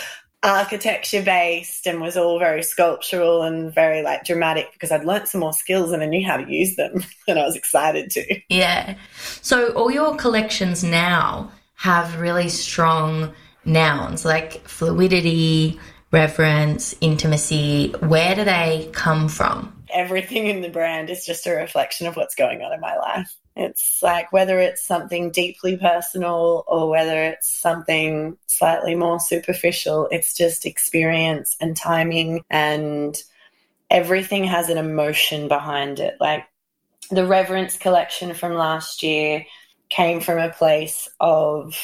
architecture 0.44 1.22
based 1.22 1.86
and 1.86 2.00
was 2.00 2.16
all 2.16 2.38
very 2.38 2.62
sculptural 2.62 3.42
and 3.42 3.74
very 3.74 4.02
like 4.02 4.24
dramatic 4.24 4.72
because 4.72 4.92
I'd 4.92 5.04
learnt 5.04 5.28
some 5.28 5.40
more 5.40 5.54
skills 5.54 5.90
and 5.90 6.02
I 6.02 6.06
knew 6.06 6.24
how 6.24 6.36
to 6.36 6.50
use 6.50 6.76
them 6.76 7.02
and 7.28 7.38
I 7.38 7.44
was 7.44 7.56
excited 7.56 8.10
to. 8.12 8.40
Yeah. 8.48 8.96
So 9.40 9.72
all 9.72 9.90
your 9.90 10.16
collections 10.16 10.84
now 10.84 11.50
have 11.76 12.20
really 12.20 12.48
strong 12.48 13.32
nouns 13.64 14.24
like 14.24 14.66
fluidity, 14.68 15.80
reverence, 16.12 16.94
intimacy. 17.00 17.94
Where 18.00 18.34
do 18.34 18.44
they 18.44 18.90
come 18.92 19.28
from? 19.28 19.72
Everything 19.92 20.48
in 20.48 20.60
the 20.60 20.68
brand 20.68 21.08
is 21.08 21.24
just 21.24 21.46
a 21.46 21.52
reflection 21.52 22.06
of 22.06 22.16
what's 22.16 22.34
going 22.34 22.62
on 22.62 22.72
in 22.72 22.80
my 22.80 22.96
life. 22.96 23.34
It's 23.56 24.02
like 24.02 24.32
whether 24.32 24.58
it's 24.58 24.84
something 24.84 25.30
deeply 25.30 25.76
personal 25.76 26.64
or 26.66 26.88
whether 26.88 27.22
it's 27.22 27.48
something 27.48 28.36
slightly 28.46 28.94
more 28.96 29.20
superficial, 29.20 30.08
it's 30.10 30.34
just 30.34 30.66
experience 30.66 31.56
and 31.60 31.76
timing, 31.76 32.42
and 32.50 33.16
everything 33.90 34.44
has 34.44 34.68
an 34.68 34.78
emotion 34.78 35.46
behind 35.46 36.00
it. 36.00 36.16
Like 36.20 36.46
the 37.10 37.26
Reverence 37.26 37.76
collection 37.78 38.34
from 38.34 38.54
last 38.54 39.02
year 39.02 39.46
came 39.88 40.20
from 40.20 40.38
a 40.38 40.50
place 40.50 41.08
of 41.20 41.78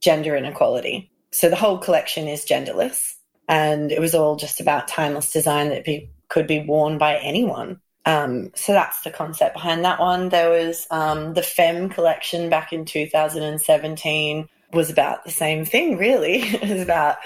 gender 0.00 0.36
inequality. 0.36 1.10
so 1.30 1.48
the 1.48 1.56
whole 1.56 1.78
collection 1.78 2.28
is 2.28 2.46
genderless, 2.46 3.14
and 3.48 3.90
it 3.90 4.00
was 4.00 4.14
all 4.14 4.36
just 4.36 4.60
about 4.60 4.88
timeless 4.88 5.32
design 5.32 5.70
that 5.70 5.84
be, 5.84 6.10
could 6.28 6.46
be 6.46 6.60
worn 6.60 6.98
by 6.98 7.16
anyone. 7.16 7.80
Um, 8.08 8.52
so 8.54 8.72
that's 8.72 9.02
the 9.02 9.10
concept 9.10 9.52
behind 9.52 9.84
that 9.84 10.00
one. 10.00 10.30
There 10.30 10.48
was 10.48 10.86
um, 10.90 11.34
the 11.34 11.42
Femme 11.42 11.90
collection 11.90 12.48
back 12.48 12.72
in 12.72 12.86
2017 12.86 14.48
was 14.72 14.88
about 14.88 15.24
the 15.24 15.30
same 15.30 15.66
thing, 15.66 15.98
really. 15.98 16.36
it 16.42 16.70
was 16.70 16.80
about 16.80 17.18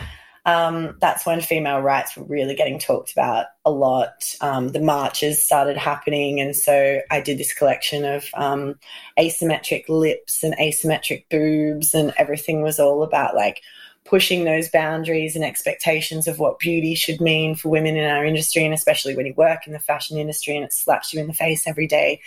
um, 0.45 0.97
that's 1.01 1.24
when 1.24 1.41
female 1.41 1.78
rights 1.78 2.16
were 2.16 2.24
really 2.24 2.57
getting 2.57 2.80
talked 2.80 3.12
about 3.12 3.47
a 3.64 3.70
lot. 3.70 4.24
Um, 4.41 4.70
the 4.70 4.80
marches 4.80 5.45
started 5.45 5.76
happening, 5.76 6.41
and 6.41 6.57
so 6.57 7.01
I 7.12 7.20
did 7.20 7.39
this 7.39 7.53
collection 7.53 8.05
of 8.05 8.26
um, 8.35 8.74
asymmetric 9.16 9.89
lips 9.89 10.43
and 10.43 10.57
asymmetric 10.57 11.26
boobs, 11.30 11.95
and 11.95 12.12
everything 12.18 12.61
was 12.61 12.80
all 12.80 13.05
about 13.05 13.37
like 13.37 13.62
pushing 14.05 14.45
those 14.45 14.69
boundaries 14.69 15.37
and 15.37 15.45
expectations 15.45 16.27
of 16.27 16.39
what 16.39 16.59
beauty 16.59 16.95
should 16.95 17.21
mean 17.21 17.55
for 17.55 17.69
women 17.69 17.97
in 17.97 18.11
our 18.11 18.25
industry, 18.25 18.65
and 18.65 18.75
especially 18.75 19.17
when 19.17 19.27
you 19.27 19.35
work 19.35 19.67
in 19.67 19.73
the 19.73 19.79
fashion 19.79 20.19
industry 20.19 20.57
and 20.57 20.65
it 20.65 20.73
slaps 20.73 21.13
you 21.13 21.21
in 21.21 21.29
the 21.29 21.33
face 21.33 21.67
every 21.67 21.87
day. 21.87 22.21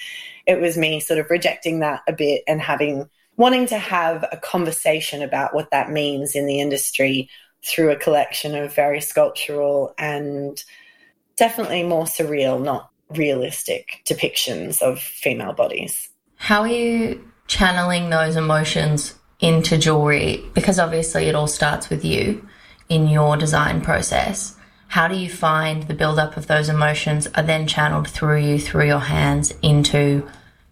It 0.45 0.61
was 0.61 0.77
me 0.77 0.99
sort 0.99 1.19
of 1.19 1.29
rejecting 1.29 1.79
that 1.79 2.01
a 2.07 2.13
bit 2.13 2.43
and 2.47 2.61
having 2.61 3.09
wanting 3.37 3.67
to 3.67 3.77
have 3.77 4.23
a 4.31 4.37
conversation 4.37 5.21
about 5.21 5.53
what 5.53 5.69
that 5.71 5.91
means 5.91 6.35
in 6.35 6.45
the 6.45 6.61
industry 6.61 7.29
through 7.65 7.91
a 7.91 7.97
collection 7.97 8.55
of 8.55 8.73
very 8.73 9.01
sculptural 9.01 9.93
and 9.97 10.63
definitely 11.35 11.83
more 11.83 12.05
surreal, 12.05 12.63
not 12.63 12.89
realistic 13.09 14.01
depictions 14.05 14.81
of 14.81 14.99
female 14.99 15.53
bodies. 15.53 16.09
How 16.37 16.61
are 16.61 16.67
you 16.67 17.31
channeling 17.47 18.09
those 18.09 18.35
emotions 18.35 19.15
into 19.39 19.77
jewelry? 19.77 20.43
Because 20.53 20.79
obviously 20.79 21.25
it 21.25 21.35
all 21.35 21.47
starts 21.47 21.89
with 21.89 22.03
you 22.05 22.47
in 22.89 23.07
your 23.07 23.37
design 23.37 23.81
process. 23.81 24.55
How 24.87 25.07
do 25.07 25.15
you 25.15 25.29
find 25.29 25.83
the 25.83 25.93
buildup 25.93 26.37
of 26.37 26.47
those 26.47 26.69
emotions 26.69 27.27
are 27.35 27.43
then 27.43 27.67
channeled 27.67 28.07
through 28.07 28.41
you, 28.41 28.59
through 28.59 28.87
your 28.87 28.99
hands, 28.99 29.53
into 29.61 30.27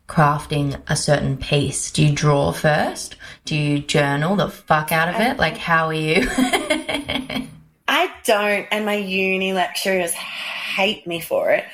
crafting 0.07 0.81
a 0.87 0.95
certain 0.95 1.37
piece? 1.37 1.91
Do 1.91 2.05
you 2.05 2.13
draw 2.13 2.51
first? 2.51 3.15
Do 3.45 3.55
you 3.55 3.79
journal 3.79 4.35
the 4.35 4.49
fuck 4.49 4.91
out 4.91 5.09
of 5.09 5.19
it? 5.19 5.37
Like, 5.37 5.57
how 5.57 5.87
are 5.87 5.93
you? 5.93 6.27
I 7.87 8.13
don't, 8.23 8.67
and 8.71 8.85
my 8.85 8.95
uni 8.95 9.53
lecturers 9.53 10.13
hate 10.13 11.05
me 11.05 11.19
for 11.19 11.51
it. 11.51 11.65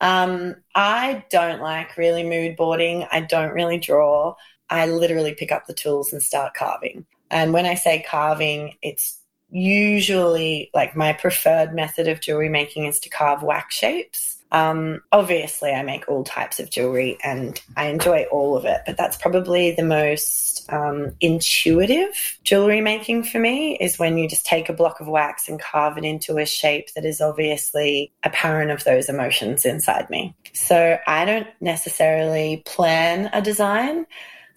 Um, 0.00 0.56
I 0.74 1.24
don't 1.30 1.60
like 1.60 1.96
really 1.96 2.22
mood 2.22 2.56
boarding. 2.56 3.06
I 3.10 3.20
don't 3.20 3.52
really 3.52 3.78
draw. 3.78 4.36
I 4.70 4.86
literally 4.86 5.34
pick 5.34 5.52
up 5.52 5.66
the 5.66 5.74
tools 5.74 6.12
and 6.12 6.22
start 6.22 6.54
carving. 6.54 7.06
And 7.30 7.52
when 7.52 7.66
I 7.66 7.74
say 7.74 8.04
carving, 8.08 8.74
it's 8.82 9.18
usually 9.50 10.70
like 10.74 10.96
my 10.96 11.12
preferred 11.12 11.74
method 11.74 12.08
of 12.08 12.20
jewelry 12.20 12.48
making 12.48 12.86
is 12.86 13.00
to 13.00 13.08
carve 13.08 13.42
wax 13.42 13.74
shapes. 13.74 14.36
Um, 14.50 15.02
obviously, 15.12 15.72
I 15.72 15.82
make 15.82 16.08
all 16.08 16.24
types 16.24 16.58
of 16.58 16.70
jewelry 16.70 17.18
and 17.22 17.60
I 17.76 17.88
enjoy 17.88 18.24
all 18.30 18.56
of 18.56 18.64
it, 18.64 18.80
but 18.86 18.96
that's 18.96 19.16
probably 19.18 19.72
the 19.72 19.82
most 19.82 20.70
um, 20.72 21.12
intuitive 21.20 22.38
jewelry 22.44 22.80
making 22.80 23.24
for 23.24 23.38
me 23.38 23.76
is 23.76 23.98
when 23.98 24.16
you 24.16 24.28
just 24.28 24.46
take 24.46 24.68
a 24.68 24.72
block 24.72 25.00
of 25.00 25.06
wax 25.06 25.48
and 25.48 25.60
carve 25.60 25.98
it 25.98 26.04
into 26.04 26.38
a 26.38 26.46
shape 26.46 26.92
that 26.94 27.04
is 27.04 27.20
obviously 27.20 28.12
apparent 28.24 28.70
of 28.70 28.84
those 28.84 29.08
emotions 29.08 29.66
inside 29.66 30.08
me. 30.08 30.34
So 30.54 30.98
I 31.06 31.24
don't 31.26 31.48
necessarily 31.60 32.62
plan 32.64 33.30
a 33.32 33.42
design. 33.42 34.06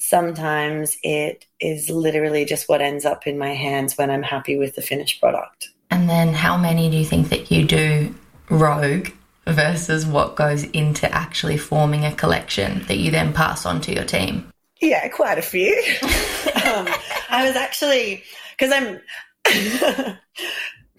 Sometimes 0.02 0.98
it 1.04 1.46
is 1.60 1.88
literally 1.88 2.44
just 2.44 2.68
what 2.68 2.82
ends 2.82 3.06
up 3.06 3.28
in 3.28 3.38
my 3.38 3.54
hands 3.54 4.00
when 4.00 4.10
I'm 4.10 4.24
happy 4.24 4.58
with 4.58 4.74
the 4.74 4.82
finished 4.82 5.22
product. 5.22 5.70
And 5.92 6.10
then, 6.10 6.34
how 6.34 6.58
many 6.58 6.90
do 6.90 6.98
you 6.98 7.06
think 7.06 7.30
that 7.30 7.52
you 7.52 7.68
do 7.68 8.16
rogue 8.50 9.10
versus 9.46 10.08
what 10.08 10.36
goes 10.36 10.64
into 10.64 11.12
actually 11.14 11.58
forming 11.58 12.04
a 12.04 12.16
collection 12.16 12.84
that 12.88 12.98
you 12.98 13.12
then 13.12 13.32
pass 13.32 13.64
on 13.64 13.80
to 13.82 13.94
your 13.94 14.04
team? 14.04 14.52
Yeah, 14.82 15.08
quite 15.10 15.38
a 15.38 15.44
few. 15.44 15.72
um, 16.02 16.88
I 17.30 17.46
was 17.46 17.56
actually 17.56 18.24
because 18.58 18.74
I'm 18.74 20.18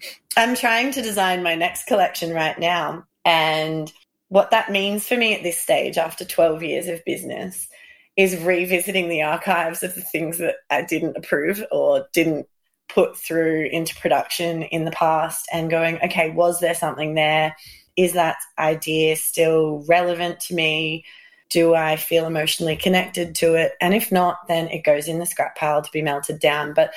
I'm 0.37 0.55
trying 0.55 0.93
to 0.93 1.01
design 1.01 1.43
my 1.43 1.55
next 1.55 1.87
collection 1.87 2.33
right 2.33 2.57
now, 2.57 3.05
and 3.25 3.91
what 4.29 4.51
that 4.51 4.71
means 4.71 5.05
for 5.05 5.17
me 5.17 5.35
at 5.35 5.43
this 5.43 5.59
stage, 5.59 5.97
after 5.97 6.23
12 6.23 6.63
years 6.63 6.87
of 6.87 7.03
business, 7.05 7.67
is 8.15 8.37
revisiting 8.37 9.09
the 9.09 9.23
archives 9.23 9.83
of 9.83 9.95
the 9.95 10.01
things 10.01 10.37
that 10.37 10.55
I 10.69 10.83
didn't 10.83 11.17
approve 11.17 11.63
or 11.71 12.07
didn't 12.13 12.47
put 12.89 13.17
through 13.17 13.69
into 13.71 13.95
production 13.95 14.63
in 14.63 14.85
the 14.85 14.91
past, 14.91 15.47
and 15.51 15.69
going, 15.69 15.99
okay, 16.03 16.29
was 16.29 16.59
there 16.59 16.75
something 16.75 17.15
there? 17.15 17.55
is 17.95 18.13
that 18.13 18.37
idea 18.57 19.15
still 19.15 19.83
relevant 19.87 20.39
to 20.41 20.55
me? 20.55 21.05
Do 21.49 21.75
I 21.75 21.97
feel 21.97 22.25
emotionally 22.25 22.75
connected 22.75 23.35
to 23.35 23.55
it? 23.55 23.73
And 23.79 23.93
if 23.93 24.11
not, 24.11 24.47
then 24.47 24.67
it 24.69 24.83
goes 24.83 25.07
in 25.07 25.19
the 25.19 25.25
scrap 25.25 25.55
pile 25.55 25.81
to 25.81 25.91
be 25.91 26.01
melted 26.01 26.39
down. 26.39 26.73
But 26.73 26.93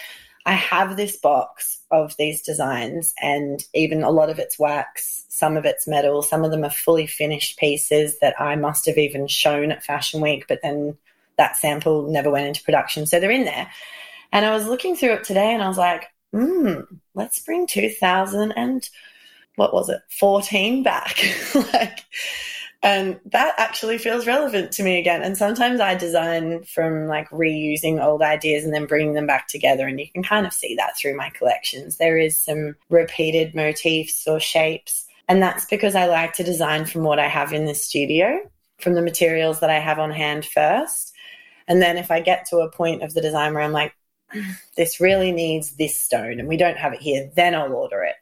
I 0.47 0.53
have 0.53 0.97
this 0.97 1.17
box 1.17 1.81
of 1.91 2.17
these 2.17 2.41
designs, 2.41 3.13
and 3.21 3.65
even 3.75 4.03
a 4.03 4.11
lot 4.11 4.31
of 4.31 4.39
it's 4.39 4.59
wax, 4.59 5.25
some 5.29 5.57
of 5.57 5.67
it's 5.67 5.89
metal, 5.89 6.23
some 6.23 6.45
of 6.45 6.53
them 6.53 6.65
are 6.65 6.71
fully 6.71 7.07
finished 7.07 7.59
pieces 7.59 8.21
that 8.21 8.41
I 8.41 8.55
must 8.55 8.87
have 8.87 8.97
even 8.97 9.27
shown 9.27 9.73
at 9.73 9.83
Fashion 9.83 10.21
Week, 10.21 10.45
but 10.49 10.61
then 10.63 10.97
that 11.37 11.57
sample 11.57 12.09
never 12.09 12.31
went 12.31 12.47
into 12.47 12.63
production. 12.63 13.07
So 13.07 13.19
they're 13.19 13.31
in 13.31 13.45
there. 13.45 13.69
And 14.33 14.47
I 14.47 14.55
was 14.55 14.67
looking 14.67 14.97
through 14.97 15.15
it 15.15 15.25
today 15.25 15.53
and 15.53 15.63
I 15.63 15.69
was 15.69 15.79
like, 15.79 16.07
hmm, 16.33 16.81
let's 17.15 17.41
bring 17.41 17.67
2000 17.67 18.53
and 18.53 18.89
what 19.57 19.75
was 19.75 19.89
it, 19.89 20.01
14 20.11 20.83
back. 20.83 21.19
like, 21.73 22.05
and 22.87 23.19
that 23.33 23.53
actually 23.59 23.99
feels 23.99 24.29
relevant 24.29 24.71
to 24.71 24.85
me 24.85 24.97
again. 25.01 25.21
And 25.21 25.37
sometimes 25.37 25.81
I 25.81 25.97
design 25.97 26.63
from 26.63 27.09
like 27.09 27.29
reusing 27.31 28.01
old 28.01 28.23
ideas 28.23 28.65
and 28.65 28.73
then 28.73 28.87
bringing 28.87 29.15
them 29.15 29.27
back 29.27 29.49
together. 29.49 29.89
And 29.89 29.99
you 29.99 30.09
can 30.09 30.23
kind 30.23 30.47
of 30.47 30.53
see 30.53 30.77
that 30.77 30.97
through 30.97 31.17
my 31.17 31.31
collections. 31.31 31.97
There 31.97 32.17
is 32.17 32.39
some 32.39 32.77
repeated 32.89 33.57
motifs 33.57 34.29
or 34.29 34.39
shapes. 34.39 35.05
And 35.27 35.43
that's 35.43 35.65
because 35.65 35.97
I 35.97 36.07
like 36.07 36.35
to 36.35 36.45
design 36.45 36.85
from 36.85 37.03
what 37.03 37.19
I 37.19 37.27
have 37.27 37.53
in 37.53 37.65
the 37.65 37.75
studio, 37.75 38.39
from 38.79 38.95
the 38.95 39.03
materials 39.03 39.59
that 39.59 39.71
I 39.71 39.81
have 39.81 39.99
on 39.99 40.13
hand 40.13 40.47
first. 40.47 41.13
And 41.67 41.83
then 41.83 41.97
if 41.97 42.13
I 42.13 42.21
get 42.21 42.47
to 42.51 42.59
a 42.59 42.71
point 42.71 43.03
of 43.03 43.15
the 43.15 43.21
design 43.21 43.53
where 43.53 43.65
I'm 43.65 43.73
like, 43.73 43.97
this 44.77 45.01
really 45.01 45.33
needs 45.33 45.73
this 45.73 45.97
stone 45.97 46.39
and 46.39 46.47
we 46.47 46.57
don't 46.57 46.79
have 46.79 46.93
it 46.93 47.01
here, 47.01 47.33
then 47.35 47.57
I'll 47.57 47.73
order 47.73 48.05
it 48.05 48.15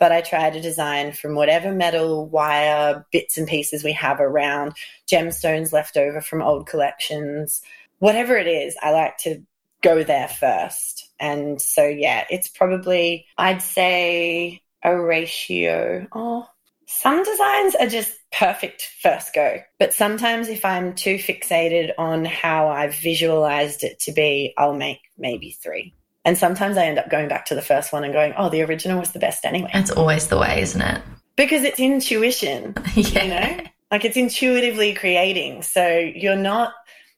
but 0.00 0.10
I 0.10 0.22
try 0.22 0.50
to 0.50 0.60
design 0.60 1.12
from 1.12 1.36
whatever 1.36 1.72
metal, 1.72 2.26
wire, 2.26 3.06
bits 3.12 3.36
and 3.38 3.46
pieces 3.46 3.84
we 3.84 3.92
have 3.92 4.18
around, 4.18 4.72
gemstones 5.06 5.72
left 5.72 5.96
over 5.96 6.20
from 6.20 6.42
old 6.42 6.66
collections, 6.66 7.60
whatever 7.98 8.36
it 8.36 8.48
is, 8.48 8.76
I 8.82 8.90
like 8.90 9.18
to 9.18 9.42
go 9.82 10.02
there 10.02 10.28
first. 10.28 11.08
And 11.20 11.60
so, 11.60 11.86
yeah, 11.86 12.24
it's 12.30 12.48
probably, 12.48 13.26
I'd 13.38 13.62
say, 13.62 14.62
a 14.82 14.98
ratio. 14.98 16.08
Oh, 16.12 16.48
some 16.86 17.22
designs 17.22 17.74
are 17.76 17.86
just 17.86 18.12
perfect 18.32 18.88
first 19.02 19.34
go. 19.34 19.58
But 19.78 19.92
sometimes, 19.92 20.48
if 20.48 20.64
I'm 20.64 20.94
too 20.94 21.16
fixated 21.16 21.92
on 21.98 22.24
how 22.24 22.68
I've 22.68 22.94
visualized 22.94 23.84
it 23.84 24.00
to 24.00 24.12
be, 24.12 24.54
I'll 24.56 24.74
make 24.74 25.00
maybe 25.18 25.52
three. 25.62 25.94
And 26.30 26.38
sometimes 26.38 26.76
I 26.76 26.86
end 26.86 26.96
up 26.96 27.10
going 27.10 27.26
back 27.26 27.46
to 27.46 27.56
the 27.56 27.60
first 27.60 27.92
one 27.92 28.04
and 28.04 28.12
going, 28.12 28.34
oh, 28.36 28.48
the 28.48 28.62
original 28.62 29.00
was 29.00 29.10
the 29.10 29.18
best 29.18 29.44
anyway. 29.44 29.68
That's 29.74 29.90
always 29.90 30.28
the 30.28 30.38
way, 30.38 30.62
isn't 30.62 30.80
it? 30.80 31.02
Because 31.34 31.64
it's 31.64 31.80
intuition, 31.80 32.76
yeah. 32.94 33.24
you 33.24 33.30
know? 33.30 33.64
Like 33.90 34.04
it's 34.04 34.16
intuitively 34.16 34.94
creating. 34.94 35.62
So 35.62 35.88
you're 35.98 36.36
not, 36.36 36.72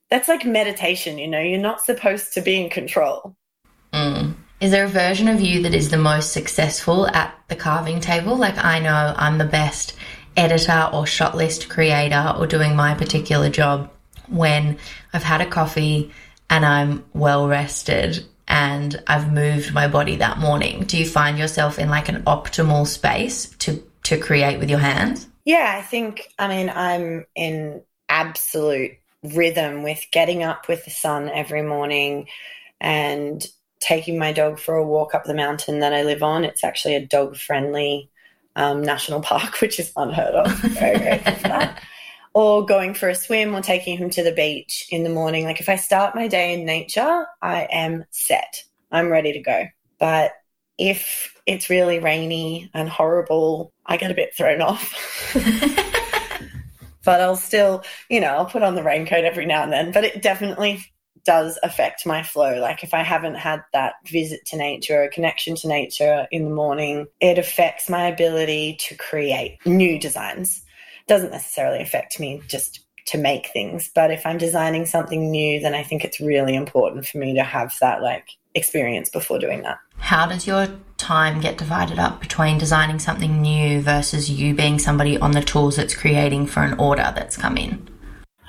that's 0.09 0.27
like 0.27 0.45
meditation, 0.45 1.19
you 1.19 1.27
know? 1.27 1.39
You're 1.39 1.61
not 1.61 1.85
supposed 1.85 2.33
to 2.33 2.41
be 2.41 2.59
in 2.59 2.71
control. 2.71 3.35
Mm. 3.93 4.33
Is 4.59 4.71
there 4.71 4.85
a 4.85 4.89
version 4.89 5.27
of 5.27 5.39
you 5.39 5.61
that 5.61 5.75
is 5.75 5.91
the 5.91 5.97
most 5.97 6.33
successful 6.33 7.05
at 7.05 7.37
the 7.49 7.55
carving 7.55 7.99
table? 7.99 8.35
Like 8.35 8.57
I 8.57 8.79
know 8.79 9.13
I'm 9.15 9.37
the 9.37 9.45
best 9.45 9.93
editor 10.35 10.89
or 10.91 11.05
shot 11.05 11.37
list 11.37 11.69
creator 11.69 12.33
or 12.35 12.47
doing 12.47 12.75
my 12.75 12.95
particular 12.95 13.51
job 13.51 13.91
when 14.27 14.79
I've 15.13 15.21
had 15.21 15.41
a 15.41 15.45
coffee 15.45 16.11
and 16.49 16.65
I'm 16.65 17.05
well 17.13 17.47
rested 17.47 18.25
and 18.53 19.01
I've 19.07 19.33
moved 19.33 19.73
my 19.73 19.87
body 19.87 20.17
that 20.17 20.37
morning. 20.37 20.83
Do 20.83 20.95
you 20.99 21.07
find 21.07 21.39
yourself 21.39 21.79
in 21.79 21.89
like 21.89 22.07
an 22.07 22.21
optimal 22.23 22.85
space 22.85 23.49
to 23.59 23.83
to 24.03 24.17
create 24.19 24.59
with 24.59 24.69
your 24.69 24.79
hands? 24.79 25.27
Yeah, 25.43 25.73
I 25.75 25.81
think 25.81 26.31
I 26.37 26.47
mean 26.47 26.69
I'm 26.69 27.25
in 27.35 27.81
absolute 28.07 28.91
rhythm 29.23 29.81
with 29.81 30.05
getting 30.11 30.43
up 30.43 30.67
with 30.67 30.85
the 30.85 30.91
sun 30.91 31.29
every 31.29 31.63
morning 31.63 32.27
and 32.79 33.43
taking 33.79 34.19
my 34.19 34.31
dog 34.31 34.59
for 34.59 34.75
a 34.75 34.85
walk 34.85 35.15
up 35.15 35.23
the 35.23 35.33
mountain 35.33 35.79
that 35.79 35.93
I 35.93 36.03
live 36.03 36.21
on. 36.21 36.43
It's 36.43 36.63
actually 36.63 36.95
a 36.95 37.05
dog 37.05 37.35
friendly 37.35 38.11
um, 38.55 38.83
national 38.83 39.21
park, 39.31 39.61
which 39.61 39.79
is 39.79 39.91
unheard 39.95 40.35
of. 40.35 40.51
Very 40.59 40.99
grateful 40.99 41.33
for 41.33 41.47
that 41.47 41.81
or 42.33 42.65
going 42.65 42.93
for 42.93 43.09
a 43.09 43.15
swim 43.15 43.55
or 43.55 43.61
taking 43.61 43.97
him 43.97 44.09
to 44.11 44.23
the 44.23 44.31
beach 44.31 44.87
in 44.89 45.03
the 45.03 45.09
morning. 45.09 45.45
Like 45.45 45.59
if 45.59 45.69
I 45.69 45.75
start 45.75 46.15
my 46.15 46.27
day 46.27 46.53
in 46.53 46.65
nature, 46.65 47.25
I 47.41 47.67
am 47.71 48.05
set. 48.09 48.63
I'm 48.91 49.09
ready 49.09 49.33
to 49.33 49.39
go. 49.39 49.65
But 49.99 50.33
if 50.77 51.39
it's 51.45 51.69
really 51.69 51.99
rainy 51.99 52.69
and 52.73 52.89
horrible, 52.89 53.71
I 53.85 53.97
get 53.97 54.11
a 54.11 54.15
bit 54.15 54.35
thrown 54.35 54.61
off. 54.61 54.93
but 57.05 57.21
I'll 57.21 57.35
still, 57.35 57.83
you 58.09 58.19
know, 58.19 58.27
I'll 58.27 58.45
put 58.45 58.63
on 58.63 58.75
the 58.75 58.83
raincoat 58.83 59.25
every 59.25 59.45
now 59.45 59.63
and 59.63 59.71
then. 59.71 59.91
But 59.91 60.03
it 60.03 60.21
definitely 60.21 60.83
does 61.25 61.57
affect 61.63 62.05
my 62.05 62.23
flow. 62.23 62.59
Like 62.59 62.83
if 62.83 62.93
I 62.93 63.03
haven't 63.03 63.35
had 63.35 63.61
that 63.71 63.93
visit 64.05 64.45
to 64.47 64.57
nature 64.57 65.03
or 65.03 65.09
connection 65.09 65.55
to 65.57 65.67
nature 65.67 66.27
in 66.31 66.45
the 66.45 66.53
morning, 66.55 67.07
it 67.21 67.37
affects 67.37 67.89
my 67.89 68.07
ability 68.07 68.77
to 68.81 68.95
create 68.95 69.59
new 69.65 69.99
designs. 69.99 70.62
Doesn't 71.07 71.31
necessarily 71.31 71.81
affect 71.81 72.19
me 72.19 72.41
just 72.47 72.81
to 73.07 73.17
make 73.17 73.47
things, 73.47 73.91
but 73.93 74.11
if 74.11 74.25
I'm 74.25 74.37
designing 74.37 74.85
something 74.85 75.29
new, 75.29 75.59
then 75.59 75.73
I 75.73 75.83
think 75.83 76.05
it's 76.05 76.21
really 76.21 76.55
important 76.55 77.05
for 77.05 77.17
me 77.17 77.33
to 77.35 77.43
have 77.43 77.75
that 77.81 78.01
like 78.01 78.29
experience 78.55 79.09
before 79.09 79.39
doing 79.39 79.63
that. 79.63 79.79
How 79.97 80.25
does 80.25 80.47
your 80.47 80.67
time 80.97 81.41
get 81.41 81.57
divided 81.57 81.99
up 81.99 82.21
between 82.21 82.57
designing 82.57 82.99
something 82.99 83.41
new 83.41 83.81
versus 83.81 84.29
you 84.29 84.55
being 84.55 84.79
somebody 84.79 85.17
on 85.17 85.31
the 85.31 85.41
tools 85.41 85.75
that's 85.75 85.95
creating 85.95 86.47
for 86.47 86.61
an 86.61 86.79
order 86.79 87.11
that's 87.15 87.35
come 87.35 87.57
in? 87.57 87.89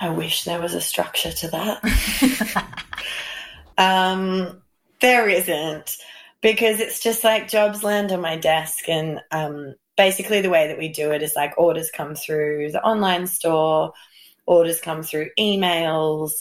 I 0.00 0.10
wish 0.10 0.44
there 0.44 0.60
was 0.60 0.74
a 0.74 0.80
structure 0.80 1.32
to 1.32 1.48
that. 1.48 2.66
um, 3.78 4.62
there 5.00 5.28
isn't 5.28 5.96
because 6.40 6.80
it's 6.80 7.00
just 7.00 7.24
like 7.24 7.48
jobs 7.48 7.82
land 7.82 8.12
on 8.12 8.20
my 8.20 8.36
desk 8.36 8.88
and 8.88 9.20
um, 9.30 9.74
basically 9.96 10.40
the 10.40 10.50
way 10.50 10.66
that 10.68 10.78
we 10.78 10.88
do 10.88 11.12
it 11.12 11.22
is 11.22 11.34
like 11.36 11.56
orders 11.58 11.90
come 11.90 12.14
through 12.14 12.70
the 12.72 12.82
online 12.82 13.26
store 13.26 13.92
orders 14.46 14.80
come 14.80 15.02
through 15.02 15.28
emails 15.38 16.32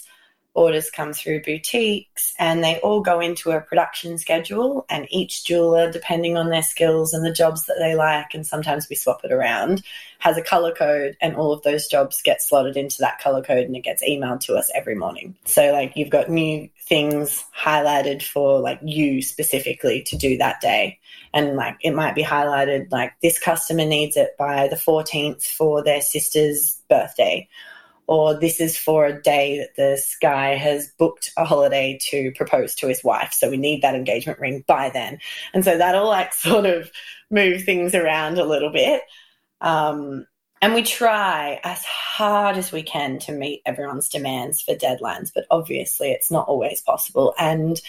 orders 0.53 0.91
come 0.91 1.13
through 1.13 1.41
boutiques 1.41 2.33
and 2.37 2.63
they 2.63 2.79
all 2.79 3.01
go 3.01 3.19
into 3.19 3.51
a 3.51 3.61
production 3.61 4.17
schedule 4.17 4.85
and 4.89 5.07
each 5.09 5.43
jeweler 5.45 5.91
depending 5.91 6.37
on 6.37 6.49
their 6.49 6.61
skills 6.61 7.13
and 7.13 7.25
the 7.25 7.33
jobs 7.33 7.65
that 7.65 7.77
they 7.79 7.95
like 7.95 8.33
and 8.33 8.45
sometimes 8.45 8.87
we 8.89 8.95
swap 8.95 9.21
it 9.23 9.31
around 9.31 9.83
has 10.23 10.37
a 10.37 10.41
color 10.41 10.71
code 10.71 11.17
and 11.19 11.35
all 11.35 11.51
of 11.51 11.61
those 11.63 11.85
jobs 11.87 12.21
get 12.21 12.41
slotted 12.41 12.77
into 12.77 12.95
that 12.99 13.19
color 13.19 13.43
code 13.43 13.65
and 13.65 13.75
it 13.75 13.81
gets 13.81 14.01
emailed 14.01 14.39
to 14.39 14.55
us 14.55 14.71
every 14.73 14.95
morning. 14.95 15.35
So 15.43 15.73
like 15.73 15.97
you've 15.97 16.09
got 16.09 16.29
new 16.29 16.69
things 16.79 17.43
highlighted 17.53 18.23
for 18.23 18.61
like 18.61 18.79
you 18.81 19.21
specifically 19.21 20.01
to 20.03 20.15
do 20.15 20.37
that 20.37 20.61
day. 20.61 20.97
And 21.33 21.57
like 21.57 21.75
it 21.81 21.91
might 21.91 22.15
be 22.15 22.23
highlighted 22.23 22.89
like 22.89 23.11
this 23.21 23.37
customer 23.37 23.83
needs 23.83 24.15
it 24.15 24.37
by 24.37 24.69
the 24.69 24.77
14th 24.77 25.43
for 25.43 25.83
their 25.83 25.99
sister's 25.99 26.79
birthday 26.89 27.49
or 28.07 28.37
this 28.37 28.59
is 28.59 28.77
for 28.77 29.05
a 29.05 29.21
day 29.21 29.59
that 29.59 29.75
this 29.75 30.17
guy 30.21 30.55
has 30.55 30.91
booked 30.97 31.31
a 31.37 31.45
holiday 31.45 31.97
to 32.09 32.31
propose 32.35 32.75
to 32.75 32.87
his 32.87 33.03
wife. 33.03 33.33
So 33.33 33.49
we 33.49 33.57
need 33.57 33.81
that 33.81 33.95
engagement 33.95 34.39
ring 34.39 34.63
by 34.67 34.89
then. 34.89 35.19
And 35.53 35.63
so 35.63 35.77
that'll 35.77 36.07
like 36.07 36.33
sort 36.33 36.65
of 36.65 36.91
move 37.29 37.63
things 37.63 37.95
around 37.95 38.37
a 38.37 38.45
little 38.45 38.71
bit. 38.71 39.01
Um, 39.61 40.27
and 40.61 40.73
we 40.73 40.83
try 40.83 41.59
as 41.63 41.83
hard 41.83 42.57
as 42.57 42.71
we 42.71 42.83
can 42.83 43.19
to 43.19 43.33
meet 43.33 43.61
everyone's 43.65 44.07
demands 44.07 44.61
for 44.61 44.75
deadlines, 44.75 45.31
but 45.33 45.45
obviously 45.51 46.11
it's 46.11 46.31
not 46.31 46.47
always 46.47 46.79
possible. 46.79 47.33
And 47.37 47.81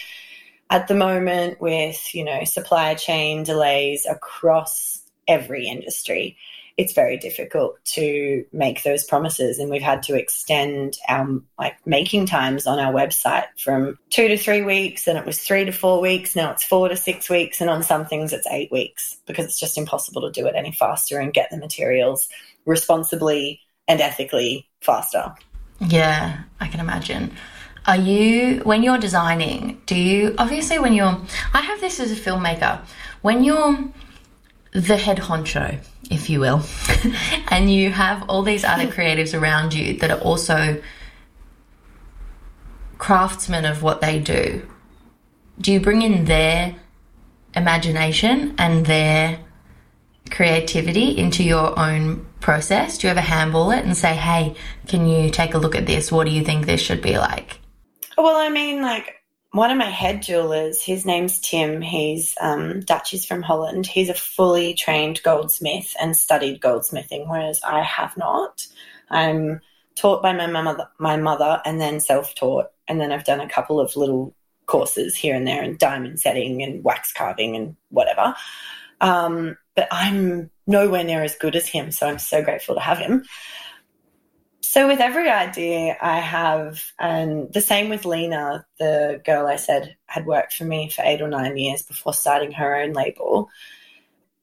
at 0.69 0.87
the 0.87 0.95
moment, 0.95 1.61
with 1.61 2.13
you 2.13 2.23
know 2.23 2.43
supply 2.43 2.95
chain 2.95 3.43
delays 3.43 4.05
across 4.05 5.01
every 5.27 5.67
industry, 5.67 6.37
it's 6.77 6.93
very 6.93 7.15
difficult 7.17 7.77
to 7.85 8.45
make 8.51 8.83
those 8.83 9.05
promises. 9.05 9.59
And 9.59 9.69
we've 9.69 9.81
had 9.81 10.03
to 10.03 10.15
extend 10.15 10.97
our 11.07 11.41
like 11.57 11.75
making 11.85 12.25
times 12.25 12.67
on 12.67 12.79
our 12.79 12.91
website 12.91 13.45
from 13.57 13.97
two 14.09 14.27
to 14.27 14.37
three 14.37 14.61
weeks 14.61 15.07
and 15.07 15.17
it 15.17 15.25
was 15.25 15.39
three 15.39 15.63
to 15.63 15.71
four 15.71 16.01
weeks. 16.01 16.35
Now 16.35 16.51
it's 16.51 16.65
four 16.65 16.89
to 16.89 16.97
six 16.97 17.29
weeks. 17.29 17.61
And 17.61 17.69
on 17.69 17.81
some 17.81 18.05
things 18.05 18.33
it's 18.33 18.47
eight 18.47 18.71
weeks 18.71 19.17
because 19.25 19.45
it's 19.45 19.59
just 19.59 19.77
impossible 19.77 20.21
to 20.23 20.31
do 20.31 20.45
it 20.47 20.55
any 20.55 20.73
faster 20.73 21.19
and 21.19 21.33
get 21.33 21.49
the 21.49 21.57
materials 21.57 22.27
responsibly 22.65 23.61
and 23.87 24.01
ethically 24.01 24.67
faster. 24.81 25.33
Yeah 25.79 26.43
i 26.59 26.67
can 26.67 26.79
imagine. 26.79 27.31
Are 27.85 27.97
you 27.97 28.61
when 28.63 28.83
you're 28.83 28.97
designing 28.97 29.81
do 29.85 29.95
you 29.95 30.35
obviously 30.37 30.79
when 30.79 30.93
you're 30.93 31.21
i 31.53 31.61
have 31.61 31.79
this 31.79 31.99
as 31.99 32.11
a 32.11 32.15
filmmaker. 32.15 32.81
When 33.21 33.43
you're 33.43 33.77
the 34.75 34.97
head 34.97 35.17
honcho, 35.17 35.79
if 36.11 36.29
you 36.29 36.41
will, 36.41 36.61
and 37.49 37.71
you 37.71 37.91
have 37.91 38.29
all 38.29 38.43
these 38.43 38.65
other 38.65 38.87
creatives 38.91 39.39
around 39.39 39.73
you 39.73 39.97
that 39.99 40.11
are 40.11 40.19
also 40.19 40.81
craftsmen 42.97 43.63
of 43.65 43.81
what 43.81 44.01
they 44.01 44.19
do, 44.19 44.67
do 45.59 45.71
you 45.71 45.79
bring 45.79 46.01
in 46.01 46.25
their 46.25 46.75
imagination 47.55 48.53
and 48.57 48.85
their 48.85 49.39
creativity 50.29 51.17
into 51.17 51.41
your 51.41 51.77
own 51.79 52.25
process? 52.41 52.97
Do 52.97 53.07
you 53.07 53.11
ever 53.11 53.21
handball 53.21 53.71
it 53.71 53.85
and 53.85 53.95
say, 53.95 54.13
hey, 54.13 54.55
can 54.87 55.07
you 55.07 55.29
take 55.29 55.53
a 55.53 55.57
look 55.57 55.75
at 55.75 55.85
this? 55.85 56.11
What 56.11 56.25
do 56.25 56.31
you 56.31 56.43
think 56.43 56.65
this 56.65 56.81
should 56.81 57.01
be 57.01 57.17
like? 57.17 57.59
Well, 58.17 58.35
I 58.35 58.49
mean, 58.49 58.81
like, 58.81 59.21
one 59.55 59.71
of 59.71 59.77
my 59.77 59.89
head 59.89 60.21
jewelers, 60.21 60.81
his 60.81 61.05
name's 61.05 61.39
Tim. 61.39 61.81
He's 61.81 62.35
um, 62.41 62.81
Dutch. 62.81 63.11
He's 63.11 63.25
from 63.25 63.41
Holland. 63.41 63.87
He's 63.87 64.09
a 64.09 64.13
fully 64.13 64.73
trained 64.73 65.23
goldsmith 65.23 65.95
and 65.99 66.15
studied 66.15 66.59
goldsmithing, 66.59 67.29
whereas 67.29 67.61
I 67.63 67.81
have 67.81 68.17
not. 68.17 68.67
I'm 69.09 69.61
taught 69.95 70.21
by 70.21 70.33
my 70.33 70.47
mother, 70.47 70.89
my 70.99 71.15
mother, 71.15 71.61
and 71.63 71.79
then 71.79 72.01
self-taught, 72.01 72.67
and 72.89 72.99
then 72.99 73.13
I've 73.13 73.23
done 73.23 73.39
a 73.39 73.47
couple 73.47 73.79
of 73.79 73.95
little 73.95 74.35
courses 74.65 75.15
here 75.15 75.35
and 75.35 75.47
there 75.47 75.63
and 75.63 75.79
diamond 75.79 76.19
setting 76.19 76.61
and 76.61 76.83
wax 76.83 77.13
carving 77.13 77.55
and 77.55 77.77
whatever. 77.89 78.35
Um, 78.99 79.57
but 79.73 79.87
I'm 79.89 80.49
nowhere 80.67 81.05
near 81.05 81.23
as 81.23 81.35
good 81.37 81.55
as 81.55 81.67
him, 81.67 81.91
so 81.91 82.07
I'm 82.07 82.19
so 82.19 82.43
grateful 82.43 82.75
to 82.75 82.81
have 82.81 82.97
him. 82.97 83.23
So 84.75 84.87
with 84.87 84.99
every 84.99 85.29
idea 85.29 85.95
I 86.01 86.19
have, 86.19 86.83
and 86.99 87.47
the 87.53 87.61
same 87.61 87.87
with 87.87 88.03
Lena, 88.03 88.65
the 88.77 89.21
girl 89.23 89.47
I 89.47 89.55
said 89.55 89.95
had 90.05 90.25
worked 90.25 90.51
for 90.51 90.65
me 90.65 90.89
for 90.89 91.01
eight 91.05 91.21
or 91.21 91.29
nine 91.29 91.57
years 91.57 91.83
before 91.83 92.13
starting 92.13 92.51
her 92.51 92.75
own 92.75 92.91
label. 92.91 93.47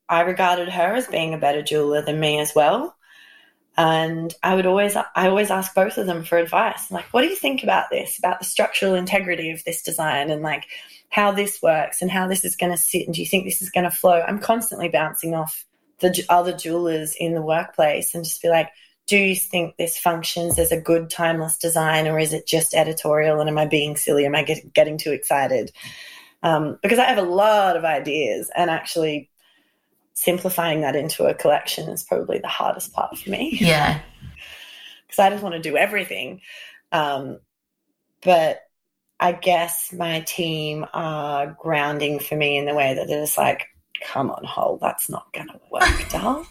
I 0.09 0.21
regarded 0.21 0.69
her 0.69 0.95
as 0.95 1.05
being 1.05 1.35
a 1.35 1.37
better 1.37 1.61
jeweler 1.61 2.01
than 2.01 2.19
me 2.19 2.39
as 2.39 2.55
well. 2.55 2.95
And 3.77 4.33
I 4.41 4.55
would 4.55 4.65
always, 4.65 4.95
I 4.95 5.27
always 5.27 5.51
ask 5.51 5.75
both 5.75 5.99
of 5.99 6.07
them 6.07 6.23
for 6.23 6.39
advice. 6.39 6.89
Like, 6.89 7.13
what 7.13 7.21
do 7.21 7.27
you 7.27 7.35
think 7.35 7.61
about 7.61 7.91
this? 7.91 8.17
About 8.17 8.39
the 8.39 8.45
structural 8.45 8.95
integrity 8.95 9.51
of 9.51 9.63
this 9.65 9.83
design 9.83 10.31
and 10.31 10.41
like 10.41 10.65
how 11.09 11.31
this 11.31 11.61
works 11.61 12.01
and 12.01 12.09
how 12.09 12.27
this 12.27 12.43
is 12.43 12.55
going 12.55 12.71
to 12.71 12.77
sit? 12.79 13.05
And 13.05 13.13
do 13.13 13.21
you 13.21 13.27
think 13.27 13.45
this 13.45 13.61
is 13.61 13.69
going 13.69 13.83
to 13.83 13.95
flow? 13.95 14.19
I'm 14.19 14.39
constantly 14.39 14.89
bouncing 14.89 15.35
off 15.35 15.63
the 15.99 16.25
other 16.27 16.57
jewelers 16.57 17.15
in 17.19 17.35
the 17.35 17.41
workplace 17.43 18.15
and 18.15 18.23
just 18.23 18.41
be 18.41 18.49
like, 18.49 18.69
do 19.07 19.17
you 19.17 19.35
think 19.35 19.75
this 19.77 19.97
functions 19.97 20.57
as 20.57 20.71
a 20.71 20.79
good 20.79 21.09
timeless 21.09 21.57
design 21.57 22.07
or 22.07 22.17
is 22.17 22.33
it 22.33 22.47
just 22.47 22.73
editorial 22.73 23.39
and 23.39 23.49
am 23.49 23.57
I 23.57 23.65
being 23.65 23.97
silly? 23.97 24.25
Am 24.25 24.35
I 24.35 24.43
get, 24.43 24.73
getting 24.73 24.97
too 24.97 25.11
excited? 25.11 25.71
Um, 26.41 26.79
because 26.81 26.99
I 26.99 27.05
have 27.05 27.17
a 27.17 27.29
lot 27.29 27.75
of 27.75 27.83
ideas 27.83 28.49
and 28.55 28.69
actually 28.69 29.29
simplifying 30.13 30.81
that 30.81 30.95
into 30.95 31.25
a 31.25 31.33
collection 31.33 31.89
is 31.89 32.03
probably 32.03 32.39
the 32.39 32.47
hardest 32.47 32.93
part 32.93 33.17
for 33.17 33.29
me. 33.29 33.57
Yeah. 33.59 34.01
Because 35.07 35.19
I 35.19 35.29
just 35.29 35.43
want 35.43 35.53
to 35.53 35.61
do 35.61 35.77
everything. 35.77 36.41
Um, 36.91 37.39
but 38.23 38.61
I 39.19 39.31
guess 39.31 39.93
my 39.93 40.21
team 40.21 40.85
are 40.91 41.55
grounding 41.59 42.19
for 42.19 42.35
me 42.35 42.57
in 42.57 42.65
the 42.65 42.73
way 42.73 42.95
that 42.95 43.07
they're 43.07 43.21
just 43.21 43.37
like, 43.37 43.67
come 44.03 44.31
on, 44.31 44.43
Hole, 44.43 44.77
that's 44.81 45.09
not 45.09 45.31
going 45.33 45.47
to 45.47 45.59
work, 45.71 46.09
doll. 46.09 46.45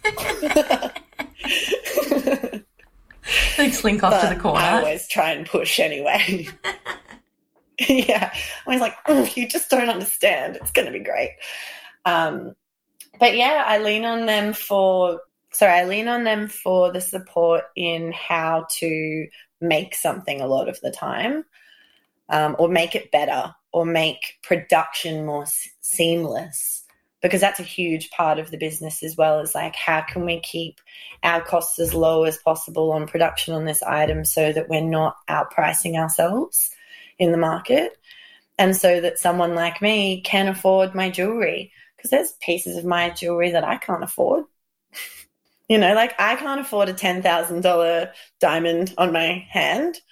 They 3.56 3.70
slink 3.70 4.02
off 4.02 4.12
but 4.12 4.28
to 4.28 4.34
the 4.34 4.40
corner. 4.40 4.60
I 4.60 4.78
always 4.78 5.06
try 5.08 5.30
and 5.30 5.46
push 5.46 5.78
anyway. 5.78 6.48
yeah. 7.88 8.32
I 8.66 8.70
was 8.70 8.80
like, 8.80 8.94
oh, 9.06 9.28
you 9.34 9.48
just 9.48 9.70
don't 9.70 9.88
understand. 9.88 10.56
It's 10.56 10.72
going 10.72 10.86
to 10.86 10.92
be 10.92 11.04
great. 11.04 11.30
Um, 12.04 12.54
but 13.20 13.36
yeah, 13.36 13.64
I 13.66 13.78
lean 13.78 14.04
on 14.04 14.26
them 14.26 14.52
for, 14.52 15.20
sorry, 15.52 15.72
I 15.72 15.84
lean 15.84 16.08
on 16.08 16.24
them 16.24 16.48
for 16.48 16.90
the 16.92 17.00
support 17.00 17.64
in 17.76 18.12
how 18.12 18.66
to 18.78 19.28
make 19.60 19.94
something 19.94 20.40
a 20.40 20.48
lot 20.48 20.68
of 20.68 20.80
the 20.80 20.90
time 20.90 21.44
um, 22.28 22.56
or 22.58 22.68
make 22.68 22.94
it 22.94 23.12
better 23.12 23.54
or 23.70 23.86
make 23.86 24.38
production 24.42 25.24
more 25.24 25.42
s- 25.42 25.68
seamless 25.80 26.81
because 27.22 27.40
that's 27.40 27.60
a 27.60 27.64
huge 27.64 28.10
part 28.10 28.38
of 28.38 28.50
the 28.50 28.58
business 28.58 29.02
as 29.02 29.16
well 29.16 29.38
as 29.38 29.54
like 29.54 29.76
how 29.76 30.00
can 30.00 30.24
we 30.24 30.40
keep 30.40 30.80
our 31.22 31.40
costs 31.40 31.78
as 31.78 31.94
low 31.94 32.24
as 32.24 32.36
possible 32.36 32.92
on 32.92 33.06
production 33.06 33.54
on 33.54 33.64
this 33.64 33.82
item 33.82 34.24
so 34.24 34.52
that 34.52 34.68
we're 34.68 34.80
not 34.80 35.16
outpricing 35.30 35.96
ourselves 35.96 36.70
in 37.18 37.32
the 37.32 37.38
market? 37.38 37.96
And 38.58 38.76
so 38.76 39.00
that 39.00 39.18
someone 39.18 39.54
like 39.54 39.80
me 39.80 40.20
can 40.20 40.48
afford 40.48 40.94
my 40.94 41.10
jewelry 41.10 41.72
because 41.96 42.10
there's 42.10 42.32
pieces 42.42 42.76
of 42.76 42.84
my 42.84 43.10
jewelry 43.10 43.52
that 43.52 43.64
I 43.64 43.76
can't 43.76 44.04
afford. 44.04 44.44
You 45.68 45.78
know 45.78 45.94
like 45.94 46.14
I 46.18 46.36
can't 46.36 46.60
afford 46.60 46.90
a 46.90 46.92
$10,000 46.92 48.10
diamond 48.40 48.94
on 48.98 49.10
my 49.10 49.46
hand 49.48 50.02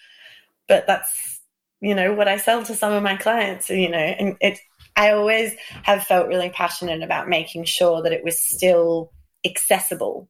but 0.68 0.86
that's 0.86 1.40
you 1.82 1.94
know 1.94 2.14
what 2.14 2.28
I 2.28 2.38
sell 2.38 2.64
to 2.64 2.74
some 2.74 2.94
of 2.94 3.02
my 3.02 3.16
clients 3.16 3.68
you 3.68 3.90
know 3.90 3.98
and 3.98 4.38
it's 4.40 4.60
I 5.00 5.12
always 5.12 5.54
have 5.84 6.04
felt 6.04 6.28
really 6.28 6.50
passionate 6.50 7.02
about 7.02 7.26
making 7.26 7.64
sure 7.64 8.02
that 8.02 8.12
it 8.12 8.22
was 8.22 8.38
still 8.38 9.10
accessible 9.46 10.28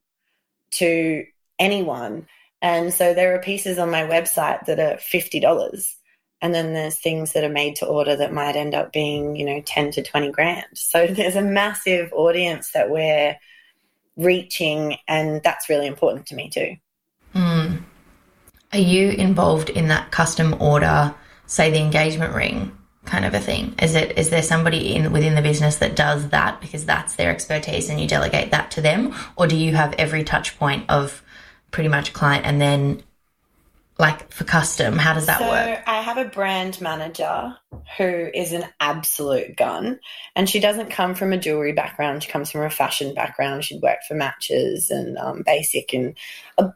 to 0.75 1.27
anyone. 1.59 2.29
And 2.63 2.95
so 2.95 3.13
there 3.13 3.35
are 3.35 3.41
pieces 3.41 3.81
on 3.81 3.91
my 3.91 4.05
website 4.05 4.67
that 4.67 4.79
are 4.79 4.99
$50. 4.99 5.95
And 6.41 6.55
then 6.55 6.73
there's 6.73 7.01
things 7.01 7.33
that 7.33 7.43
are 7.43 7.49
made 7.49 7.75
to 7.77 7.87
order 7.87 8.15
that 8.15 8.33
might 8.33 8.55
end 8.55 8.77
up 8.77 8.93
being, 8.93 9.35
you 9.35 9.45
know, 9.45 9.61
10 9.61 9.91
to 9.91 10.05
20 10.05 10.31
grand. 10.31 10.67
So 10.75 11.05
there's 11.11 11.35
a 11.35 11.43
massive 11.43 12.13
audience 12.13 12.71
that 12.71 12.91
we're 12.91 13.37
reaching. 14.17 14.99
And 15.09 15.43
that's 15.43 15.69
really 15.69 15.89
important 15.89 16.27
to 16.27 16.37
me 16.37 16.49
too. 16.49 16.77
Mm. 17.35 17.83
Are 18.73 18.79
you 18.79 19.09
involved 19.11 19.69
in 19.69 19.89
that 19.89 20.13
custom 20.13 20.55
order, 20.63 21.13
say 21.47 21.73
the 21.73 21.81
engagement 21.81 22.37
ring 22.37 22.77
kind 23.05 23.25
of 23.25 23.35
a 23.35 23.41
thing? 23.41 23.75
Is 23.81 23.95
it 23.95 24.19
is 24.19 24.31
there 24.31 24.43
somebody 24.43 24.95
in 24.95 25.13
within 25.13 25.35
the 25.35 25.43
business 25.43 25.77
that 25.79 25.97
does 25.97 26.29
that 26.29 26.61
because 26.61 26.85
that's 26.85 27.17
their 27.17 27.31
expertise 27.31 27.89
and 27.89 28.01
you 28.01 28.07
delegate 28.07 28.51
that 28.51 28.71
to 28.73 28.81
them, 28.81 29.15
or 29.37 29.47
do 29.47 29.57
you 29.57 29.75
have 29.75 29.95
every 29.99 30.25
touch 30.25 30.59
point 30.59 30.89
of 30.89 31.23
pretty 31.71 31.89
much 31.89 32.13
client 32.13 32.45
and 32.47 32.61
then 32.61 33.03
like 34.01 34.33
for 34.33 34.45
custom 34.45 34.97
how 34.97 35.13
does 35.13 35.27
that 35.27 35.39
so 35.39 35.47
work? 35.47 35.83
I 35.87 36.01
have 36.01 36.17
a 36.17 36.25
brand 36.25 36.81
manager 36.81 37.55
who 37.99 38.31
is 38.35 38.53
an 38.53 38.65
absolute 38.81 39.57
gun 39.57 40.01
and 40.35 40.49
she 40.49 40.59
doesn't 40.59 40.91
come 40.91 41.15
from 41.15 41.33
a 41.33 41.39
jewelry 41.39 41.73
background. 41.73 42.23
She 42.23 42.31
comes 42.31 42.51
from 42.51 42.63
a 42.63 42.71
fashion 42.71 43.15
background. 43.15 43.65
She'd 43.65 43.83
worked 43.83 44.07
for 44.07 44.15
matches 44.15 44.91
and 44.91 45.19
um, 45.19 45.45
Bassike 45.45 45.93
and 45.93 46.17
a 46.57 46.73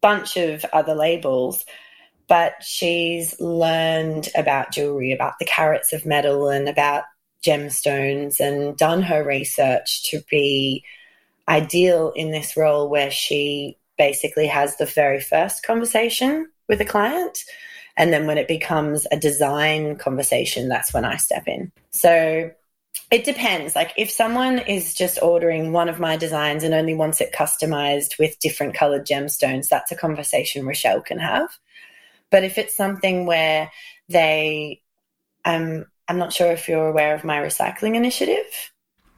bunch 0.00 0.36
of 0.36 0.64
other 0.72 0.94
labels 0.94 1.64
but 2.30 2.62
she's 2.62 3.38
learned 3.40 4.28
about 4.36 4.70
jewelry 4.70 5.10
about 5.10 5.34
the 5.40 5.44
carats 5.44 5.92
of 5.92 6.06
metal 6.06 6.48
and 6.48 6.68
about 6.68 7.02
gemstones 7.44 8.38
and 8.38 8.76
done 8.76 9.02
her 9.02 9.24
research 9.24 10.04
to 10.04 10.20
be 10.30 10.84
ideal 11.48 12.12
in 12.14 12.30
this 12.30 12.56
role 12.56 12.88
where 12.88 13.10
she 13.10 13.76
basically 13.98 14.46
has 14.46 14.76
the 14.76 14.86
very 14.86 15.20
first 15.20 15.64
conversation 15.64 16.48
with 16.68 16.80
a 16.80 16.84
client. 16.84 17.36
And 17.96 18.12
then 18.12 18.28
when 18.28 18.38
it 18.38 18.46
becomes 18.46 19.08
a 19.10 19.16
design 19.16 19.96
conversation, 19.96 20.68
that's 20.68 20.94
when 20.94 21.04
I 21.04 21.16
step 21.16 21.48
in. 21.48 21.72
So 21.90 22.52
it 23.10 23.24
depends. 23.24 23.74
Like 23.74 23.92
if 23.96 24.08
someone 24.08 24.60
is 24.60 24.94
just 24.94 25.18
ordering 25.20 25.72
one 25.72 25.88
of 25.88 25.98
my 25.98 26.16
designs 26.16 26.62
and 26.62 26.74
only 26.74 26.94
wants 26.94 27.20
it 27.20 27.32
customized 27.32 28.20
with 28.20 28.38
different 28.38 28.74
colored 28.74 29.04
gemstones, 29.04 29.68
that's 29.68 29.90
a 29.90 29.96
conversation 29.96 30.64
Rochelle 30.64 31.00
can 31.00 31.18
have. 31.18 31.50
But 32.30 32.44
if 32.44 32.58
it's 32.58 32.76
something 32.76 33.26
where 33.26 33.70
they, 34.08 34.82
um, 35.44 35.86
I'm 36.08 36.18
not 36.18 36.32
sure 36.32 36.52
if 36.52 36.68
you're 36.68 36.88
aware 36.88 37.14
of 37.14 37.24
my 37.24 37.38
recycling 37.38 37.96
initiative. 37.96 38.46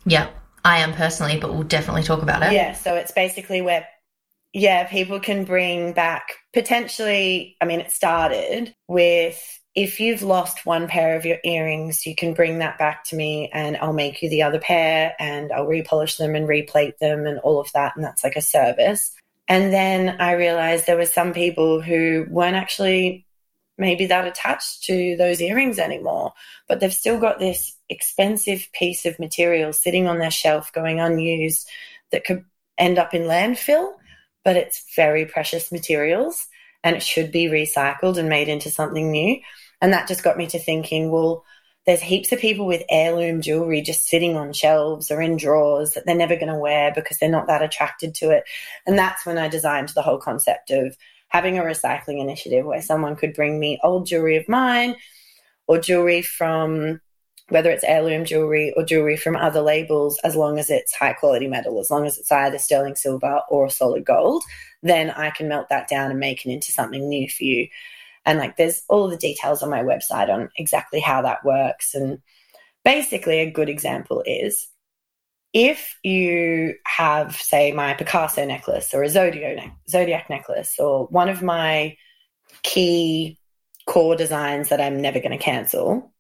Yeah, 0.05 0.31
I 0.65 0.79
am 0.79 0.93
personally, 0.93 1.39
but 1.39 1.53
we'll 1.53 1.63
definitely 1.63 2.03
talk 2.03 2.23
about 2.23 2.43
it. 2.43 2.53
Yeah, 2.53 2.73
so 2.73 2.95
it's 2.95 3.13
basically 3.13 3.63
where 3.63 3.87
yeah, 4.53 4.85
people 4.85 5.19
can 5.19 5.45
bring 5.45 5.93
back 5.93 6.35
potentially, 6.53 7.57
I 7.61 7.65
mean, 7.65 7.81
it 7.81 7.91
started 7.91 8.75
with 8.87 9.41
if 9.75 10.01
you've 10.01 10.23
lost 10.23 10.67
one 10.67 10.87
pair 10.87 11.17
of 11.17 11.25
your 11.25 11.39
earrings, 11.45 12.05
you 12.05 12.15
can 12.15 12.35
bring 12.35 12.59
that 12.59 12.79
back 12.79 13.05
to 13.05 13.17
me 13.17 13.49
and 13.55 13.79
I'll 13.79 13.95
make 13.95 14.23
you 14.23 14.29
the 14.29 14.43
other 14.43 14.59
pair 14.59 15.15
and 15.19 15.51
I'll 15.51 15.67
repolish 15.67 16.19
them 16.19 16.35
and 16.35 16.47
replate 16.47 16.99
them 16.99 17.27
and 17.27 17.39
all 17.39 17.59
of 17.59 17.73
that. 17.73 17.97
And 17.97 18.05
that's 18.05 18.23
like 18.23 18.37
a 18.37 18.43
service. 18.43 19.13
And 19.53 19.73
then 19.73 20.21
I 20.21 20.33
realized 20.33 20.87
there 20.87 20.97
were 20.97 21.05
some 21.05 21.33
people 21.35 21.83
who 21.83 22.27
weren't 22.31 22.57
actually 22.57 23.27
maybe 23.77 24.07
that 24.07 24.27
attached 24.27 24.85
to 24.85 25.17
those 25.17 25.41
earrings 25.41 25.79
anymore, 25.79 26.33
but 26.69 26.81
they've 26.81 26.93
still 26.93 27.19
got 27.19 27.39
this 27.39 27.77
expensive 27.89 28.69
piece 28.73 29.05
of 29.05 29.19
material 29.19 29.73
sitting 29.73 30.07
on 30.07 30.19
their 30.19 30.31
shelf 30.31 30.73
going 30.73 31.01
unused 31.01 31.69
that 32.13 32.25
could 32.25 32.45
end 32.79 32.99
up 32.99 33.13
in 33.13 33.23
landfill 33.23 33.93
but 34.45 34.57
it's 34.57 34.85
very 34.95 35.25
precious 35.25 35.71
materials 35.71 36.47
and 36.85 36.97
it 36.97 37.03
should 37.03 37.31
be 37.31 37.47
recycled 37.47 38.19
and 38.19 38.29
made 38.29 38.49
into 38.49 38.71
something 38.71 39.11
new. 39.11 39.39
And 39.81 39.93
that 39.93 40.09
just 40.09 40.25
got 40.25 40.37
me 40.37 40.47
to 40.49 40.59
thinking, 40.59 41.11
well, 41.11 41.45
there's 41.87 42.01
heaps 42.01 42.31
of 42.33 42.39
people 42.39 42.67
with 42.67 42.85
heirloom 42.89 43.41
jewelry 43.41 43.83
just 43.83 44.07
sitting 44.07 44.37
on 44.37 44.53
shelves 44.53 45.11
or 45.11 45.21
in 45.21 45.37
drawers 45.37 45.93
that 45.93 46.07
they're 46.07 46.15
never 46.15 46.37
going 46.37 46.53
to 46.53 46.59
wear 46.59 46.93
because 46.95 47.19
they're 47.19 47.29
not 47.29 47.49
that 47.49 47.63
attracted 47.63 48.15
to 48.15 48.31
it. 48.31 48.45
And 48.87 48.99
that's 48.99 49.27
when 49.27 49.39
I 49.39 49.49
designed 49.49 49.89
the 49.89 50.03
whole 50.03 50.19
concept 50.19 50.71
of 50.71 50.97
having 51.29 51.59
a 51.59 51.63
recycling 51.63 52.21
initiative 52.21 52.65
where 52.65 52.83
someone 52.83 53.17
could 53.17 53.35
bring 53.35 53.59
me 53.59 53.81
old 53.83 54.07
jewelry 54.07 54.37
of 54.37 54.49
mine 54.49 54.95
or 55.67 55.79
jewelry 55.79 56.23
from 56.23 57.01
whether 57.49 57.71
it's 57.71 57.85
heirloom 57.85 58.25
jewelry 58.25 58.73
or 58.77 58.85
jewelry 58.85 59.17
from 59.17 59.37
other 59.37 59.61
labels, 59.61 60.19
as 60.25 60.37
long 60.37 60.59
as 60.59 60.71
it's 60.71 60.95
high 60.95 61.13
quality 61.13 61.49
metal, 61.49 61.81
as 61.81 61.91
long 61.91 62.07
as 62.07 62.17
it's 62.17 62.33
either 62.33 62.59
sterling 62.59 62.97
silver 62.97 63.41
or 63.51 63.69
solid 63.69 64.05
gold, 64.05 64.43
then 64.83 65.11
I 65.11 65.31
can 65.31 65.49
melt 65.49 65.69
that 65.69 65.89
down 65.89 66.11
and 66.11 66.21
make 66.21 66.47
it 66.47 66.51
into 66.51 66.73
something 66.73 67.09
new 67.09 67.29
for 67.29 67.45
you. 67.45 67.69
And 68.25 68.39
like 68.39 68.57
there's 68.57 68.83
all 68.89 69.09
the 69.09 69.17
details 69.17 69.63
on 69.63 69.71
my 69.71 69.83
website 69.83 70.29
on 70.29 70.49
exactly 70.57 71.01
how 71.01 71.23
that 71.23 71.45
works. 71.45 71.95
And 71.95 72.19
basically, 72.85 73.41
a 73.41 73.51
good 73.51 73.69
example 73.69 74.23
is 74.25 74.69
if 75.53 75.99
you 76.03 76.75
have, 76.87 77.37
say, 77.37 77.73
my 77.73 77.95
Picasso 77.95 78.45
necklace 78.47 78.95
or 78.95 79.03
a 79.03 79.09
Zodiac, 79.09 79.73
Zodiac 79.89 80.31
necklace 80.31 80.79
or 80.79 81.07
one 81.07 81.29
of 81.29 81.43
my 81.43 81.97
key 82.63 83.39
core 83.87 84.17
designs 84.17 84.69
that 84.69 84.81
I'm 84.81 85.01
never 85.03 85.19
going 85.19 85.33
to 85.33 85.39
cancel, 85.39 86.13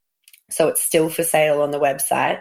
so 0.51 0.69
it's 0.69 0.83
still 0.83 1.09
for 1.09 1.23
sale 1.23 1.63
on 1.63 1.71
the 1.71 1.81
website. 1.81 2.41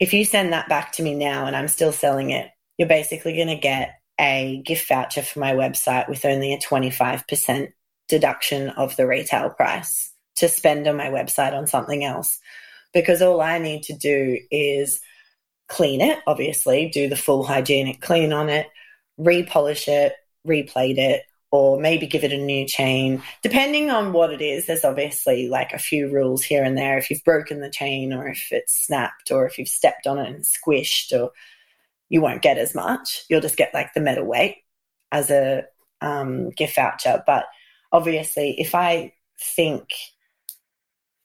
If 0.00 0.12
you 0.14 0.24
send 0.24 0.52
that 0.52 0.68
back 0.68 0.92
to 0.92 1.02
me 1.02 1.14
now 1.14 1.46
and 1.46 1.54
I'm 1.54 1.68
still 1.68 1.92
selling 1.92 2.30
it, 2.30 2.50
you're 2.78 2.88
basically 2.88 3.36
going 3.36 3.48
to 3.48 3.56
get 3.56 4.00
a 4.18 4.62
gift 4.64 4.88
voucher 4.88 5.22
for 5.22 5.38
my 5.38 5.52
website 5.52 6.08
with 6.08 6.24
only 6.24 6.52
a 6.52 6.58
25% 6.58 7.72
deduction 8.10 8.68
of 8.70 8.96
the 8.96 9.06
retail 9.06 9.50
price 9.50 10.12
to 10.36 10.48
spend 10.48 10.86
on 10.86 10.96
my 10.96 11.06
website 11.06 11.54
on 11.54 11.66
something 11.66 12.04
else. 12.04 12.38
Because 12.92 13.22
all 13.22 13.40
I 13.40 13.58
need 13.58 13.84
to 13.84 13.96
do 13.96 14.38
is 14.50 15.00
clean 15.68 16.00
it, 16.00 16.18
obviously, 16.26 16.88
do 16.88 17.08
the 17.08 17.16
full 17.16 17.44
hygienic 17.44 18.00
clean 18.00 18.32
on 18.32 18.48
it, 18.48 18.66
repolish 19.18 19.86
it, 19.86 20.14
replate 20.46 20.98
it, 20.98 21.22
or 21.52 21.80
maybe 21.80 22.06
give 22.06 22.24
it 22.24 22.32
a 22.32 22.38
new 22.38 22.66
chain. 22.66 23.22
Depending 23.42 23.90
on 23.90 24.12
what 24.12 24.32
it 24.32 24.40
is, 24.40 24.66
there's 24.66 24.84
obviously 24.84 25.48
like 25.48 25.72
a 25.72 25.78
few 25.78 26.08
rules 26.08 26.42
here 26.42 26.62
and 26.62 26.76
there. 26.76 26.98
If 26.98 27.10
you've 27.10 27.24
broken 27.24 27.60
the 27.60 27.70
chain, 27.70 28.12
or 28.12 28.28
if 28.28 28.48
it's 28.50 28.86
snapped, 28.86 29.30
or 29.30 29.46
if 29.46 29.58
you've 29.58 29.68
stepped 29.68 30.06
on 30.06 30.18
it 30.18 30.28
and 30.28 30.44
squished, 30.44 31.12
or 31.12 31.30
you 32.08 32.20
won't 32.20 32.42
get 32.42 32.58
as 32.58 32.74
much. 32.74 33.24
You'll 33.28 33.40
just 33.40 33.56
get 33.56 33.74
like 33.74 33.94
the 33.94 34.00
metal 34.00 34.24
weight 34.24 34.56
as 35.12 35.30
a 35.30 35.64
um, 36.00 36.50
gift 36.50 36.76
voucher. 36.76 37.22
But 37.26 37.46
obviously, 37.92 38.60
if 38.60 38.74
I 38.74 39.12
think 39.56 39.88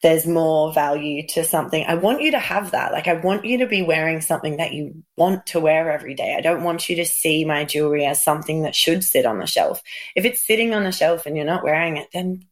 there's 0.05 0.28
more 0.28 0.72
value 0.72 1.26
to 1.26 1.43
something. 1.43 1.84
I 1.88 1.95
want 1.95 2.22
you 2.22 2.30
to 2.32 2.39
have 2.39 2.72
that. 2.72 2.91
Like, 2.91 3.07
I 3.07 3.13
want 3.13 3.43
you 3.43 3.57
to 3.57 3.66
be 3.66 3.82
wearing 3.82 4.22
something 4.22 4.57
that 4.57 4.72
you 4.72 5.03
want 5.18 5.47
to 5.47 5.59
wear 5.59 5.91
every 5.91 6.13
day. 6.13 6.36
I 6.38 6.41
don't 6.41 6.63
want 6.63 6.88
you 6.89 6.97
to 6.97 7.05
see 7.05 7.43
my 7.43 7.66
jewelry 7.66 8.05
as 8.05 8.24
something 8.24 8.61
that 8.61 8.76
should 8.76 9.03
sit 9.03 9.26
on 9.26 9.39
the 9.39 9.47
shelf. 9.47 9.82
If 10.16 10.24
it's 10.24 10.45
sitting 10.45 10.76
on 10.76 10.84
the 10.84 10.91
shelf 10.91 11.26
and 11.26 11.36
you're 11.36 11.43
not 11.43 11.63
wearing 11.63 11.97
it, 11.97 12.09
then 12.13 12.45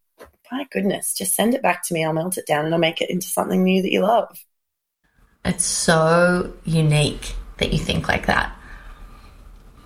my 0.52 0.66
goodness, 0.72 1.14
just 1.14 1.36
send 1.36 1.54
it 1.54 1.62
back 1.62 1.84
to 1.84 1.94
me. 1.94 2.04
I'll 2.04 2.14
melt 2.14 2.40
it 2.40 2.48
down 2.48 2.66
and 2.66 2.74
I'll 2.74 2.80
make 2.80 3.02
it 3.02 3.12
into 3.12 3.28
something 3.28 3.64
new 3.64 3.84
that 3.84 3.92
you 3.92 4.02
love. 4.02 4.36
It's 5.46 5.66
so 5.66 6.54
unique 6.64 7.36
that 7.58 7.72
you 7.72 7.78
think 7.78 8.08
like 8.08 8.26
that. 8.26 8.56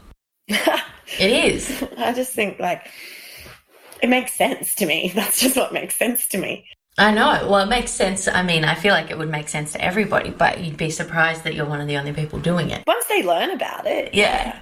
it 0.47 0.81
is. 1.19 1.83
I 1.97 2.13
just 2.13 2.31
think 2.31 2.59
like 2.59 2.87
it 4.01 4.09
makes 4.09 4.33
sense 4.33 4.75
to 4.75 4.85
me. 4.85 5.11
That's 5.15 5.39
just 5.39 5.55
what 5.55 5.73
makes 5.73 5.95
sense 5.95 6.27
to 6.29 6.37
me. 6.37 6.65
I 6.99 7.11
know. 7.11 7.47
Well, 7.47 7.59
it 7.59 7.69
makes 7.69 7.91
sense. 7.91 8.27
I 8.27 8.41
mean, 8.41 8.65
I 8.65 8.73
feel 8.73 8.91
like 8.91 9.11
it 9.11 9.17
would 9.17 9.29
make 9.29 9.49
sense 9.49 9.73
to 9.73 9.81
everybody, 9.81 10.31
but 10.31 10.61
you'd 10.61 10.77
be 10.77 10.89
surprised 10.89 11.43
that 11.43 11.53
you're 11.53 11.67
one 11.67 11.79
of 11.79 11.87
the 11.87 11.97
only 11.97 12.11
people 12.11 12.39
doing 12.39 12.71
it. 12.71 12.83
Once 12.87 13.05
they 13.05 13.21
learn 13.21 13.51
about 13.51 13.85
it. 13.85 14.15
Yeah. 14.15 14.57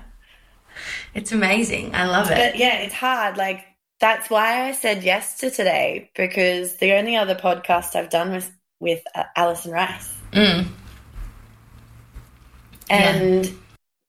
It's 1.13 1.31
amazing. 1.31 1.95
I 1.95 2.05
love 2.05 2.29
it. 2.29 2.35
But 2.35 2.57
yeah, 2.57 2.79
it's 2.79 2.93
hard. 2.93 3.37
Like, 3.37 3.65
that's 4.01 4.29
why 4.29 4.67
I 4.67 4.73
said 4.73 5.03
yes 5.03 5.37
to 5.39 5.49
today 5.49 6.11
because 6.13 6.75
the 6.77 6.93
only 6.93 7.15
other 7.15 7.35
podcast 7.35 7.95
I've 7.95 8.09
done 8.09 8.33
was 8.33 8.51
with 8.81 9.01
uh, 9.15 9.23
Alison 9.37 9.71
Rice. 9.71 10.13
Mm. 10.33 10.67
And 12.89 13.45
yeah. 13.45 13.51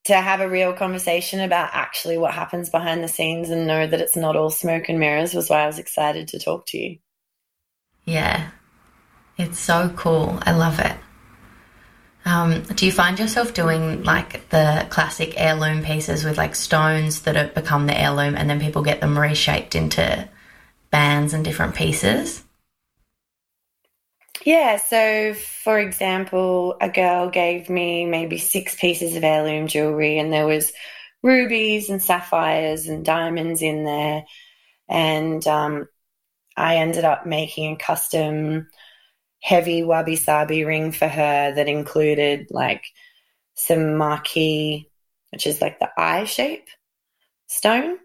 To 0.06 0.14
have 0.14 0.40
a 0.40 0.48
real 0.48 0.72
conversation 0.72 1.40
about 1.40 1.70
actually 1.72 2.16
what 2.16 2.32
happens 2.32 2.70
behind 2.70 3.02
the 3.02 3.08
scenes 3.08 3.50
and 3.50 3.66
know 3.66 3.86
that 3.86 4.00
it's 4.00 4.16
not 4.16 4.36
all 4.36 4.50
smoke 4.50 4.88
and 4.88 5.00
mirrors 5.00 5.34
was 5.34 5.50
why 5.50 5.62
I 5.62 5.66
was 5.66 5.78
excited 5.78 6.28
to 6.28 6.38
talk 6.38 6.66
to 6.66 6.78
you. 6.78 6.98
Yeah. 8.04 8.50
It's 9.36 9.58
so 9.58 9.92
cool. 9.96 10.38
I 10.42 10.52
love 10.52 10.78
it. 10.78 10.96
Um, 12.24 12.62
do 12.62 12.86
you 12.86 12.92
find 12.92 13.18
yourself 13.18 13.54
doing 13.54 14.02
like 14.02 14.48
the 14.50 14.86
classic 14.90 15.34
heirloom 15.36 15.82
pieces 15.82 16.24
with 16.24 16.38
like 16.38 16.54
stones 16.54 17.22
that 17.22 17.36
have 17.36 17.54
become 17.54 17.86
the 17.86 17.98
heirloom 17.98 18.36
and 18.36 18.48
then 18.48 18.60
people 18.60 18.82
get 18.82 19.00
them 19.00 19.18
reshaped 19.18 19.74
into 19.74 20.28
bands 20.90 21.34
and 21.34 21.44
different 21.44 21.74
pieces? 21.74 22.42
Yeah, 24.46 24.76
so 24.76 25.34
for 25.34 25.76
example, 25.80 26.76
a 26.80 26.88
girl 26.88 27.28
gave 27.30 27.68
me 27.68 28.06
maybe 28.06 28.38
six 28.38 28.76
pieces 28.76 29.16
of 29.16 29.24
heirloom 29.24 29.66
jewelry, 29.66 30.18
and 30.18 30.32
there 30.32 30.46
was 30.46 30.72
rubies 31.20 31.90
and 31.90 32.00
sapphires 32.00 32.86
and 32.86 33.04
diamonds 33.04 33.60
in 33.60 33.82
there, 33.82 34.24
and 34.88 35.44
um, 35.48 35.88
I 36.56 36.76
ended 36.76 37.04
up 37.04 37.26
making 37.26 37.72
a 37.72 37.76
custom 37.76 38.68
heavy 39.42 39.82
wabi 39.82 40.14
sabi 40.14 40.64
ring 40.64 40.92
for 40.92 41.08
her 41.08 41.52
that 41.52 41.68
included 41.68 42.46
like 42.52 42.84
some 43.54 43.96
marquee, 43.96 44.88
which 45.32 45.48
is 45.48 45.60
like 45.60 45.80
the 45.80 45.90
eye 45.98 46.24
shape 46.24 46.68
stone 47.48 47.98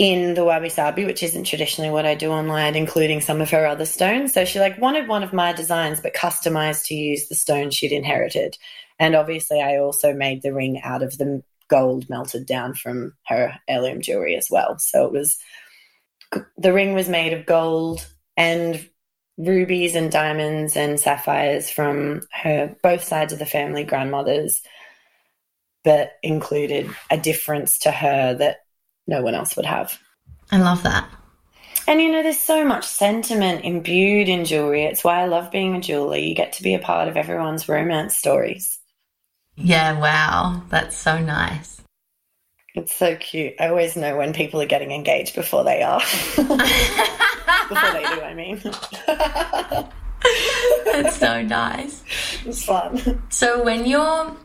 in 0.00 0.32
the 0.32 0.46
wabi 0.46 0.70
sabi, 0.70 1.04
which 1.04 1.22
isn't 1.22 1.44
traditionally 1.44 1.90
what 1.90 2.06
I 2.06 2.14
do 2.14 2.30
online, 2.30 2.74
including 2.74 3.20
some 3.20 3.42
of 3.42 3.50
her 3.50 3.66
other 3.66 3.84
stones. 3.84 4.32
So 4.32 4.46
she 4.46 4.58
like 4.58 4.80
wanted 4.80 5.08
one 5.08 5.22
of 5.22 5.34
my 5.34 5.52
designs, 5.52 6.00
but 6.00 6.14
customized 6.14 6.86
to 6.86 6.94
use 6.94 7.28
the 7.28 7.34
stone 7.34 7.70
she'd 7.70 7.92
inherited. 7.92 8.56
And 8.98 9.14
obviously, 9.14 9.60
I 9.60 9.76
also 9.76 10.14
made 10.14 10.40
the 10.40 10.54
ring 10.54 10.80
out 10.82 11.02
of 11.02 11.18
the 11.18 11.42
gold 11.68 12.08
melted 12.08 12.46
down 12.46 12.72
from 12.72 13.12
her 13.26 13.58
heirloom 13.68 14.00
jewelry 14.00 14.36
as 14.36 14.48
well. 14.50 14.78
So 14.78 15.04
it 15.04 15.12
was 15.12 15.36
the 16.56 16.72
ring 16.72 16.94
was 16.94 17.10
made 17.10 17.34
of 17.34 17.44
gold 17.44 18.08
and 18.38 18.88
rubies 19.36 19.94
and 19.94 20.10
diamonds 20.10 20.78
and 20.78 20.98
sapphires 20.98 21.68
from 21.68 22.22
her 22.32 22.74
both 22.82 23.04
sides 23.04 23.34
of 23.34 23.38
the 23.38 23.44
family 23.44 23.84
grandmothers, 23.84 24.62
but 25.84 26.12
included 26.22 26.88
a 27.10 27.18
difference 27.18 27.80
to 27.80 27.90
her 27.90 28.32
that 28.32 28.60
no 29.06 29.22
one 29.22 29.34
else 29.34 29.56
would 29.56 29.66
have. 29.66 29.98
I 30.50 30.58
love 30.58 30.82
that. 30.82 31.08
And 31.86 32.00
you 32.00 32.12
know, 32.12 32.22
there's 32.22 32.38
so 32.38 32.64
much 32.64 32.86
sentiment 32.86 33.64
imbued 33.64 34.28
in 34.28 34.44
jewelry. 34.44 34.84
It's 34.84 35.02
why 35.02 35.22
I 35.22 35.26
love 35.26 35.50
being 35.50 35.74
a 35.74 35.80
jeweler. 35.80 36.16
You 36.16 36.34
get 36.34 36.52
to 36.54 36.62
be 36.62 36.74
a 36.74 36.78
part 36.78 37.08
of 37.08 37.16
everyone's 37.16 37.68
romance 37.68 38.16
stories. 38.16 38.78
Yeah, 39.56 39.98
wow. 39.98 40.62
That's 40.68 40.96
so 40.96 41.18
nice. 41.18 41.82
It's 42.74 42.94
so 42.94 43.16
cute. 43.16 43.54
I 43.58 43.68
always 43.68 43.96
know 43.96 44.16
when 44.16 44.32
people 44.32 44.62
are 44.62 44.66
getting 44.66 44.92
engaged 44.92 45.34
before 45.34 45.64
they 45.64 45.82
are. 45.82 45.98
before 46.36 46.56
they 47.92 48.04
do, 48.04 48.20
I 48.20 48.34
mean. 48.34 48.60
That's 50.84 51.16
so 51.16 51.42
nice. 51.42 52.04
It's 52.44 52.64
fun. 52.64 53.22
So 53.30 53.64
when 53.64 53.86
you're 53.86 54.36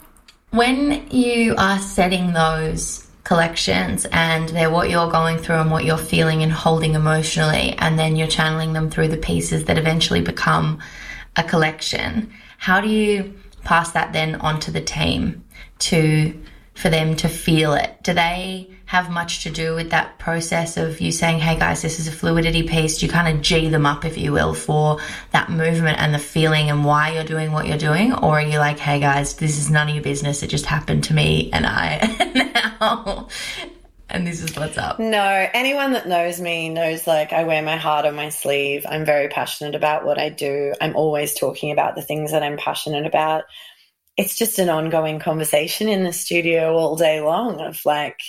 when 0.51 1.07
you 1.11 1.55
are 1.57 1.79
setting 1.79 2.33
those 2.33 3.04
collections 3.25 4.05
and 4.11 4.47
they're 4.49 4.69
what 4.69 4.89
you're 4.89 5.11
going 5.11 5.37
through 5.37 5.55
and 5.55 5.71
what 5.71 5.83
you're 5.83 5.97
feeling 5.97 6.43
and 6.43 6.51
holding 6.51 6.93
emotionally 6.93 7.73
and 7.79 7.99
then 7.99 8.15
you're 8.15 8.27
channeling 8.27 8.71
them 8.71 8.89
through 8.89 9.09
the 9.09 9.17
pieces 9.17 9.65
that 9.65 9.77
eventually 9.77 10.21
become 10.21 10.79
a 11.35 11.43
collection. 11.43 12.31
How 12.59 12.79
do 12.79 12.87
you 12.87 13.33
pass 13.63 13.91
that 13.91 14.13
then 14.13 14.35
onto 14.35 14.71
the 14.71 14.79
team 14.79 15.43
to 15.79 16.39
for 16.75 16.89
them 16.89 17.15
to 17.17 17.27
feel 17.27 17.73
it? 17.73 17.97
Do 18.03 18.13
they 18.13 18.69
have 18.85 19.09
much 19.09 19.43
to 19.43 19.49
do 19.49 19.73
with 19.73 19.89
that 19.89 20.19
process 20.19 20.77
of 20.77 21.01
you 21.01 21.11
saying, 21.11 21.39
hey 21.39 21.57
guys, 21.57 21.81
this 21.81 21.99
is 21.99 22.07
a 22.07 22.11
fluidity 22.11 22.63
piece. 22.63 23.01
You 23.01 23.09
kind 23.09 23.35
of 23.35 23.41
G 23.41 23.67
them 23.69 23.85
up, 23.85 24.05
if 24.05 24.17
you 24.17 24.31
will, 24.31 24.53
for 24.53 24.99
that 25.31 25.49
movement 25.49 25.99
and 25.99 26.13
the 26.13 26.19
feeling 26.19 26.69
and 26.69 26.85
why 26.85 27.13
you're 27.13 27.23
doing 27.23 27.51
what 27.51 27.67
you're 27.67 27.77
doing? 27.77 28.13
Or 28.13 28.39
are 28.39 28.41
you 28.41 28.59
like, 28.59 28.77
hey 28.77 28.99
guys, 28.99 29.35
this 29.35 29.57
is 29.57 29.71
none 29.71 29.89
of 29.89 29.95
your 29.95 30.03
business. 30.03 30.43
It 30.43 30.47
just 30.47 30.67
happened 30.67 31.03
to 31.05 31.13
me 31.13 31.49
and 31.51 31.65
I 31.65 32.53
now. 32.85 33.27
And 34.07 34.25
this 34.25 34.43
is 34.43 34.55
what's 34.55 34.77
up. 34.77 34.99
No, 34.99 35.47
anyone 35.53 35.93
that 35.93 36.07
knows 36.07 36.39
me 36.39 36.69
knows 36.69 37.07
like 37.07 37.33
I 37.33 37.43
wear 37.43 37.63
my 37.63 37.77
heart 37.77 38.05
on 38.05 38.15
my 38.15 38.29
sleeve. 38.29 38.85
I'm 38.87 39.03
very 39.03 39.29
passionate 39.29 39.73
about 39.73 40.05
what 40.05 40.19
I 40.19 40.29
do. 40.29 40.73
I'm 40.79 40.95
always 40.95 41.33
talking 41.33 41.71
about 41.71 41.95
the 41.95 42.03
things 42.03 42.31
that 42.31 42.43
I'm 42.43 42.57
passionate 42.57 43.07
about. 43.07 43.45
It's 44.15 44.37
just 44.37 44.59
an 44.59 44.69
ongoing 44.69 45.19
conversation 45.19 45.89
in 45.89 46.03
the 46.03 46.13
studio 46.13 46.75
all 46.75 46.95
day 46.95 47.19
long 47.19 47.59
of 47.59 47.83
like, 47.83 48.21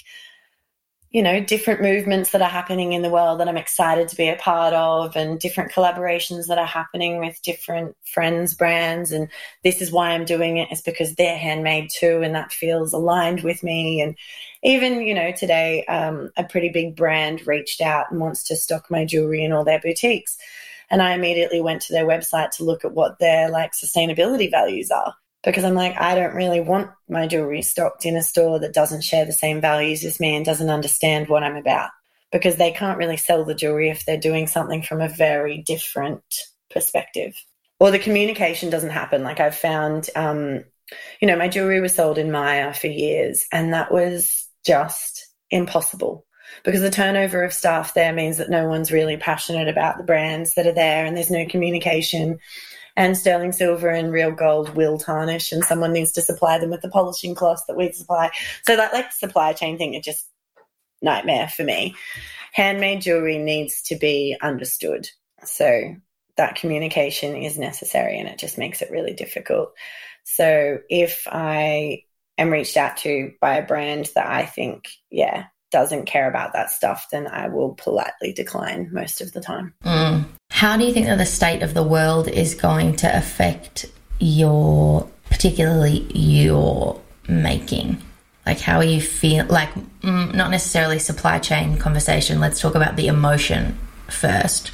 you 1.17 1.23
know, 1.23 1.41
different 1.41 1.81
movements 1.81 2.33
that 2.33 2.43
are 2.43 2.49
happening 2.51 2.93
in 2.93 3.01
the 3.01 3.09
world 3.09 3.41
that 3.41 3.49
I'm 3.49 3.57
excited 3.57 4.07
to 4.09 4.17
be 4.17 4.29
a 4.29 4.37
part 4.37 4.75
of, 4.75 5.17
and 5.17 5.41
different 5.41 5.73
collaborations 5.73 6.49
that 6.49 6.59
are 6.59 6.67
happening 6.67 7.19
with 7.19 7.41
different 7.41 7.97
friends' 8.05 8.53
brands. 8.53 9.13
And 9.13 9.31
this 9.65 9.81
is 9.81 9.91
why 9.91 10.11
I'm 10.11 10.27
doing 10.27 10.59
it, 10.59 10.71
is 10.71 10.83
because 10.83 11.15
they're 11.15 11.39
handmade 11.39 11.89
too, 11.89 12.21
and 12.23 12.35
that 12.35 12.53
feels 12.53 12.93
aligned 12.93 13.41
with 13.45 13.63
me. 13.63 14.03
And 14.03 14.15
even, 14.63 15.01
you 15.01 15.15
know, 15.15 15.33
today, 15.33 15.87
um, 15.87 16.33
a 16.37 16.45
pretty 16.45 16.69
big 16.69 16.95
brand 16.95 17.47
reached 17.47 17.81
out 17.81 18.11
and 18.11 18.21
wants 18.21 18.43
to 18.49 18.55
stock 18.55 18.91
my 18.91 19.07
jewelry 19.07 19.43
in 19.43 19.53
all 19.53 19.65
their 19.65 19.81
boutiques. 19.81 20.37
And 20.91 21.01
I 21.01 21.15
immediately 21.15 21.63
went 21.63 21.81
to 21.85 21.95
their 21.95 22.05
website 22.05 22.51
to 22.57 22.65
look 22.65 22.85
at 22.85 22.93
what 22.93 23.21
their 23.21 23.49
like 23.49 23.73
sustainability 23.73 24.51
values 24.51 24.91
are 24.91 25.15
because 25.45 25.65
I'm 25.65 25.75
like, 25.75 25.97
I 25.99 26.15
don't 26.15 26.35
really 26.35 26.61
want 26.61 26.91
my 27.09 27.27
jewelry 27.27 27.63
stocked 27.63 28.05
in 28.05 28.17
a 28.17 28.23
store 28.23 28.59
that 28.61 28.75
doesn't 28.75 29.05
share 29.05 29.25
the 29.25 29.33
same 29.33 29.61
values 29.61 30.05
as 30.05 30.21
me 30.21 30.35
and 30.35 30.45
doesn't 30.45 30.71
understand 30.71 31.29
what 31.29 31.43
I'm 31.43 31.57
about. 31.57 31.91
Because 32.33 32.57
they 32.57 32.73
can't 32.73 32.99
really 32.99 33.17
sell 33.17 33.45
the 33.45 33.55
jewelry 33.55 33.89
if 33.89 34.05
they're 34.05 34.19
doing 34.19 34.49
something 34.49 34.83
from 34.83 35.01
a 35.01 35.09
very 35.09 35.63
different 35.65 36.25
perspective. 36.71 37.35
Or 37.79 37.91
the 37.91 37.99
communication 37.99 38.69
doesn't 38.71 38.91
happen. 38.91 39.23
Like 39.23 39.39
I've 39.39 39.57
found, 39.57 40.11
um, 40.17 40.65
you 41.21 41.29
know, 41.29 41.37
my 41.37 41.49
jewelry 41.49 41.81
was 41.81 41.95
sold 41.95 42.19
in 42.19 42.33
Myer 42.33 42.75
for 42.75 42.89
years, 42.89 43.47
and 43.53 43.73
that 43.73 43.93
was 43.93 44.49
just 44.65 45.27
impossible 45.51 46.27
because 46.65 46.81
the 46.81 46.91
turnover 46.91 47.45
of 47.45 47.53
staff 47.53 47.95
there 47.95 48.13
means 48.13 48.39
that 48.39 48.51
no 48.51 48.69
one's 48.69 48.93
really 48.93 49.17
passionate 49.17 49.69
about 49.69 49.99
the 49.99 50.05
brands 50.05 50.55
that 50.55 50.67
are 50.67 50.73
there 50.73 51.05
and 51.05 51.17
there's 51.17 51.31
no 51.31 51.47
communication 51.47 52.39
and 52.97 53.17
sterling 53.17 53.53
silver 53.53 53.89
and 53.89 54.13
real 54.13 54.31
gold 54.31 54.75
will 54.75 54.99
tarnish 54.99 55.53
and 55.53 55.65
someone 55.65 55.93
needs 55.93 56.13
to 56.13 56.23
supply 56.23 56.59
them 56.59 56.71
with 56.71 56.81
the 56.81 56.89
polishing 56.89 57.35
cloths 57.35 57.65
that 57.67 57.77
we 57.77 57.93
supply. 57.93 58.31
So 58.65 58.77
that 58.77 58.93
like 58.93 59.13
supply 59.13 59.53
chain 59.53 59.77
thing 59.77 59.95
is 59.95 60.05
just 60.05 60.27
nightmare 61.03 61.49
for 61.49 61.63
me. 61.63 61.95
Handmade 62.53 63.03
jewelry 63.03 63.39
needs 63.39 63.83
to 63.83 63.97
be 63.97 64.37
understood. 64.41 65.09
So 65.45 65.95
that 66.37 66.57
communication 66.57 67.37
is 67.37 67.59
necessary 67.59 68.19
and 68.19 68.29
it 68.29 68.39
just 68.39 68.59
makes 68.59 68.81
it 68.81 68.91
really 68.91 69.13
difficult. 69.13 69.73
So 70.25 70.79
if 70.89 71.27
I 71.31 72.03
am 72.39 72.51
reached 72.51 72.77
out 72.77 72.97
to 72.99 73.33
by 73.41 73.57
a 73.57 73.67
brand 73.67 74.11
that 74.15 74.27
I 74.27 74.47
think, 74.47 74.89
yeah, 75.11 75.47
doesn't 75.71 76.07
care 76.07 76.29
about 76.29 76.53
that 76.55 76.71
stuff, 76.71 77.09
then 77.11 77.27
I 77.27 77.49
will 77.49 77.75
politely 77.75 78.33
decline 78.33 78.89
most 78.93 79.21
of 79.21 79.33
the 79.33 79.41
time. 79.41 79.75
Mm. 79.85 80.25
How 80.57 80.79
do 80.79 80.87
you 80.87 80.93
think 80.95 81.05
that 81.05 81.19
the 81.19 81.27
state 81.27 81.63
of 81.63 81.75
the 81.75 81.83
world 81.83 82.29
is 82.29 82.55
going 82.55 82.97
to 82.97 83.15
affect 83.15 83.85
your, 84.19 85.07
particularly 85.29 86.07
your 86.15 86.99
making? 87.29 88.03
Like, 88.47 88.61
how 88.61 88.79
are 88.79 88.85
you 88.85 89.03
feel? 89.03 89.45
Like, 89.45 89.69
mm, 90.01 90.35
not 90.35 90.51
necessarily 90.51 90.99
supply 90.99 91.41
chain 91.41 91.77
conversation. 91.77 92.41
Let's 92.41 92.59
talk 92.59 92.75
about 92.75 92.97
the 92.97 93.09
emotion 93.09 93.79
first. 94.09 94.71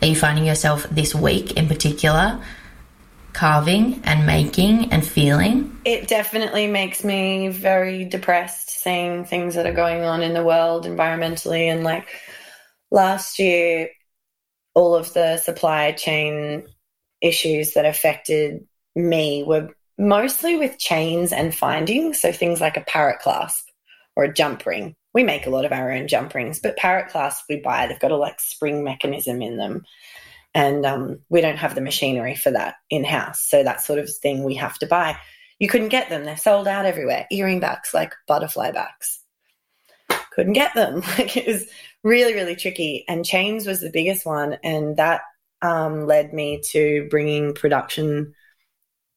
Are 0.00 0.06
you 0.06 0.16
finding 0.16 0.46
yourself 0.46 0.86
this 0.90 1.14
week 1.14 1.52
in 1.52 1.68
particular 1.68 2.42
carving 3.34 4.00
and 4.04 4.24
making 4.24 4.90
and 4.90 5.06
feeling? 5.06 5.78
It 5.84 6.08
definitely 6.08 6.66
makes 6.66 7.04
me 7.04 7.48
very 7.48 8.06
depressed 8.06 8.70
seeing 8.70 9.26
things 9.26 9.56
that 9.56 9.66
are 9.66 9.74
going 9.74 10.02
on 10.02 10.22
in 10.22 10.32
the 10.32 10.42
world 10.42 10.86
environmentally. 10.86 11.70
And 11.70 11.84
like 11.84 12.08
last 12.90 13.38
year, 13.38 13.90
all 14.80 14.94
of 14.94 15.12
the 15.12 15.36
supply 15.36 15.92
chain 15.92 16.66
issues 17.20 17.74
that 17.74 17.84
affected 17.84 18.66
me 18.96 19.44
were 19.46 19.68
mostly 19.98 20.56
with 20.56 20.78
chains 20.78 21.32
and 21.32 21.54
findings. 21.54 22.20
So 22.20 22.32
things 22.32 22.62
like 22.62 22.78
a 22.78 22.84
parrot 22.84 23.20
clasp 23.20 23.68
or 24.16 24.24
a 24.24 24.32
jump 24.32 24.64
ring. 24.64 24.96
We 25.12 25.22
make 25.22 25.46
a 25.46 25.50
lot 25.50 25.66
of 25.66 25.72
our 25.72 25.92
own 25.92 26.08
jump 26.08 26.34
rings, 26.34 26.60
but 26.60 26.78
parrot 26.78 27.10
clasps 27.10 27.44
we 27.48 27.56
buy, 27.56 27.86
they've 27.86 28.00
got 28.00 28.10
a 28.10 28.16
like 28.16 28.40
spring 28.40 28.82
mechanism 28.82 29.42
in 29.42 29.58
them 29.58 29.84
and 30.54 30.84
um, 30.86 31.20
we 31.28 31.42
don't 31.42 31.58
have 31.58 31.74
the 31.74 31.80
machinery 31.80 32.34
for 32.34 32.50
that 32.50 32.76
in 32.88 33.04
house. 33.04 33.42
So 33.42 33.62
that 33.62 33.82
sort 33.82 33.98
of 33.98 34.10
thing 34.10 34.42
we 34.42 34.54
have 34.54 34.78
to 34.78 34.86
buy. 34.86 35.16
You 35.58 35.68
couldn't 35.68 35.88
get 35.88 36.08
them; 36.08 36.24
they're 36.24 36.36
sold 36.36 36.66
out 36.66 36.86
everywhere. 36.86 37.26
Earring 37.30 37.60
backs, 37.60 37.92
like 37.94 38.14
butterfly 38.26 38.72
backs, 38.72 39.20
couldn't 40.32 40.54
get 40.54 40.74
them. 40.74 41.02
Like 41.18 41.36
it 41.36 41.46
was 41.46 41.66
really, 42.02 42.34
really 42.34 42.56
tricky. 42.56 43.04
And 43.08 43.24
chains 43.24 43.66
was 43.66 43.80
the 43.80 43.90
biggest 43.90 44.26
one, 44.26 44.58
and 44.62 44.96
that 44.96 45.22
um, 45.62 46.06
led 46.06 46.32
me 46.32 46.60
to 46.72 47.06
bringing 47.10 47.54
production 47.54 48.34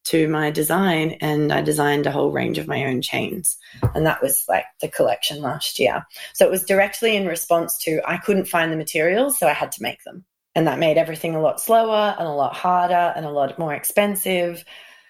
to 0.04 0.28
my 0.28 0.50
design 0.50 1.16
and 1.20 1.50
I 1.52 1.62
designed 1.62 2.06
a 2.06 2.10
whole 2.10 2.30
range 2.30 2.58
of 2.58 2.68
my 2.68 2.84
own 2.84 3.00
chains. 3.00 3.56
And 3.94 4.04
that 4.06 4.22
was 4.22 4.44
like 4.48 4.66
the 4.80 4.88
collection 4.88 5.40
last 5.40 5.78
year. 5.78 6.04
So 6.34 6.44
it 6.46 6.50
was 6.50 6.64
directly 6.64 7.16
in 7.16 7.26
response 7.26 7.78
to 7.84 8.00
I 8.06 8.18
couldn't 8.18 8.46
find 8.46 8.70
the 8.70 8.76
materials, 8.76 9.38
so 9.38 9.48
I 9.48 9.54
had 9.54 9.72
to 9.72 9.82
make 9.82 10.04
them. 10.04 10.24
And 10.54 10.66
that 10.66 10.78
made 10.78 10.98
everything 10.98 11.34
a 11.34 11.40
lot 11.40 11.60
slower 11.60 12.14
and 12.18 12.28
a 12.28 12.32
lot 12.32 12.54
harder 12.54 13.12
and 13.16 13.24
a 13.24 13.30
lot 13.30 13.58
more 13.58 13.74
expensive. 13.74 14.64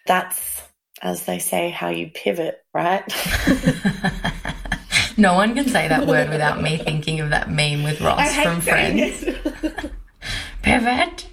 That's, 0.06 0.62
as 1.02 1.26
they 1.26 1.38
say, 1.38 1.70
how 1.70 1.88
you 1.88 2.10
pivot, 2.14 2.64
right? 2.72 3.04
no 5.16 5.34
one 5.34 5.54
can 5.54 5.68
say 5.68 5.88
that 5.88 6.06
word 6.06 6.30
without 6.30 6.62
me 6.62 6.76
thinking 6.76 7.20
of 7.20 7.30
that 7.30 7.50
meme 7.50 7.82
with 7.82 8.00
Ross 8.00 8.34
from 8.42 8.60
Friends. 8.60 9.24
pivot. 10.62 11.26